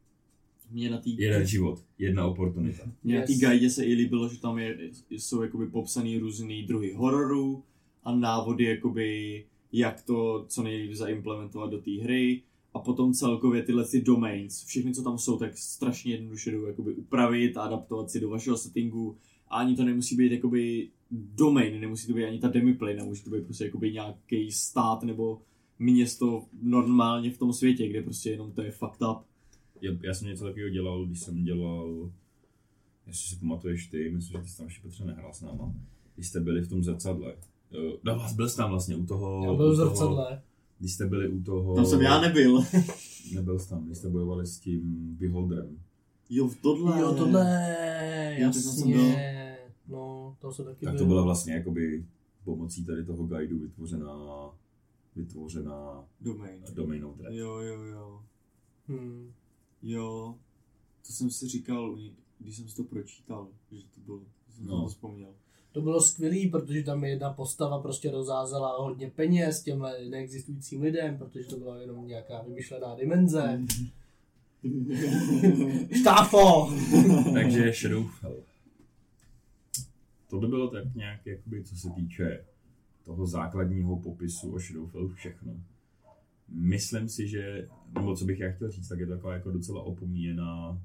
Mně 0.70 0.90
na 0.90 0.98
té 0.98 1.10
Jeden 1.10 1.46
život, 1.46 1.84
jedna 1.98 2.26
oportunita. 2.26 2.82
Mně 3.04 3.18
na 3.18 3.26
té 3.26 3.32
Yes. 3.32 3.40
guide 3.40 3.70
se 3.70 3.84
i 3.84 3.94
líbilo, 3.94 4.28
že 4.28 4.40
tam 4.40 4.58
je, 4.58 4.78
jsou 5.10 5.42
jakoby 5.42 5.66
popsaný 5.66 6.18
různý 6.18 6.62
druhy 6.62 6.92
hororů 6.92 7.62
a 8.04 8.14
návody, 8.14 8.64
jakoby, 8.64 9.44
jak 9.72 10.02
to 10.02 10.44
co 10.48 10.62
nejlíp 10.62 10.92
zaimplementovat 10.92 11.70
do 11.70 11.78
té 11.78 11.90
hry. 12.02 12.42
A 12.74 12.78
potom 12.78 13.12
celkově 13.12 13.62
tyhle 13.62 13.84
ty 13.88 14.00
domains, 14.00 14.64
všechny, 14.64 14.94
co 14.94 15.02
tam 15.02 15.18
jsou, 15.18 15.38
tak 15.38 15.58
strašně 15.58 16.12
jednoduše 16.12 16.50
jdou 16.50 16.66
jakoby 16.66 16.94
upravit 16.94 17.56
a 17.56 17.62
adaptovat 17.62 18.10
si 18.10 18.20
do 18.20 18.28
vašeho 18.30 18.56
settingu. 18.56 19.16
A 19.48 19.56
ani 19.56 19.76
to 19.76 19.84
nemusí 19.84 20.16
být 20.16 20.32
jakoby 20.32 20.88
domain, 21.10 21.80
nemusí 21.80 22.06
to 22.06 22.12
být 22.12 22.24
ani 22.24 22.38
ta 22.38 22.48
demiplane, 22.48 23.02
může 23.04 23.24
to 23.24 23.30
být 23.30 23.44
prostě 23.44 23.64
jakoby 23.64 23.92
nějaký 23.92 24.52
stát 24.52 25.02
nebo 25.02 25.42
město 25.78 26.44
normálně 26.62 27.30
v 27.30 27.38
tom 27.38 27.52
světě, 27.52 27.88
kde 27.88 28.02
prostě 28.02 28.30
jenom 28.30 28.52
to 28.52 28.62
je 28.62 28.70
fucked 28.70 29.02
up. 29.10 29.18
Já, 29.80 29.92
já 30.02 30.14
jsem 30.14 30.28
něco 30.28 30.44
takového 30.44 30.70
dělal, 30.70 31.06
když 31.06 31.20
jsem 31.20 31.44
dělal, 31.44 32.10
jestli 33.06 33.28
si 33.28 33.40
pamatuješ 33.40 33.86
ty, 33.86 34.10
myslím, 34.10 34.32
že 34.38 34.42
ty 34.42 34.48
jsi 34.48 34.56
tam 34.56 34.66
ještě 34.66 34.82
Petře 34.82 35.04
nehrál 35.04 35.32
s 35.32 35.40
náma, 35.40 35.74
když 36.14 36.28
jste 36.28 36.40
byli 36.40 36.60
v 36.60 36.68
tom 36.68 36.82
zrcadle. 36.84 37.34
No, 38.04 38.16
vás 38.16 38.32
byl 38.34 38.48
jsi 38.48 38.56
tam 38.56 38.70
vlastně 38.70 38.96
u 38.96 39.06
toho... 39.06 39.44
Já 39.44 39.54
byl 39.54 39.70
u 39.70 39.74
v 39.74 39.76
toho- 39.76 39.90
zrcadle. 39.96 40.42
Když 40.78 40.92
jste 40.92 41.06
byli 41.06 41.28
u 41.28 41.42
toho... 41.42 41.74
Tam 41.76 41.86
jsem 41.86 42.00
já 42.02 42.20
nebyl. 42.20 42.62
Nebyl 43.34 43.58
jsi 43.58 43.68
tam, 43.68 43.84
když 43.86 43.98
jste 43.98 44.08
bojovali 44.08 44.46
s 44.46 44.58
tím 44.58 45.16
Beholderem. 45.20 45.78
Jo, 46.30 46.48
v 46.48 46.56
tohle. 46.56 47.00
Jo, 47.00 47.14
tohle, 47.14 47.44
tak 48.40 48.52
tam 48.52 48.52
jsem 48.52 48.90
byl. 48.92 49.00
jasně. 49.00 49.56
No, 49.88 50.36
to 50.40 50.52
se 50.52 50.64
taky 50.64 50.84
Tak 50.84 50.94
byl. 50.94 50.98
to 51.02 51.06
byla 51.06 51.22
vlastně 51.22 51.54
jakoby 51.54 52.04
pomocí 52.44 52.84
tady 52.84 53.04
toho 53.04 53.24
guideu 53.26 53.58
vytvořená 53.58 54.50
vytvořená 55.16 56.04
Domain. 56.20 56.62
domainou 56.74 57.14
dread. 57.14 57.32
Jo, 57.34 57.58
jo, 57.60 57.82
jo. 57.82 58.22
Hmm. 58.88 59.32
Jo. 59.86 60.34
To 61.06 61.12
jsem 61.12 61.30
si 61.30 61.48
říkal, 61.48 61.98
když 62.38 62.56
jsem 62.56 62.68
si 62.68 62.76
to 62.76 62.84
pročítal, 62.84 63.48
že 63.72 63.82
to 63.94 64.00
bylo. 64.00 64.20
Jsem 64.56 64.66
No. 64.66 64.82
to 64.82 64.88
vzpomněl. 64.88 65.34
To 65.72 65.80
bylo 65.82 66.00
skvělý, 66.00 66.48
protože 66.50 66.82
tam 66.82 67.04
jedna 67.04 67.32
postava 67.32 67.82
prostě 67.82 68.10
rozházela 68.10 68.76
hodně 68.82 69.10
peněz 69.10 69.62
těmhle 69.62 70.04
neexistujícím 70.08 70.82
lidem, 70.82 71.18
protože 71.18 71.44
to 71.48 71.56
byla 71.56 71.76
jenom 71.78 72.06
nějaká 72.06 72.42
vymyšlená 72.42 72.94
dimenze. 72.94 73.60
Štáfo! 76.00 76.70
Takže 77.34 77.72
Shadowfell. 77.72 78.36
To 80.30 80.40
by 80.40 80.46
bylo 80.46 80.68
tak 80.70 80.94
nějak, 80.94 81.26
jakoby, 81.26 81.64
co 81.64 81.76
se 81.76 81.90
týče 81.90 82.44
toho 83.04 83.26
základního 83.26 83.96
popisu 83.96 84.54
o 84.54 84.58
Shadowfellu 84.58 85.08
všechno. 85.08 85.52
Myslím 86.48 87.08
si, 87.08 87.28
že, 87.28 87.68
nebo 87.94 88.16
co 88.16 88.24
bych 88.24 88.40
já 88.40 88.52
chtěl 88.52 88.70
říct, 88.70 88.88
tak 88.88 88.98
je 88.98 89.06
to 89.06 89.12
taková 89.12 89.34
jako 89.34 89.50
docela 89.50 89.82
opomíjená 89.82 90.80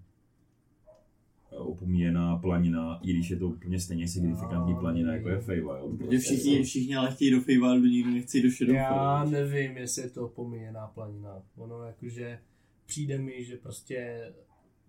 opomíjená 1.58 2.38
planina, 2.38 3.00
i 3.04 3.14
když 3.14 3.30
je 3.30 3.38
to 3.38 3.48
úplně 3.48 3.80
stejně 3.80 4.08
signifikantní 4.08 4.76
planina, 4.76 5.14
jako 5.14 5.30
je 5.30 5.40
Feywild. 5.40 5.98
Protože 5.98 6.20
všichni, 6.20 6.64
všichni 6.64 6.96
ale 6.96 7.12
chtějí 7.12 7.32
do 7.32 7.42
Feywildu, 7.42 7.86
nikdo 7.86 8.12
nechce 8.12 8.42
do 8.42 8.48
Já 8.48 8.52
Shadowfallu. 8.52 9.30
nevím, 9.32 9.78
jestli 9.78 10.02
je 10.02 10.10
to 10.10 10.28
pomíjená 10.28 10.88
planina. 10.88 11.42
Ono 11.58 11.84
jakože 11.84 12.40
přijde 12.86 13.18
mi, 13.18 13.44
že 13.44 13.58
prostě 13.58 14.32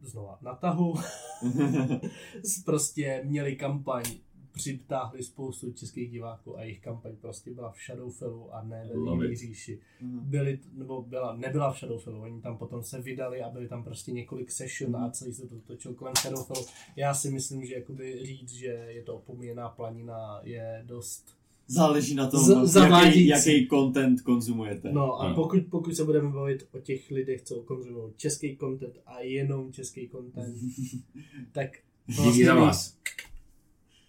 znova 0.03 0.39
na 0.43 0.55
tahu 0.55 0.95
prostě 2.65 3.23
měli 3.25 3.57
kampaň, 3.57 4.05
přitáhli 4.53 5.23
spoustu 5.23 5.73
českých 5.73 6.11
diváků 6.11 6.59
a 6.59 6.63
jejich 6.63 6.81
kampaň 6.81 7.13
prostě 7.21 7.51
byla 7.51 7.71
v 7.73 7.77
Shadowfellu 7.87 8.55
a 8.55 8.63
ne 8.65 8.91
ve 9.19 9.33
it. 9.33 9.39
říši. 9.39 9.79
Mhm. 10.01 10.19
Byli, 10.31 10.59
nebo 10.73 11.03
byla, 11.03 11.37
nebyla 11.37 11.73
v 11.73 11.79
Shadowfellu, 11.79 12.21
oni 12.23 12.41
tam 12.41 12.59
potom 12.59 12.83
se 12.83 13.01
vydali 13.01 13.43
a 13.43 13.51
byli 13.51 13.69
tam 13.69 13.85
prostě 13.85 14.13
několik 14.13 14.51
session 14.51 14.97
a 14.97 15.11
celý 15.11 15.35
se 15.35 15.49
to 15.49 15.59
točilo 15.61 15.95
kolem 15.95 16.15
Shadowfellu. 16.17 16.67
Já 16.97 17.15
si 17.15 17.31
myslím, 17.31 17.65
že 17.65 17.75
jakoby 17.75 18.27
říct, 18.27 18.53
že 18.53 18.67
je 18.67 19.03
to 19.03 19.17
opomíjená 19.17 19.69
planina 19.69 20.41
je 20.45 20.83
dost 20.87 21.37
Záleží 21.67 22.15
na 22.15 22.27
tom, 22.27 22.67
Z- 22.67 22.77
jaký, 22.77 23.27
jaký 23.27 23.69
content 23.69 24.21
konzumujete. 24.21 24.93
No 24.93 25.21
a 25.21 25.25
Ano. 25.27 25.35
pokud, 25.35 25.59
pokud 25.71 25.97
se 25.97 26.05
budeme 26.05 26.29
bavit 26.31 26.69
o 26.73 26.79
těch 26.81 27.11
lidech, 27.11 27.43
co 27.43 27.63
konzumují 27.63 28.13
český 28.17 28.57
content 28.57 28.95
a 29.07 29.21
jenom 29.21 29.73
český 29.73 30.09
content, 30.09 30.57
tak 31.53 31.71
Díky 32.07 32.45
za 32.45 32.55
neví- 32.55 32.67
vás. 32.67 32.97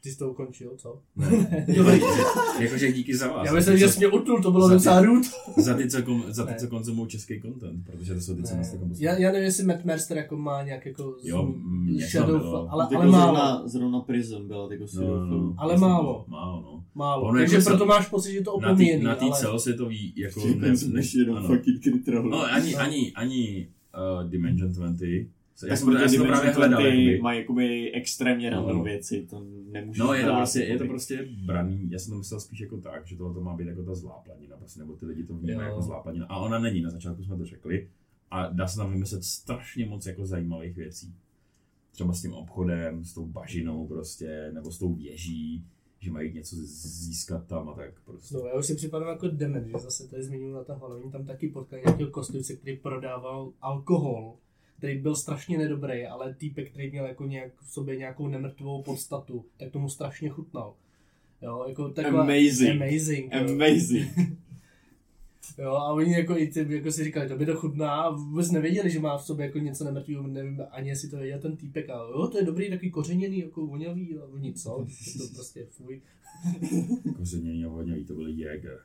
Ty 0.03 0.09
jsi 0.11 0.17
to 0.17 0.29
ukončil, 0.31 0.71
co? 0.77 0.99
Ne. 1.15 1.65
Dobrý. 1.77 2.01
Jakože 2.59 2.91
díky 2.91 3.17
za 3.17 3.27
vás. 3.31 3.45
Já 3.47 3.53
myslím, 3.53 3.77
že 3.77 3.89
jsi 3.89 3.97
mě 3.97 4.07
utnul, 4.07 4.41
to 4.41 4.51
bylo 4.51 4.69
docela 4.69 5.01
rude. 5.01 5.27
za 5.57 5.73
ty, 5.77 5.89
co, 5.89 6.03
kom, 6.03 6.23
za 6.27 6.45
ty, 6.45 6.51
Ne. 6.51 6.57
co 6.59 6.67
konzumují 6.67 7.09
český 7.09 7.41
content, 7.41 7.85
protože 7.85 8.13
to 8.13 8.21
jsou 8.21 8.35
ty, 8.35 8.43
co 8.43 8.55
nás 8.55 8.73
jako 8.73 8.85
Já, 8.99 9.17
já 9.17 9.31
nevím, 9.31 9.45
jestli 9.45 9.63
Matt 9.63 9.85
Mercer 9.85 10.17
jako 10.17 10.37
má 10.37 10.63
nějak 10.63 10.85
jako 10.85 11.15
Jo, 11.23 11.51
z- 11.53 11.55
mm, 11.65 11.87
něco 11.93 12.07
Shadow, 12.17 12.39
bylo. 12.39 12.71
ale, 12.71 12.83
Jako 12.83 12.95
ale 12.95 13.11
málo. 13.11 13.23
zrovna, 13.35 13.67
zrovna 13.67 13.99
Prison 13.99 14.47
byla 14.47 14.67
jako 14.71 14.85
No, 14.95 15.01
no, 15.17 15.25
no. 15.25 15.53
Ale 15.57 15.77
málo. 15.77 16.25
Málo, 16.27 16.61
no. 16.61 16.83
Málo. 16.95 17.23
Ono 17.23 17.39
Takže 17.39 17.55
jako 17.55 17.69
proto 17.69 17.83
se- 17.83 17.87
máš 17.89 18.07
pocit, 18.07 18.31
že 18.33 18.41
to 18.41 18.51
Na 18.59 18.67
té 18.67 18.73
opomíjený, 18.73 19.03
na 19.03 19.15
tý 19.15 19.25
ale... 19.25 19.39
celosvětový, 19.39 20.13
jako 20.15 20.39
ne, 20.47 20.67
konzumuješ 20.67 21.13
jenom 21.13 21.43
fucking 21.47 21.83
Critter. 21.83 22.23
No, 22.23 22.43
ani, 22.53 22.75
ani, 22.75 23.11
ani 23.15 23.67
uh, 24.23 24.29
Dimension 24.29 24.71
20. 24.71 25.05
Já 25.61 25.67
tak 25.69 25.77
jsem, 25.77 25.87
to- 25.87 25.97
já 25.97 26.07
jsem 26.07 26.17
to 26.21 26.25
právě 26.27 26.51
hledal, 26.51 26.85
jakoby. 26.85 27.19
mají 27.21 27.39
jakoby 27.39 27.91
extrémně 27.91 28.51
No. 28.51 28.57
random 28.57 28.83
věci, 28.83 29.27
to 29.29 29.45
nemůžeš 29.71 29.99
No, 29.99 30.13
je 30.13 30.23
to, 30.25 30.33
prostě, 30.35 30.59
je 30.63 30.77
to 30.77 30.85
prostě 30.85 31.27
braný, 31.45 31.91
já 31.91 31.99
jsem 31.99 32.11
to 32.11 32.17
myslel 32.17 32.39
spíš 32.39 32.59
jako 32.59 32.77
tak, 32.77 33.07
že 33.07 33.17
tohle 33.17 33.33
to 33.33 33.41
má 33.41 33.55
být 33.55 33.67
jako 33.67 33.83
ta 33.83 33.95
zlá 33.95 34.13
planina, 34.25 34.57
prostě, 34.57 34.79
nebo 34.79 34.95
ty 34.95 35.05
lidi 35.05 35.23
to 35.23 35.33
vnímají 35.33 35.67
jako 35.69 35.81
zlá 35.81 36.01
planina. 36.03 36.25
A 36.25 36.37
ona 36.37 36.59
není, 36.59 36.81
na 36.81 36.89
začátku 36.89 37.23
jsme 37.23 37.37
to 37.37 37.45
řekli. 37.45 37.87
A 38.31 38.47
dá 38.47 38.67
se 38.67 38.77
tam 38.77 38.91
vymyslet 38.91 39.23
strašně 39.23 39.85
moc 39.85 40.05
jako 40.05 40.25
zajímavých 40.25 40.75
věcí. 40.75 41.13
Třeba 41.91 42.13
s 42.13 42.21
tím 42.21 42.33
obchodem, 42.33 43.03
s 43.05 43.13
tou 43.13 43.25
bažinou 43.25 43.87
prostě, 43.87 44.51
nebo 44.53 44.71
s 44.71 44.79
tou 44.79 44.93
věží, 44.93 45.65
že 45.99 46.11
mají 46.11 46.33
něco 46.33 46.55
získat 46.55 47.47
tam 47.47 47.69
a 47.69 47.73
tak 47.73 47.93
prostě. 48.05 48.35
No, 48.37 48.45
já 48.45 48.53
už 48.59 48.65
si 48.65 48.75
připadám 48.75 49.07
jako 49.09 49.27
demen, 49.27 49.65
že 49.67 49.73
zase 49.79 50.07
tady 50.07 50.23
zmiňuji 50.23 50.53
na 50.53 50.63
tahle. 50.63 50.95
Oni 50.95 51.11
tam 51.11 51.25
taky 51.25 51.47
potkali 51.49 51.81
nějakého 51.85 52.09
kostlivce, 52.09 52.55
který 52.55 52.77
prodával 52.77 53.51
alkohol, 53.61 54.35
který 54.83 54.99
byl 54.99 55.15
strašně 55.15 55.57
nedobrý, 55.57 56.05
ale 56.05 56.33
týpek, 56.33 56.71
který 56.71 56.91
měl 56.91 57.05
jako 57.05 57.25
nějak 57.25 57.51
v 57.61 57.73
sobě 57.73 57.95
nějakou 57.95 58.27
nemrtvou 58.27 58.81
podstatu, 58.81 59.45
tak 59.57 59.71
tomu 59.71 59.89
strašně 59.89 60.29
chutnal. 60.29 60.73
Jo, 61.41 61.65
jako 61.67 61.89
taková, 61.89 62.21
Amazing. 62.21 62.81
Amazing. 62.81 63.33
Jo. 63.33 63.39
Amazing. 63.39 64.11
jo, 65.57 65.71
a 65.71 65.93
oni 65.93 66.13
jako, 66.13 66.37
i 66.37 66.47
ty, 66.47 66.75
jako 66.75 66.91
si 66.91 67.03
říkali, 67.03 67.27
to 67.27 67.37
by 67.37 67.45
to 67.45 67.55
chutná 67.55 67.91
a 67.91 68.09
vůbec 68.09 68.51
nevěděli, 68.51 68.91
že 68.91 68.99
má 68.99 69.17
v 69.17 69.25
sobě 69.25 69.45
jako 69.45 69.59
něco 69.59 69.83
nemrtvého, 69.83 70.27
nevím 70.27 70.61
ani 70.71 70.89
jestli 70.89 71.09
to 71.09 71.17
věděl 71.17 71.39
ten 71.39 71.57
týpek 71.57 71.89
a 71.89 71.93
jo, 71.93 72.27
to 72.27 72.37
je 72.37 72.45
dobrý, 72.45 72.69
takový 72.69 72.91
kořeněný, 72.91 73.39
jako 73.39 73.65
voňavý 73.65 74.17
a 74.17 74.25
oni 74.33 74.53
co, 74.53 74.87
to 75.17 75.27
prostě 75.33 75.65
fuj. 75.69 76.01
Kořenění 77.17 77.65
a 77.65 77.69
vonělý, 77.69 78.05
to 78.05 78.13
byly 78.13 78.31
Jäger. 78.31 78.79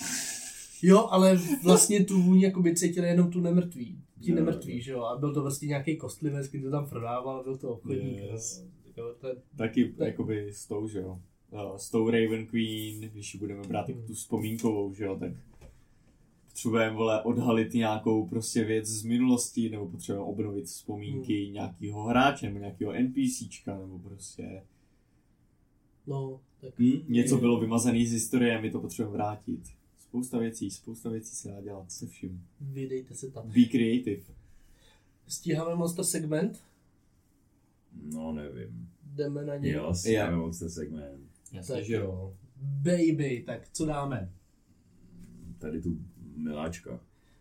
Jo, 0.82 1.06
ale 1.10 1.38
vlastně 1.64 2.04
tu 2.04 2.22
vůni 2.22 2.44
jakoby 2.44 2.74
cítili 2.76 3.08
jenom 3.08 3.30
tu 3.30 3.40
nemrtví. 3.40 4.02
Ti 4.20 4.32
nemrtví, 4.32 4.76
jo. 4.76 4.82
že 4.82 4.92
jo. 4.92 5.02
A 5.02 5.18
byl 5.18 5.34
to 5.34 5.42
vlastně 5.42 5.68
nějaký 5.68 5.96
kostlivec, 5.96 6.48
který 6.48 6.62
to 6.62 6.70
tam 6.70 6.88
prodával, 6.88 7.44
byl 7.44 7.56
to 7.56 7.68
obchodník. 7.70 8.18
Yes. 8.18 8.64
Jo, 8.96 9.14
to 9.20 9.26
je, 9.26 9.34
Taky 9.56 9.94
jakoby 9.98 10.52
s 10.52 10.66
tou, 10.66 10.88
že 10.88 10.98
jo. 10.98 11.20
Uh, 11.50 11.76
S 11.76 11.90
tou 11.90 12.10
Raven 12.10 12.46
Queen, 12.46 13.00
když 13.00 13.34
ji 13.34 13.40
budeme 13.40 13.62
brát 13.68 13.88
jako 13.88 14.00
tu 14.06 14.14
vzpomínkovou, 14.14 14.94
že 14.94 15.04
jo, 15.04 15.16
tak 15.18 15.32
potřebujeme, 16.48 16.96
vole, 16.96 17.22
odhalit 17.22 17.74
nějakou 17.74 18.26
prostě 18.26 18.64
věc 18.64 18.86
z 18.86 19.04
minulosti, 19.04 19.70
nebo 19.70 19.88
potřebujeme 19.88 20.30
obnovit 20.30 20.64
vzpomínky 20.66 21.44
Hmm. 21.44 21.52
nějakého 21.54 22.02
hráče, 22.02 22.46
nebo 22.46 22.58
nějakého 22.58 22.92
NPCčka, 22.92 23.78
nebo 23.78 23.98
prostě 23.98 24.62
no, 26.06 26.40
tak 26.60 26.70
hm, 26.78 27.04
něco 27.08 27.36
bylo 27.36 27.60
vymazané 27.60 28.06
z 28.06 28.12
historie 28.12 28.58
a 28.58 28.60
my 28.60 28.70
to 28.70 28.80
potřebujeme 28.80 29.16
vrátit. 29.16 29.60
Spousta 30.08 30.38
věcí, 30.38 30.70
spousta 30.70 31.10
věcí 31.10 31.36
se 31.36 31.48
dá 31.48 31.60
dělat 31.60 31.92
se 31.92 32.06
vším. 32.06 32.44
vydejte 32.60 33.14
se 33.14 33.30
tam. 33.30 33.48
Be 33.48 33.64
creative. 33.64 34.22
Stíháme 35.28 35.74
monster 35.74 36.04
segment, 36.04 36.60
No, 38.02 38.32
nevím. 38.32 38.88
jdeme 39.02 39.44
na 39.44 39.56
něj. 39.56 39.72
Jo, 39.72 39.92
Já. 40.06 40.10
já 40.30 40.36
moc 40.36 40.58
ten 40.58 40.70
segment. 40.70 41.20
tak 41.66 41.88
jo. 41.88 42.34
Baby, 42.56 43.42
tak 43.46 43.68
co 43.72 43.86
dáme? 43.86 44.32
Tady 45.58 45.82
tu 45.82 45.98
miláčka. 46.36 47.00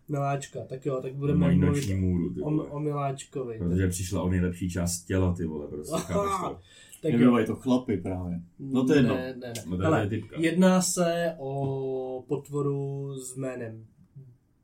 Miláčka, 0.10 0.60
tak 0.66 0.86
jo, 0.86 1.02
tak 1.02 1.16
budeme 1.16 1.40
Mají 1.40 1.58
mluvit 1.60 1.76
noční 1.76 1.96
můru, 1.96 2.34
ty 2.34 2.42
o, 2.42 2.44
vole. 2.52 2.70
o 2.70 2.80
Miláčkovi. 2.80 3.58
Protože 3.58 3.88
přišla 3.88 4.22
o 4.24 4.30
nejlepší 4.30 4.70
část 4.70 5.04
těla, 5.04 5.34
ty 5.36 5.46
vole, 5.46 5.68
prostě, 5.68 6.14
to? 6.14 6.60
Tak 7.02 7.12
Nebývají 7.12 7.46
to 7.46 7.56
chlapy 7.56 7.98
právě. 7.98 8.40
No 8.60 8.86
to 8.86 8.94
je 8.94 9.00
jedno. 9.00 9.16
Ne, 9.16 9.36
ne, 9.38 9.54
ne. 9.70 9.78
No 9.78 9.98
je 9.98 10.08
typka. 10.08 10.36
Jedná 10.40 10.82
se 10.82 11.36
o 11.38 12.24
potvoru 12.28 13.14
s 13.20 13.36
jménem 13.38 13.86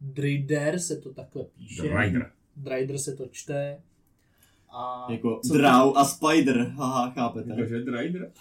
Drider, 0.01 0.79
se 0.79 0.97
to 0.97 1.13
takhle 1.13 1.43
píše. 1.43 1.81
Rider. 1.81 2.31
Drider 2.55 2.97
se 2.97 3.15
to 3.15 3.27
čte. 3.31 3.81
A 4.75 5.07
Jako 5.11 5.41
Drow 5.53 5.97
a 5.97 6.05
Spider, 6.05 6.57
haha, 6.57 7.09
chápete? 7.11 7.49
Jakože 7.49 7.79
Drider? 7.79 8.31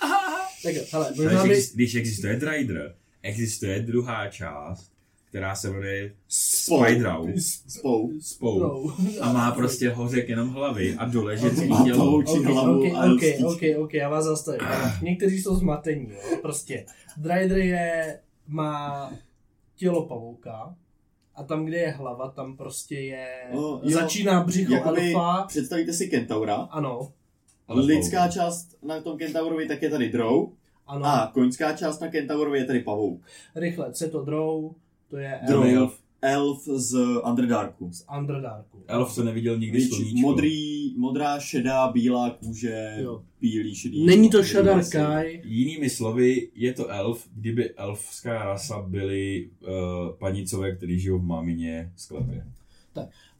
Tak 0.62 0.74
jo, 0.74 0.82
hele, 0.92 1.06
Když, 1.08 1.24
možná 1.24 1.42
by... 1.42 1.50
exist, 1.50 1.74
když 1.74 1.94
existuje 1.94 2.36
Drider, 2.36 2.94
existuje 3.22 3.80
druhá 3.80 4.28
část, 4.28 4.91
která 5.32 5.54
se 5.54 5.70
jmenuje 5.70 6.12
Spou. 6.28 6.84
Spidrau. 6.84 7.28
Spou. 7.68 8.10
Spou. 8.20 8.92
A 9.20 9.32
má 9.32 9.50
prostě 9.50 9.90
hořek 9.90 10.28
jenom 10.28 10.48
hlavy 10.48 10.94
a 10.98 11.04
dole 11.04 11.36
žensky 11.36 11.66
Má 11.66 11.84
tělo. 11.84 11.98
pavoučí 11.98 12.32
Ok, 12.38 12.44
hlavu 12.44 12.80
ok, 12.80 12.94
a 12.94 13.04
ok, 13.04 13.22
lstí. 13.22 13.44
ok, 13.44 13.84
ok, 13.84 13.94
já 13.94 14.08
vás 14.08 14.24
zastavím. 14.24 14.60
Někteří 15.02 15.42
jsou 15.42 15.54
zmatení, 15.56 16.10
jo. 16.10 16.36
Prostě. 16.42 16.86
Drider 17.16 17.58
je, 17.58 18.18
má 18.48 19.12
tělo 19.76 20.06
pavouka 20.06 20.74
a 21.34 21.42
tam, 21.42 21.64
kde 21.64 21.76
je 21.78 21.90
hlava, 21.90 22.28
tam 22.30 22.56
prostě 22.56 22.94
je... 22.94 23.26
No, 23.54 23.60
jo, 23.60 23.80
začíná 23.90 24.42
břicho 24.44 24.72
Jakoby, 24.74 25.14
alfa. 25.14 25.46
představíte 25.46 25.92
si 25.92 26.08
kentaura. 26.08 26.54
Ano, 26.54 27.12
Ale 27.68 27.82
Lidská 27.82 28.16
pavouk. 28.18 28.34
část 28.34 28.76
na 28.82 29.00
tom 29.00 29.18
kentaurovi 29.18 29.68
tak 29.68 29.82
je 29.82 29.90
tady 29.90 30.08
drow. 30.08 30.48
ano. 30.86 31.04
A 31.06 31.30
koňská 31.34 31.72
část 31.72 32.00
na 32.00 32.08
kentaurovi 32.08 32.58
je 32.58 32.64
tady 32.64 32.80
pavouk. 32.80 33.20
Rychle, 33.56 33.92
co 33.92 34.04
je 34.04 34.10
to 34.10 34.24
Drow, 34.24 34.70
to 35.12 35.18
je 35.18 35.38
elf 35.40 35.64
Elf. 35.74 35.98
Elf 36.22 36.64
z 36.64 36.94
Underdarku. 37.30 37.92
z 37.92 38.04
Underdarku. 38.18 38.78
Elf 38.86 39.12
se 39.14 39.24
neviděl 39.24 39.58
nikdy 39.58 39.78
Víš, 39.78 39.88
sluníčko. 39.88 40.20
modrý, 40.20 40.94
modrá, 40.96 41.40
šedá, 41.40 41.92
bílá 41.92 42.30
kůže, 42.30 42.96
Jo. 43.00 43.22
bílý, 43.40 43.74
šedý. 43.74 44.06
Není 44.06 44.30
to. 44.30 44.42
Shadar 44.42 44.84
Kai, 44.92 45.42
Jinými 45.44 45.90
slovy, 45.90 46.48
je 46.54 46.72
to 46.72 46.88
elf, 46.88 47.28
kdyby 47.34 47.74
elfská 47.74 48.44
rasa 48.44 48.82
byly 48.82 49.50
uh, 49.60 49.68
panicové, 50.18 50.76
kteří 50.76 50.98
žijou 51.00 51.18
v 51.18 51.24
mámině 51.24 51.92
sklepě. 51.96 52.46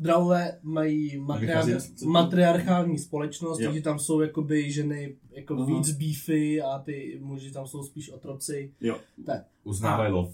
Dravové 0.00 0.58
mají 0.62 1.18
matriar- 1.20 2.06
matriarchální 2.06 2.98
společnost, 2.98 3.60
Jo. 3.60 3.66
takže 3.66 3.82
tam 3.82 3.98
jsou 3.98 4.20
jakoby 4.20 4.72
ženy 4.72 5.14
jako 5.32 5.54
Aha. 5.54 5.66
víc 5.66 5.90
beefy 5.92 6.62
a 6.62 6.78
ty 6.78 7.18
muži 7.22 7.50
tam 7.52 7.66
jsou 7.66 7.82
spíš 7.82 8.10
otroci. 8.10 8.70
Jo. 8.80 8.96
Uznávají 9.64 10.12
lov. 10.12 10.30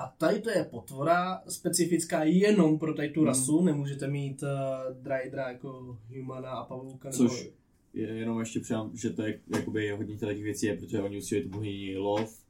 A 0.00 0.14
tady 0.18 0.40
to 0.40 0.50
je 0.50 0.64
potvora 0.70 1.42
specifická 1.48 2.24
jenom 2.24 2.78
pro 2.78 2.94
tady 2.94 3.08
tu 3.08 3.20
Hmm. 3.20 3.26
rasu, 3.26 3.62
nemůžete 3.64 4.08
mít 4.08 4.42
uh, 4.42 4.48
Drydra 5.02 5.48
jako 5.50 5.98
humana 6.16 6.50
a 6.50 6.64
pavouka. 6.64 7.10
nebo- 7.10 7.28
Což 7.28 7.48
je 7.94 8.08
jenom 8.08 8.40
ještě 8.40 8.60
přidám, 8.60 8.90
že 8.96 9.10
to 9.10 9.22
je 9.22 9.38
jakoby 9.56 9.90
hodně 9.90 10.16
těch 10.16 10.42
věcí 10.42 10.66
je, 10.66 10.76
protože 10.76 11.02
oni 11.02 11.18
usilují 11.18 11.44
tu 11.44 11.50
bohyni 11.56 11.96
Lov, 11.96 12.40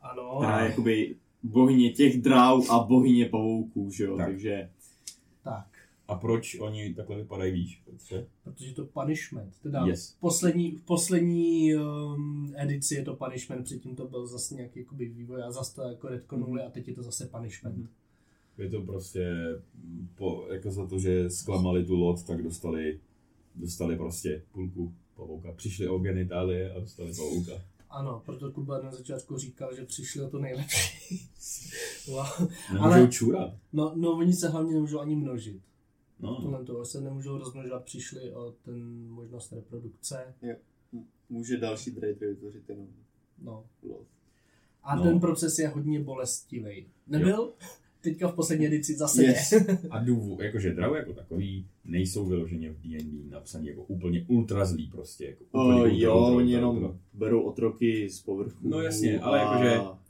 Ano, 0.00 0.38
která 0.40 0.60
je 0.64 0.68
jakoby 0.70 1.16
bohyně 1.42 1.90
těch 1.92 2.22
dráv 2.22 2.70
a 2.70 2.78
bohyně 2.78 3.26
pavouků, 3.28 3.90
že 3.90 4.04
jo, 4.04 4.16
Tak. 4.16 4.26
takže 4.26 4.68
tak. 4.72 4.81
A 6.12 6.18
proč 6.18 6.54
oni 6.60 6.94
takhle 6.94 7.16
vypadají, 7.16 7.52
víš, 7.52 7.82
Petře? 7.84 8.26
Protože 8.44 8.74
to 8.74 8.84
punishment. 8.84 9.54
Teda 9.62 9.86
Yes. 9.86 10.12
v 10.12 10.20
poslední, 10.20 10.70
v 10.70 10.82
poslední 10.82 11.74
um, 11.74 12.52
edici 12.56 12.94
je 12.94 13.02
to 13.04 13.14
punishment, 13.14 13.64
předtím 13.64 13.96
to 13.96 14.06
byl 14.08 14.26
zase 14.26 14.54
nějaký 14.54 14.78
jakoby 14.78 15.06
vývoj 15.08 15.42
a 15.42 15.50
zase 15.50 15.74
to 15.74 15.82
jako 15.82 16.08
retconuli 16.08 16.62
a 16.62 16.70
teď 16.70 16.88
je 16.88 16.94
to 16.94 17.02
zase 17.02 17.26
punishment. 17.26 17.76
Mhm. 17.76 17.88
Je 18.58 18.70
to 18.70 18.80
prostě, 18.80 19.26
po, 20.14 20.46
jako 20.52 20.70
za 20.70 20.86
to, 20.86 20.98
že 20.98 21.30
zklamali 21.30 21.84
tu 21.84 21.96
lot, 21.96 22.22
tak 22.26 22.42
dostali, 22.42 23.00
dostali 23.54 23.96
prostě 23.96 24.42
půlku 24.52 24.94
pavouka. 25.16 25.52
Přišli 25.52 25.88
o 25.88 25.98
genitálie 25.98 26.74
a 26.74 26.80
dostali 26.80 27.14
pavouka. 27.16 27.52
Ano, 27.90 28.22
proto 28.26 28.52
Kuba 28.52 28.82
na 28.82 28.90
začátku 28.90 29.38
říkal, 29.38 29.76
že 29.76 29.84
přišli 29.84 30.22
o 30.22 30.30
to 30.30 30.38
nejlepší. 30.38 31.28
wow. 32.06 32.26
Nemůžou 32.72 32.84
Ale... 32.84 33.08
čůrat. 33.08 33.54
No, 33.72 33.92
no, 33.96 34.12
oni 34.12 34.32
se 34.32 34.48
hlavně 34.48 34.74
nemůžou 34.74 35.00
ani 35.00 35.16
množit. 35.16 35.62
No, 36.22 36.42
Tohle 36.42 36.64
to 36.64 36.84
se 36.84 37.00
nemůžou 37.00 37.38
rozmnožovat, 37.38 37.84
přišli 37.84 38.32
o 38.32 38.54
ten 38.64 39.08
možnost 39.08 39.52
reprodukce. 39.52 40.34
Může 41.30 41.56
další 41.56 41.90
Drayder 41.90 42.28
vytvořit 42.28 42.68
jenom 42.68 42.86
No. 43.42 43.64
A 44.82 44.96
No. 44.96 45.02
ten 45.02 45.20
proces 45.20 45.58
je 45.58 45.68
hodně 45.68 46.00
bolestivý. 46.00 46.86
Nebyl? 47.06 47.52
Teďka 48.00 48.28
v 48.28 48.34
poslední 48.34 48.66
edici 48.66 48.96
zase 48.96 49.24
Yes. 49.24 49.52
je. 49.52 49.78
A 49.90 49.98
důvod, 50.04 50.40
jakože 50.40 50.74
draw 50.74 50.94
jako 50.96 51.12
takový 51.12 51.66
nejsou 51.84 52.26
vyloženě 52.26 52.70
v 52.70 52.80
D&D 52.80 53.30
napsaný 53.30 53.66
jako 53.66 53.82
úplně 53.82 54.24
ultra 54.28 54.64
zlý 54.64 54.86
prostě. 54.86 55.24
Jako 55.26 55.44
úplně 55.44 55.62
O, 55.74 55.76
ultra, 55.76 55.90
jo, 55.96 56.14
ultra, 56.18 56.36
oni 56.36 56.44
ultra, 56.44 56.56
jenom 56.56 56.76
ultra. 56.76 56.98
berou 57.14 57.42
otroky 57.42 58.10
z 58.10 58.20
povrchu. 58.22 58.68
No 58.68 58.80
jasně, 58.80 59.20
ale 59.20 59.40
a- 59.40 59.52
jakože- 59.64 60.02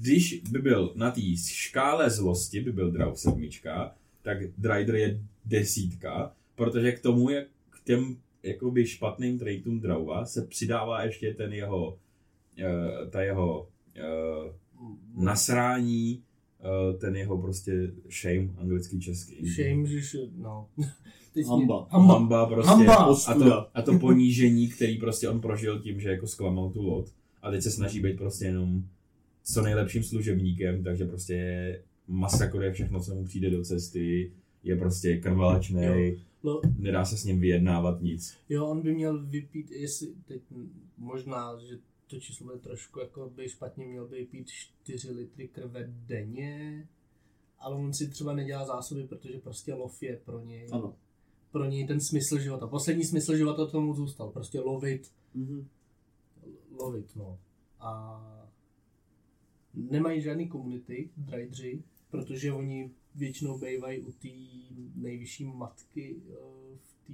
Když 0.00 0.42
by 0.50 0.58
byl 0.58 0.92
na 0.96 1.10
té 1.10 1.20
škále 1.36 2.10
zlosti, 2.10 2.60
by 2.60 2.72
byl 2.72 2.90
draw 2.90 3.14
sedmička, 3.14 3.94
tak 4.22 4.38
Drider 4.58 4.94
je 4.94 5.20
desítka, 5.44 6.32
protože 6.54 6.92
k 6.92 7.02
tomu, 7.02 7.30
jak 7.30 7.46
k 7.70 7.84
těm 7.84 8.16
jakoby 8.42 8.86
špatným 8.86 9.38
traitům 9.38 9.80
Drauva 9.80 10.26
se 10.26 10.46
přidává 10.46 11.02
ještě 11.02 11.34
ten 11.34 11.52
jeho, 11.52 11.88
uh, 11.88 13.10
ta 13.10 13.22
jeho 13.22 13.68
uh, 13.96 15.24
nasrání, 15.24 16.22
uh, 16.60 16.98
ten 16.98 17.16
jeho 17.16 17.38
prostě 17.38 17.92
shame, 18.22 18.50
anglický, 18.58 19.00
český. 19.00 19.48
Shame, 19.50 19.86
že 19.86 20.18
no. 20.36 20.68
Teď 21.34 21.46
Hamba. 21.46 21.86
Hamba. 21.90 22.14
Hamba 22.14 22.46
prostě. 22.46 22.70
Hamba. 22.70 22.94
A, 23.26 23.34
to, 23.34 23.76
a 23.76 23.82
to 23.82 23.98
ponížení, 23.98 24.68
který 24.68 24.98
prostě 24.98 25.28
on 25.28 25.40
prožil 25.40 25.78
tím, 25.78 26.00
že 26.00 26.10
jako 26.10 26.26
zklamal 26.26 26.70
tu 26.70 26.82
lot. 26.82 27.12
A 27.42 27.50
teď 27.50 27.62
se 27.62 27.70
snaží 27.70 28.00
být 28.00 28.16
prostě 28.16 28.44
jenom 28.44 28.82
co 29.42 29.62
nejlepším 29.62 30.02
služebníkem, 30.02 30.84
takže 30.84 31.04
prostě 31.04 31.36
masakruje 32.08 32.72
všechno, 32.72 33.00
co 33.02 33.14
mu 33.14 33.24
přijde 33.24 33.50
do 33.50 33.62
cesty, 33.64 34.32
je 34.62 34.76
prostě 34.76 35.16
krvelačný, 35.16 35.82
Jo. 35.84 36.16
No, 36.42 36.60
nedá 36.78 37.04
se 37.04 37.16
s 37.16 37.24
ním 37.24 37.40
vyjednávat 37.40 38.02
nic. 38.02 38.36
jo, 38.48 38.66
on 38.66 38.82
by 38.82 38.94
měl 38.94 39.24
vypít, 39.26 39.70
jestli 39.70 40.08
teď 40.26 40.42
možná, 40.98 41.58
že 41.68 41.78
to 42.06 42.20
číslo 42.20 42.46
bude 42.46 42.58
trošku 42.58 43.00
jako 43.00 43.30
by 43.36 43.48
špatně, 43.48 43.86
měl 43.86 44.08
by 44.08 44.24
pít 44.26 44.48
4 44.48 45.10
litry 45.10 45.48
krve 45.48 45.84
denně, 46.06 46.88
ale 47.58 47.76
on 47.76 47.92
si 47.94 48.08
třeba 48.08 48.32
nedělá 48.34 48.64
zásoby, 48.66 49.04
protože 49.06 49.38
prostě 49.38 49.74
lov 49.74 50.02
je 50.02 50.16
pro 50.24 50.40
něj, 50.40 50.66
Ano. 50.72 50.94
pro 51.52 51.64
něj 51.64 51.86
ten 51.86 52.00
smysl 52.00 52.38
života. 52.38 52.66
Poslední 52.66 53.04
smysl 53.04 53.36
života 53.36 53.66
tomu 53.66 53.94
zůstal, 53.94 54.30
prostě 54.30 54.60
lovit, 54.60 55.10
Mhm. 55.34 55.68
lovit, 56.78 57.16
no. 57.16 57.38
A 57.80 58.22
nemají 59.74 60.20
žádný 60.22 60.48
komunity, 60.48 61.10
drajdři, 61.16 61.82
protože 62.10 62.52
oni 62.52 62.90
většinou 63.14 63.58
bývají 63.58 64.00
u 64.00 64.12
té 64.12 64.28
nejvyšší 64.96 65.44
matky 65.44 66.16
eh, 66.30 66.34
v 66.76 67.06
té 67.06 67.12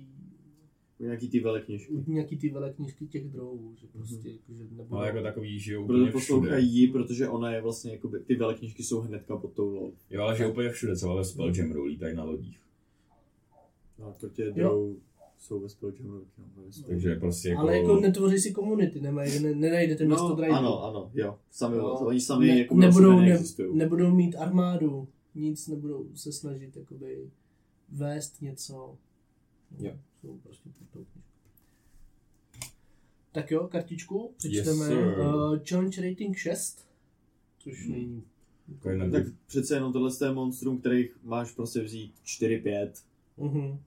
Nějaký 1.01 1.29
ty 1.29 1.41
velekněžky. 1.41 1.93
u 1.93 2.13
nějaký 2.13 2.37
ty 2.39 2.49
veleknížky 2.51 3.07
těch 3.07 3.29
drouhů, 3.29 3.75
že 3.81 3.87
prostě 3.93 4.15
mm-hmm. 4.15 4.33
jakože 4.33 4.65
nebudou... 4.77 4.97
Ale 4.97 5.07
jako 5.07 5.23
takový 5.23 5.59
žijou 5.59 5.87
Proto 5.87 6.03
úplně 6.03 6.11
všude. 6.11 6.21
poslouchají 6.21 6.75
jí, 6.75 6.89
protože 6.89 7.29
ona 7.29 7.53
je 7.55 7.61
vlastně, 7.61 7.93
jakoby, 7.93 8.21
ty 8.21 8.35
velekněžky 8.37 8.83
jsou 8.83 9.01
hnedka 9.01 9.37
pod 9.37 9.53
tou 9.53 9.75
lol. 9.75 9.93
Jo, 10.11 10.23
ale 10.23 10.37
žijou 10.37 10.51
úplně 10.51 10.71
všude, 10.71 10.97
co 10.97 11.11
ale 11.11 11.25
Spelljammeru 11.25 11.85
lítají 11.85 12.17
na 12.17 12.25
lodích. 12.25 12.61
No, 13.99 14.15
to 14.21 14.29
tě 14.29 14.51
jdou, 14.51 14.97
jsou 15.45 15.61
ve 15.61 15.69
Spelljammeru. 15.69 16.27
No. 16.57 16.65
Takže 16.87 17.15
prostě 17.15 17.49
jako... 17.49 17.61
Ale 17.63 17.79
jako 17.79 18.01
netvoří 18.01 18.39
si 18.39 18.53
komunity, 18.53 19.01
nemají, 19.01 19.41
ne, 19.41 19.55
nenajdete 19.55 20.05
město 20.05 20.29
No, 20.29 20.35
drajů. 20.35 20.55
ano, 20.55 20.85
ano, 20.85 21.11
jo. 21.15 21.39
Sami, 21.51 21.77
No. 21.77 21.95
oni 21.99 22.21
sami 22.21 22.47
Ne- 22.47 22.59
jako 22.59 22.75
nebudou, 22.75 23.21
nebudou, 23.21 23.73
ne, 23.73 23.79
nebudou 23.79 24.11
mít 24.11 24.37
armádu, 24.37 25.09
nic 25.35 25.69
nebudou 25.69 26.07
se 26.15 26.33
snažit 26.33 26.77
jakoby 26.77 27.31
vést 27.93 28.43
něco. 28.43 28.97
Jo. 29.79 29.93
Jsou 30.21 30.39
prostě 30.43 30.69
pod. 30.93 31.03
Tak 33.33 33.51
jo, 33.51 33.69
kartičku 33.69 34.31
přečteme. 34.37 34.87
sir. 34.87 34.97
uh, 35.19 35.59
challenge 35.69 36.09
rating 36.11 36.37
6, 36.37 36.89
což 37.59 37.85
Hmm. 37.87 37.93
není... 37.93 38.23
Tak 39.13 39.23
přece 39.47 39.75
jenom 39.75 39.93
tohle 39.93 40.11
je 40.25 40.33
monstrum, 40.33 40.79
kterých 40.79 41.17
máš 41.23 41.53
prostě 41.53 41.83
vzít 41.83 42.15
4-5. 42.25 42.91
Uh-huh. 43.39 43.79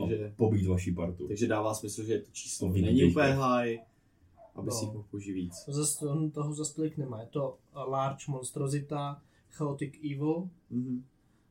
Takže, 0.00 0.32
pobít 0.36 0.66
vaší 0.66 0.94
partu. 0.94 1.28
takže 1.28 1.46
dává 1.48 1.74
smysl, 1.74 2.04
že 2.04 2.18
to 2.18 2.30
číslo 2.32 2.68
vidíte, 2.72 2.92
není 2.92 3.10
úplně 3.10 3.26
high, 3.32 3.78
aby 4.54 4.66
No. 4.66 4.72
si 4.74 4.84
jich 4.84 4.92
mohl 4.94 5.06
použít 5.10 5.32
víc. 5.32 5.54
Zas, 5.68 6.02
on 6.02 6.30
toho 6.30 6.54
zase 6.54 6.74
tolik 6.74 6.96
nemá. 6.96 7.20
Je 7.20 7.26
to 7.26 7.58
large 7.74 8.24
monstrozita, 8.28 9.22
chaotic 9.50 9.94
evil, 10.12 10.48
Mhm. 10.70 11.04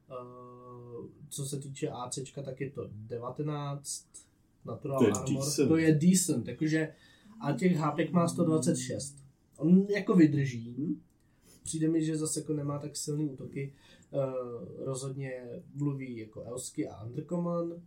Uh, 0.10 1.06
co 1.30 1.46
se 1.46 1.60
týče 1.60 1.90
AC, 1.90 2.20
tak 2.46 2.62
je 2.62 2.72
to 2.72 2.90
19, 2.92 4.06
Natural 4.66 5.00
To 5.00 5.06
je 5.06 5.12
Armor, 5.12 5.44
decent. 5.46 5.68
to 5.70 5.78
je 5.78 5.92
decent, 5.96 6.48
jakože 6.48 6.94
a 7.42 7.52
těch 7.54 7.76
HP 7.78 8.12
má 8.12 8.28
126. 8.28 9.16
On 9.58 9.86
jako 9.90 10.14
vydrží, 10.16 10.74
Hmm. 10.78 11.02
přijde 11.64 11.88
mi, 11.88 12.06
že 12.06 12.18
zase 12.18 12.40
jako 12.40 12.54
nemá 12.54 12.80
tak 12.80 12.96
silný 12.98 13.30
útoky, 13.30 13.74
uh, 14.12 14.22
rozhodně 14.86 15.44
mluví 15.76 16.18
jako 16.18 16.42
Elsky 16.44 16.88
a 16.88 17.04
Undercommon, 17.04 17.82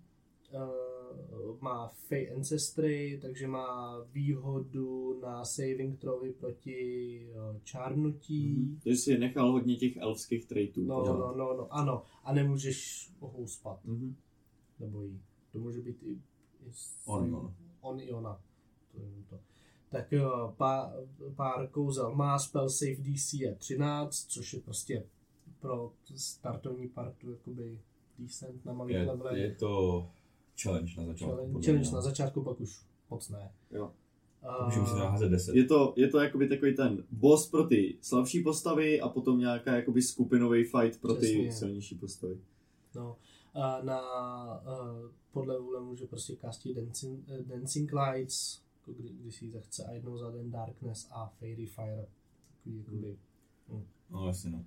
uh, 0.52 1.60
má 1.60 1.88
Fey 1.88 2.32
Ancestry, 2.34 3.18
takže 3.22 3.46
má 3.46 3.98
výhodu 4.12 5.20
na 5.22 5.44
saving 5.44 5.98
throwy 6.00 6.32
proti 6.32 7.26
uh, 7.30 7.56
čárnutí. 7.64 8.48
Mhm. 8.48 8.80
Takže 8.84 8.96
si 8.98 9.18
nechal 9.18 9.52
hodně 9.52 9.76
těch 9.76 9.96
elfských 9.96 10.46
traitů. 10.46 10.84
No, 10.84 11.04
no, 11.04 11.34
no, 11.36 11.56
no, 11.56 11.66
ano. 11.70 12.02
A 12.24 12.32
nemůžeš 12.32 13.10
ho 13.20 13.28
houspat, 13.28 13.84
Mhm. 13.84 14.16
nebo 14.80 15.02
jí. 15.02 15.20
To 15.52 15.58
může 15.58 15.80
být 15.80 16.02
i... 16.02 16.10
i 16.10 16.72
On 17.06 17.26
i 17.28 17.32
ona. 17.32 17.54
On 17.80 18.00
i 18.00 18.12
ona. 18.12 18.40
To 18.92 18.98
je 19.00 19.08
to. 19.30 19.38
Tak 19.90 20.12
jo, 20.12 20.54
pár, 20.56 20.92
pár 21.36 21.68
kouzel 21.68 22.14
má, 22.14 22.38
spell 22.38 22.70
save 22.70 22.94
DC 22.96 23.32
je 23.32 23.54
13, 23.54 24.14
což 24.28 24.54
je 24.54 24.60
prostě 24.60 25.04
pro 25.60 25.92
startovní 26.16 26.88
partu 26.88 27.30
jakoby 27.30 27.78
decent 28.18 28.64
na 28.64 28.72
malých 28.72 28.96
levelech. 28.96 29.38
je 29.38 29.54
to 29.54 30.08
challenge 30.62 30.92
na 30.96 31.04
začátku. 31.06 31.34
Challenge, 31.36 31.66
challenge 31.66 31.90
na 31.90 32.00
začátku, 32.00 32.42
pak 32.42 32.60
už 32.60 32.82
moc 33.10 33.28
ne. 33.28 33.52
Jo. 33.70 33.92
Musíte 34.64 34.98
naházet 34.98 35.30
10. 35.30 35.54
Je 35.56 35.64
to, 35.64 35.94
je 35.96 36.08
to 36.08 36.20
jakoby 36.20 36.48
takový 36.48 36.76
ten 36.76 37.04
boss 37.10 37.50
pro 37.50 37.64
ty 37.64 37.96
slabší 38.00 38.42
postavy 38.42 39.00
a 39.00 39.08
potom 39.08 39.38
nějaká 39.38 39.76
jakoby 39.76 40.02
skupinový 40.02 40.64
fight 40.64 41.00
pro 41.00 41.14
ty 41.14 41.20
Přesně. 41.20 41.52
silnější 41.52 41.94
postavy. 41.94 42.38
No, 42.94 43.16
a 43.54 43.82
na, 43.82 44.00
uh, 44.60 45.10
podle 45.32 45.58
vůle 45.60 45.80
může 45.80 46.06
prostě 46.06 46.36
castit 46.36 46.76
Dancing, 46.76 47.28
uh, 47.28 47.36
dancing 47.46 47.92
Lights, 47.92 48.60
jako 48.80 48.92
kdy, 49.00 49.08
když 49.08 49.34
si 49.36 49.50
zachce 49.50 49.84
a 49.84 49.92
jednou 49.92 50.18
za 50.18 50.30
den 50.30 50.50
Darkness 50.50 51.08
a 51.10 51.26
Fairy 51.26 51.66
Fire. 51.66 52.06
Takový 52.56 52.78
jakoby, 52.78 53.16
No 54.10 54.26
jasně 54.26 54.50
no. 54.50 54.64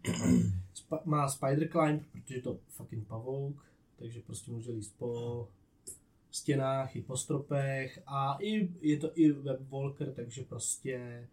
Sp- 0.73 1.05
má 1.05 1.27
Spider 1.29 1.69
Climb, 1.71 2.03
protože 2.11 2.35
je 2.35 2.41
to 2.41 2.57
fucking 2.67 3.07
pavouk, 3.07 3.65
takže 3.99 4.21
prostě 4.25 4.51
může 4.51 4.71
líst 4.71 4.95
po 4.97 5.47
stěnách 6.31 6.95
i 6.95 7.01
po 7.01 7.17
stropech 7.17 7.99
a 8.07 8.37
i, 8.41 8.69
je 8.81 8.97
to 8.97 9.11
i 9.15 9.31
webwalker, 9.31 10.13
takže 10.13 10.43
prostě 10.43 11.27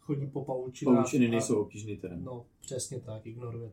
chodí 0.00 0.26
po 0.26 0.44
paučinách. 0.44 0.94
Pavučiny 0.96 1.26
a- 1.26 1.30
nejsou 1.30 1.60
obtížný 1.62 1.96
terén. 1.96 2.24
No, 2.24 2.46
přesně 2.60 3.00
tak, 3.00 3.26
ignoruje 3.26 3.70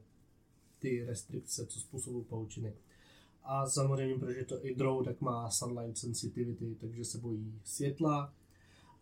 ty 0.80 1.06
restrikce, 1.06 1.66
co 1.66 1.80
způsobují 1.80 2.26
paučiny. 2.26 2.74
A 3.44 3.70
samozřejmě, 3.70 4.16
protože 4.20 4.46
to 4.46 4.66
i 4.66 4.76
drow, 4.76 5.06
tak 5.06 5.22
má 5.22 5.50
sunlight 5.50 5.98
sensitivity, 5.98 6.76
takže 6.80 7.06
se 7.06 7.18
bojí 7.18 7.60
světla. 7.64 8.34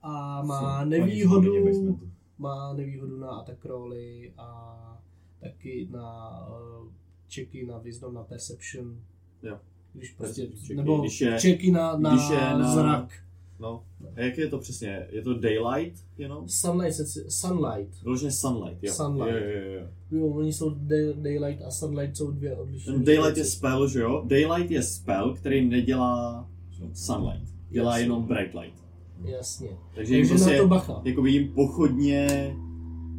A 0.02 0.42
má 0.44 0.84
Jsou 0.84 0.90
nevýhodu, 0.90 2.00
má 2.38 2.74
nevýhodu 2.74 3.18
na 3.20 3.30
attack 3.30 3.66
rolly 3.66 4.34
a 4.38 5.02
taky 5.40 5.88
na 5.92 6.40
uh, 6.48 6.88
checky 7.34 7.66
na 7.66 7.78
wisdom, 7.78 8.14
na 8.14 8.24
perception. 8.24 9.02
Jo. 9.44 9.60
Když 9.94 10.12
prostě, 10.12 10.42
checky. 10.48 10.76
nebo 10.76 10.98
Když 11.02 11.22
je- 11.22 11.38
checky 11.40 11.72
na, 11.72 11.98
na, 11.98 12.16
když 12.16 12.30
je 12.30 12.36
na- 12.60 12.74
zrak. 12.74 13.14
No, 13.60 13.84
A 14.16 14.22
jak 14.22 14.38
je 14.38 14.48
to 14.48 14.58
přesně? 14.58 15.08
Je 15.12 15.22
to 15.22 15.34
daylight 15.34 16.04
jenom? 16.18 16.50
Sunlight, 16.50 16.96
sunlight. 17.30 18.04
Vyloženě 18.04 18.32
sunlight, 18.32 18.84
jo. 18.84 18.94
Sunlight. 18.94 19.32
Jo, 19.36 19.38
jo, 19.38 19.72
jo. 19.74 19.88
Jo, 20.12 20.28
oni 20.28 20.54
jsou 20.54 20.70
day, 20.70 21.14
daylight 21.16 21.64
a 21.66 21.72
sunlight 21.72 22.18
jsou 22.18 22.32
dvě 22.32 22.56
odlišné. 22.56 22.98
Daylight 22.98 23.38
je 23.38 23.46
spell, 23.46 23.88
že 23.88 24.00
jo? 24.00 24.24
Daylight 24.28 24.72
je 24.72 24.84
spell, 24.84 25.34
který 25.36 25.70
nedělá 25.70 26.48
sunlight. 26.94 27.54
Dělá 27.70 27.92
Jasně. 27.92 28.04
jenom 28.06 28.24
bright 28.24 28.56
light. 28.56 28.80
Jasně. 29.26 29.70
Takže 29.96 30.16
jim 30.18 30.28
Takže 30.28 30.34
prostě, 30.44 30.56
na 30.58 30.62
to 30.64 30.68
bacha. 30.68 31.02
jakoby 31.06 31.32
jim 31.32 31.48
pochodně 31.48 32.56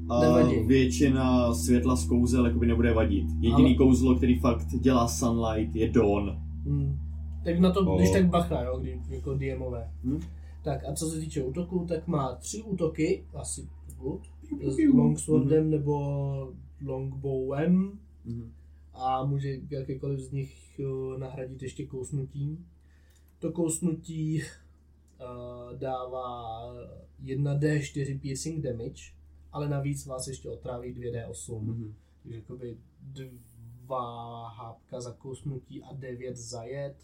a 0.09 0.21
Nevadí. 0.21 0.55
většina 0.67 1.55
světla 1.55 1.97
z 1.97 2.05
kouzel 2.07 2.47
jakoby 2.47 2.67
nebude 2.67 2.93
vadit. 2.95 3.27
Jediný 3.41 3.65
Ale- 3.67 3.75
kouzlo, 3.75 4.15
který 4.15 4.39
fakt 4.41 4.67
dělá 4.81 5.09
sunlight, 5.09 5.77
je 5.77 5.89
dawn. 5.91 6.39
Hmm. 6.65 6.99
Tak 7.45 7.59
na 7.59 7.71
to, 7.73 7.81
O. 7.81 7.97
když 7.97 8.11
tak 8.11 8.27
bacha, 8.29 8.63
jo, 8.63 8.79
když, 8.79 8.97
jako 9.09 9.35
DMové. 9.35 9.91
Hm? 10.05 10.21
Tak 10.65 10.85
a 10.85 10.93
co 10.95 11.07
se 11.07 11.21
týče 11.21 11.43
útoků, 11.45 11.87
tak 11.89 12.07
má 12.07 12.35
tři 12.35 12.63
útoky, 12.63 13.25
asi 13.35 13.69
good, 13.99 14.23
s 14.67 14.77
longswordem 14.95 15.71
nebo 15.71 16.53
longbowem 16.85 17.99
Mhm. 18.25 18.53
a 18.95 19.25
může 19.25 19.57
jakýkoliv 19.71 20.21
z 20.21 20.33
nich 20.33 20.81
eh, 20.81 21.19
nahradit 21.19 21.63
ještě 21.63 21.87
kousnutím. 21.87 22.67
To 23.39 23.53
kousnutí 23.53 24.43
eh, 24.43 25.25
dává 25.79 26.63
1d4 27.25 28.21
piercing 28.21 28.65
damage, 28.65 29.03
ale 29.53 29.69
navíc 29.69 30.07
vás 30.07 30.27
ještě 30.27 30.51
otráví 30.51 30.95
2d8. 30.95 31.61
Mhm. 31.61 31.95
Takže 32.23 32.37
jakoby 32.39 32.77
dva 33.91 34.49
hápka 34.49 35.01
za 35.01 35.13
kousnutí 35.13 35.83
a 35.83 35.93
9 35.93 36.37
za 36.37 36.65
jed. 36.65 36.95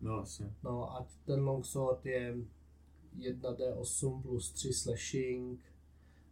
No 0.00 0.12
vlastně. 0.14 0.52
No 0.64 0.92
a 0.96 1.06
ten 1.26 1.40
longsword 1.44 2.06
je 2.06 2.36
1d8 3.18 4.22
plus 4.22 4.52
3 4.52 4.72
slashing, 4.72 5.58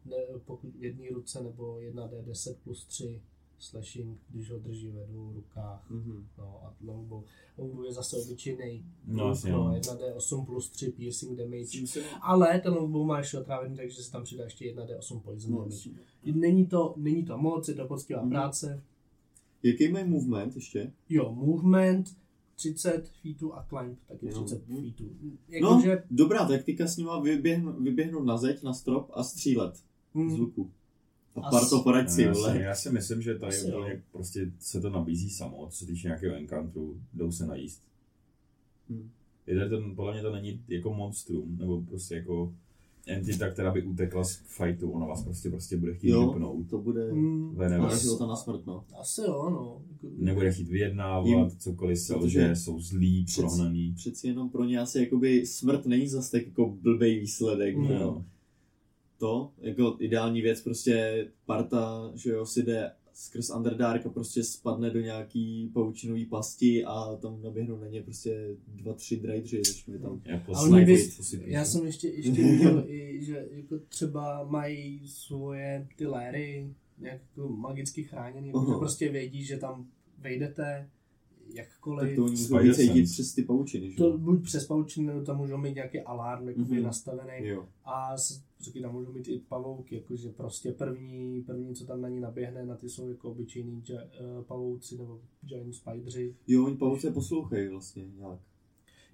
ne, 0.04 0.16
pokud 0.44 0.70
v 0.74 0.82
jedné 0.84 1.04
ruce, 1.14 1.42
nebo 1.42 1.78
1d10 1.80 2.54
plus 2.64 2.84
3 2.84 3.20
slashing, 3.58 4.18
když 4.30 4.50
ho 4.50 4.58
drží 4.58 4.88
ve 4.90 5.06
dvou 5.06 5.32
rukách. 5.32 5.90
Mhm. 5.90 6.26
No 6.38 6.60
a 6.64 6.74
longbow. 6.84 7.24
Longbow 7.58 7.84
je 7.84 7.92
zase 7.92 8.16
obyčejný. 8.16 8.84
No, 9.06 9.34
no, 9.44 9.50
no. 9.50 9.72
1d8 9.74 10.46
plus 10.46 10.70
3 10.70 10.90
piercing 10.92 11.38
damage. 11.38 11.64
Tím 11.64 11.86
se- 11.86 12.04
Ale 12.20 12.60
ten 12.60 12.72
longbow 12.72 13.06
má 13.06 13.18
ještě 13.18 13.38
otrávený, 13.38 13.76
takže 13.76 14.02
se 14.02 14.12
tam 14.12 14.24
přidá 14.24 14.44
ještě 14.44 14.64
1d8 14.64 15.20
poison 15.20 15.52
No, 15.52 15.58
damage. 15.58 15.90
Není 16.24 16.66
to, 16.66 16.94
není 16.96 17.24
to 17.24 17.38
moc, 17.38 17.68
je 17.68 17.74
to 17.74 17.86
poctivá 17.86 18.20
Mhm. 18.20 18.30
práce. 18.30 18.82
Jaký 19.62 19.88
mají 19.88 20.08
movement 20.08 20.54
ještě? 20.56 20.92
Jo, 21.08 21.32
movement 21.34 22.16
30 22.56 23.08
feetů 23.22 23.54
a 23.54 23.66
climb 23.68 23.98
taky 24.08 24.26
Jo. 24.26 24.44
30 24.44 24.64
feetů. 24.66 25.04
No, 25.22 25.30
Jakože, 25.48 26.02
dobrá 26.10 26.48
taktika 26.48 26.86
s 26.86 26.96
nima 26.96 27.20
vyběhnout, 27.20 27.80
vyběhnout 27.80 28.24
na 28.24 28.36
zeď, 28.36 28.62
na 28.62 28.72
strop 28.74 29.10
a 29.14 29.24
střílet 29.24 29.76
z 29.76 29.84
mm, 30.14 30.40
luku. 30.40 30.70
A 31.36 31.40
As- 31.40 31.50
parto 31.50 31.82
poraď 31.82 32.10
si, 32.10 32.22
já, 32.22 32.54
já 32.54 32.74
si 32.74 32.90
myslím, 32.90 33.22
že 33.22 33.38
tady 33.38 33.56
Asi 33.56 33.70
jo. 33.70 33.78
úplně 33.78 34.02
prostě 34.12 34.52
se 34.58 34.80
to 34.80 34.90
nabízí 34.90 35.30
samo, 35.30 35.66
co 35.70 35.76
se 35.78 35.86
týče 35.86 36.08
nějakého 36.08 36.34
encountru, 36.34 37.00
jdou 37.14 37.32
se 37.32 37.46
najíst. 37.46 37.82
Hmm. 38.90 39.10
Je 39.46 39.56
tady 39.58 39.70
ten, 39.70 39.94
podle 39.96 40.12
mě 40.12 40.22
to 40.22 40.32
není 40.32 40.62
jako 40.68 40.94
monstrum, 40.94 41.56
nebo 41.58 41.82
prostě 41.82 42.14
jako 42.14 42.54
entita, 43.08 43.50
která 43.50 43.72
by 43.72 43.82
utekla 43.82 44.24
z 44.24 44.36
fightu, 44.36 44.90
ona 44.90 45.06
vás 45.06 45.22
prostě 45.24 45.50
prostě 45.50 45.76
bude 45.76 45.94
chtít 45.94 46.08
Jo, 46.08 46.26
vypnout. 46.28 46.70
to 46.70 46.78
bude 46.78 47.12
mm, 47.12 47.56
na 47.58 47.86
Asi- 47.86 48.02
života 48.02 48.26
na 48.26 48.36
smrt, 48.36 48.66
no. 48.66 48.84
asi 49.00 49.20
jo, 49.20 49.50
no. 49.50 49.82
Jako, 49.92 50.14
Nebude 50.18 50.52
chtít 50.52 50.68
vyjednávat, 50.68 51.26
Jim- 51.26 51.50
cokoliv 51.58 51.98
lže, 52.16 52.56
jsou 52.56 52.80
zlí, 52.80 53.24
přeci- 53.24 53.40
prohnaný. 53.40 53.92
Přeci 53.96 54.28
jenom 54.28 54.50
pro 54.50 54.64
ně 54.64 54.80
asi 54.80 54.98
jakoby 55.00 55.46
smrt 55.46 55.86
není 55.86 56.08
zase 56.08 56.30
tak 56.32 56.46
jako 56.46 56.76
blbej 56.82 57.20
výsledek, 57.20 57.76
Mm. 57.76 57.86
že 57.86 57.92
jo. 57.92 58.24
To, 59.18 59.50
jako 59.58 59.96
ideální 59.98 60.40
věc, 60.42 60.60
prostě 60.60 61.26
parta, 61.46 62.12
že 62.14 62.30
jo, 62.30 62.46
si 62.46 62.62
jde 62.62 62.90
skrz 63.18 63.50
Underdark 63.50 64.06
a 64.06 64.10
prostě 64.10 64.44
spadne 64.44 64.90
do 64.90 65.00
nějaký 65.00 65.70
paučinový 65.74 66.26
pasti 66.26 66.84
a 66.84 67.16
tam 67.16 67.42
naběhnou 67.42 67.78
na 67.80 67.86
ně 67.86 68.02
prostě 68.02 68.48
dva, 68.68 68.94
tři 68.94 69.16
drajdři, 69.16 69.62
začnou 69.66 69.94
je 69.94 70.00
tam 70.00 70.20
Jako 70.24 70.56
Ale 70.56 70.68
mě 70.70 70.86
by- 70.86 70.98
sniper, 70.98 71.16
co 71.16 71.22
si 71.24 71.42
Já 71.46 71.64
jsem 71.64 71.86
ještě, 71.86 72.08
ještě 72.08 72.42
viděl 72.42 72.84
i, 72.88 73.18
že 73.24 73.46
jako 73.50 73.78
třeba 73.88 74.44
mají 74.44 75.08
svoje 75.08 75.88
ty 75.96 76.06
léry 76.06 76.74
nějak 76.98 77.20
jako 77.36 77.48
magicky 77.48 78.02
chráněný, 78.04 78.48
že 78.48 78.52
Aha. 78.54 78.78
prostě 78.78 79.08
vědí, 79.08 79.44
že 79.44 79.56
tam 79.56 79.86
vejdete 80.18 80.90
jakkoliv. 81.54 82.08
tak 82.08 82.16
to 82.16 82.24
oni 82.24 82.36
cítit 82.36 82.74
sense. 82.74 83.12
přes 83.12 83.34
ty 83.34 83.42
paučiny, 83.42 83.90
že 83.90 83.96
to 83.96 84.18
buď 84.18 84.42
přes 84.42 84.66
paučiny, 84.66 85.06
nebo 85.06 85.20
tam 85.24 85.36
můžou 85.36 85.56
mít 85.56 85.74
nějaký 85.74 86.00
alarm 86.00 86.48
jakoby 86.48 86.74
Mhm. 86.74 86.82
nastavený. 86.82 87.46
Jo. 87.48 87.68
A 87.84 88.16
taky 88.64 88.80
tam 88.80 88.92
můžou 88.92 89.12
mít 89.12 89.28
i 89.28 89.38
pavouky, 89.48 89.94
jakože 89.96 90.28
prostě 90.28 90.72
první, 90.72 91.42
první, 91.42 91.74
co 91.74 91.86
tam 91.86 92.00
na 92.00 92.08
ní 92.08 92.20
naběhne, 92.20 92.64
na 92.66 92.76
ty 92.76 92.88
jsou 92.88 93.08
jako 93.08 93.30
obyčejný 93.30 93.82
uh, 93.92 94.42
pavouci 94.44 94.98
nebo 94.98 95.20
giant 95.46 95.74
spideři. 95.74 96.34
Jo, 96.48 96.64
oni 96.66 96.76
pauce 96.76 97.10
poslouchají 97.10 97.68
vlastně 97.68 98.04
nějak. 98.18 98.40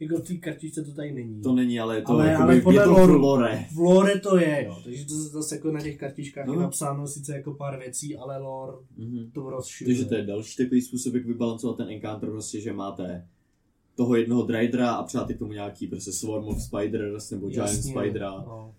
Jako 0.00 0.16
v 0.16 0.22
té 0.22 0.34
kartičce 0.34 0.82
to 0.84 0.92
tady 0.92 1.12
není. 1.12 1.42
To 1.42 1.52
není, 1.54 1.80
ale 1.80 1.96
je 1.96 2.02
to, 2.02 2.12
Ale- 2.12 2.36
ale 2.36 2.60
podle 2.60 2.82
je 2.82 2.84
to 2.86 2.94
v 2.94 3.10
lore. 3.10 3.64
V 3.74 3.78
lore 3.78 4.20
to 4.20 4.36
je, 4.38 4.64
jo. 4.66 4.76
Takže 4.84 5.06
to 5.06 5.14
zase 5.14 5.54
jako 5.56 5.72
na 5.72 5.80
těch 5.82 5.96
kartičkách 5.98 6.46
No. 6.46 6.52
je 6.52 6.60
napsáno 6.60 7.06
sice 7.08 7.32
jako 7.36 7.52
pár 7.54 7.78
věcí, 7.78 8.16
ale 8.16 8.38
lore 8.38 8.72
Mhm. 8.96 9.30
to 9.30 9.50
rozšiřuje. 9.50 9.94
Takže 9.96 10.08
to 10.08 10.14
je 10.14 10.22
další 10.26 10.56
takový 10.56 10.80
způsob, 10.82 11.14
jak 11.14 11.26
vybalancovat 11.26 11.76
ten 11.76 11.88
encounter, 11.90 12.30
prostě, 12.30 12.60
že 12.60 12.72
máte 12.72 13.26
toho 13.96 14.16
jednoho 14.16 14.42
Drydera 14.42 14.90
a 14.92 15.02
přáte 15.02 15.34
tomu 15.34 15.52
nějaký 15.52 15.86
prostě 15.86 16.12
Swarm 16.12 16.44
of 16.44 16.62
Spiders 16.62 17.30
nebo 17.30 17.48
Giant 17.48 17.68
Jasně, 17.70 17.92
Spidera. 17.92 18.30
No. 18.30 18.74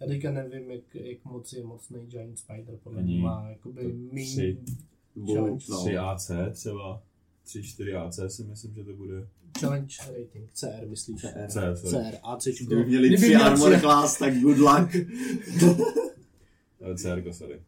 Já 0.00 0.06
teďka 0.06 0.30
nevím, 0.32 0.70
jak, 0.70 0.94
jak 0.94 1.24
moc 1.24 1.52
je 1.52 1.64
mocný 1.64 2.06
Giant 2.06 2.38
Spider, 2.38 2.78
podle 2.82 3.02
mě 3.02 3.18
má 3.18 3.48
jakoby 3.50 3.92
míň 4.12 4.26
tři. 4.26 4.58
Challenge. 5.34 5.64
no, 5.70 5.80
3 5.84 5.96
AC 5.96 6.30
třeba, 6.52 7.02
3, 7.46 7.62
4 7.62 7.94
AC 7.94 8.18
si 8.28 8.44
myslím, 8.44 8.74
že 8.74 8.84
to 8.84 8.92
bude. 8.92 9.26
challenge 9.60 9.96
rating, 10.06 10.50
CR 10.52 10.86
myslíš? 10.86 11.20
CR. 11.20 11.46
C, 11.48 11.76
sorry. 11.76 12.04
CR, 12.10 12.16
AC. 12.22 12.44
Kdyby 12.44 12.84
měli 12.84 13.16
tři 13.16 13.34
armor 13.36 13.80
class, 13.80 14.18
tak 14.18 14.40
good 14.40 14.58
luck. 14.58 14.90
CR, 16.96 17.32
sorry. 17.32 17.60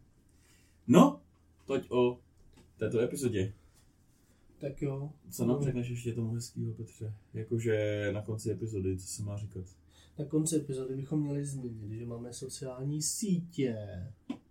No, 0.88 1.20
toť 1.66 1.90
o 1.90 2.18
této 2.78 3.00
epizodě. 3.00 3.52
Tak 4.60 4.82
jo. 4.82 5.10
Co 5.30 5.46
nám 5.46 5.64
řekneš 5.64 5.88
ještě 5.88 6.12
tomu 6.12 6.34
hezkýho, 6.34 6.72
Petře? 6.72 7.12
Jakože 7.34 8.08
na 8.12 8.22
konci 8.22 8.50
epizody, 8.50 8.98
co 8.98 9.06
se 9.06 9.22
má 9.22 9.38
říkat? 9.38 9.64
Na 10.18 10.24
konci 10.24 10.56
epizody 10.56 10.96
bychom 10.96 11.22
měli 11.22 11.46
zmínit, 11.46 11.98
že 11.98 12.06
máme 12.06 12.32
sociální 12.32 13.02
sítě. 13.02 13.76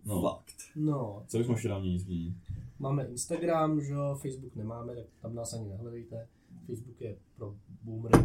No, 0.04 0.22
Fakt. 0.22 0.54
No, 0.76 1.24
co 1.28 1.38
bychom 1.38 1.54
ještě 1.54 1.68
dál 1.68 1.80
měli 1.80 1.98
zmínit? 1.98 2.34
Máme 2.78 3.04
Instagram, 3.04 3.80
že 3.80 3.92
jo, 3.92 4.18
Facebook 4.22 4.56
nemáme, 4.56 4.94
tak 4.94 5.04
tam 5.22 5.34
nás 5.34 5.54
ani 5.54 5.68
nehledejte. 5.68 6.28
Facebook 6.66 7.00
je 7.00 7.16
pro 7.36 7.54
boomery. 7.82 8.24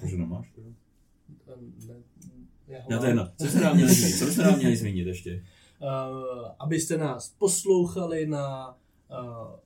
Protože 0.00 0.16
nemáš, 0.16 0.50
to 0.54 0.60
jo? 0.60 0.72
Ne, 1.86 1.94
já 2.68 2.80
ho 2.82 2.90
Já 2.90 2.98
to 2.98 3.04
je 3.04 3.10
jedno. 3.10 3.28
Co 3.36 3.44
byste 3.44 3.60
nám 3.60 3.76
měli 3.76 3.94
zmínit? 3.94 4.16
Co 4.18 4.24
byste 4.24 4.42
nám 4.42 4.58
měli 4.58 4.76
zmínit 4.76 5.06
ještě? 5.06 5.42
uh, 5.80 6.48
abyste 6.58 6.98
nás 6.98 7.34
poslouchali 7.38 8.26
na 8.26 8.76
uh, 9.10 9.56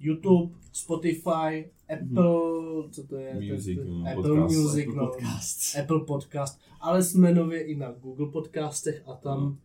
YouTube, 0.00 0.54
Spotify, 0.72 1.70
Apple, 1.94 2.90
co 2.90 3.06
to 3.08 3.16
je? 3.16 3.52
Music, 3.52 3.78
to, 3.78 3.84
to, 3.84 3.90
no, 3.90 4.06
Apple 4.10 4.22
podcast. 4.22 4.56
Music, 4.56 4.86
Apple 4.88 4.94
no, 4.96 5.06
Podcast. 5.06 5.76
Apple 5.76 6.00
Podcast, 6.00 6.60
ale 6.80 7.02
jsme 7.02 7.34
nově 7.34 7.62
i 7.62 7.76
na 7.76 7.92
Google 7.92 8.26
Podcastech 8.26 9.02
a 9.06 9.14
tam 9.14 9.40
No. 9.40 9.56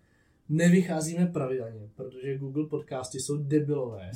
Nevycházíme 0.49 1.25
pravidelně, 1.25 1.89
protože 1.95 2.37
Google 2.37 2.65
Podcasty 2.67 3.19
jsou 3.19 3.37
debilové. 3.37 4.11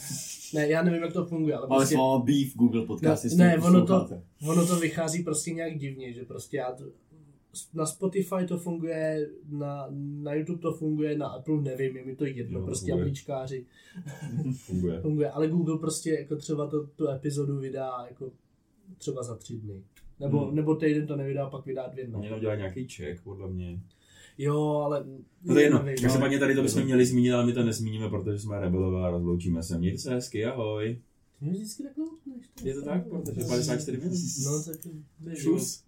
Ne, 0.53 0.67
já 0.69 0.83
nevím, 0.83 1.01
jak 1.03 1.13
to 1.13 1.25
funguje, 1.25 1.55
ale, 1.55 1.67
Ale 1.69 1.79
prostě 1.79 1.97
váma 1.97 2.23
beef 2.25 2.55
Google 2.55 2.85
Podcast, 2.85 3.23
Ne, 3.25 3.35
ne, 3.47 3.57
ono 3.57 3.85
to- 3.85 4.09
ono 4.49 4.67
to 4.67 4.75
vychází 4.79 5.23
prostě 5.23 5.51
nějak 5.51 5.77
divně, 5.77 6.13
že 6.13 6.25
prostě 6.25 6.57
já 6.57 6.71
to, 6.71 6.83
na 7.73 7.85
Spotify 7.85 8.45
to 8.47 8.57
funguje, 8.57 9.29
na, 9.49 9.87
na 10.21 10.33
YouTube 10.33 10.61
to 10.61 10.73
funguje, 10.73 11.17
na 11.17 11.27
Apple 11.27 11.61
nevím, 11.61 11.97
je 11.97 12.05
mi 12.05 12.15
to 12.15 12.25
jedno, 12.25 12.59
Jo, 12.59 12.65
prostě 12.65 12.91
funguje. 12.91 13.03
apličkáři 13.03 13.65
Funguje. 14.65 15.01
funguje, 15.01 15.29
ale 15.31 15.47
Google 15.47 15.77
prostě 15.77 16.11
jako 16.11 16.35
třeba 16.35 16.67
to, 16.67 16.87
tu 16.87 17.07
epizodu 17.09 17.57
vydá 17.59 18.05
jako 18.09 18.31
třeba 18.97 19.23
za 19.23 19.35
tři 19.35 19.57
dny. 19.57 19.83
Nebo, 20.19 20.45
Hmm. 20.45 20.55
nebo 20.55 20.75
týden 20.75 21.07
to 21.07 21.15
nevydá, 21.15 21.49
pak 21.49 21.65
vydá 21.65 21.87
dvě 21.87 22.05
dny. 22.07 22.15
Oni 22.15 22.25
jenom 22.25 22.39
dělají 22.39 22.57
nějaký 22.59 22.87
check, 22.87 23.23
podle 23.23 23.47
mě. 23.49 23.79
Jo, 24.37 24.81
ale... 24.85 25.05
No 25.43 25.53
to 25.53 25.59
je 25.59 25.65
jedno. 25.65 25.83
nevím, 25.83 26.01
Každopádně 26.01 26.39
tady 26.39 26.55
to 26.55 26.61
bychom 26.61 26.83
měli 26.83 27.05
zmínit, 27.05 27.31
ale 27.31 27.45
my 27.45 27.53
to 27.53 27.63
nezmíníme, 27.63 28.09
protože 28.09 28.39
jsme 28.39 28.59
rebelové 28.59 29.07
a 29.07 29.09
rozloučíme 29.09 29.63
se. 29.63 29.77
Mějte 29.77 29.97
se 29.97 30.13
hezky, 30.13 30.45
ahoj. 30.45 30.99
Ty 31.39 31.45
mě 31.45 31.53
vždycky 31.53 31.83
utneš. 31.83 32.45
Je 32.63 32.73
to 32.73 32.81
tak, 32.81 33.07
protože 33.07 33.43
54 33.47 33.97
minut. 33.97 34.13
No 34.45 34.63
tak... 34.63 34.81
to 35.23 35.29
je 35.29 35.35
Čus. 35.35 35.83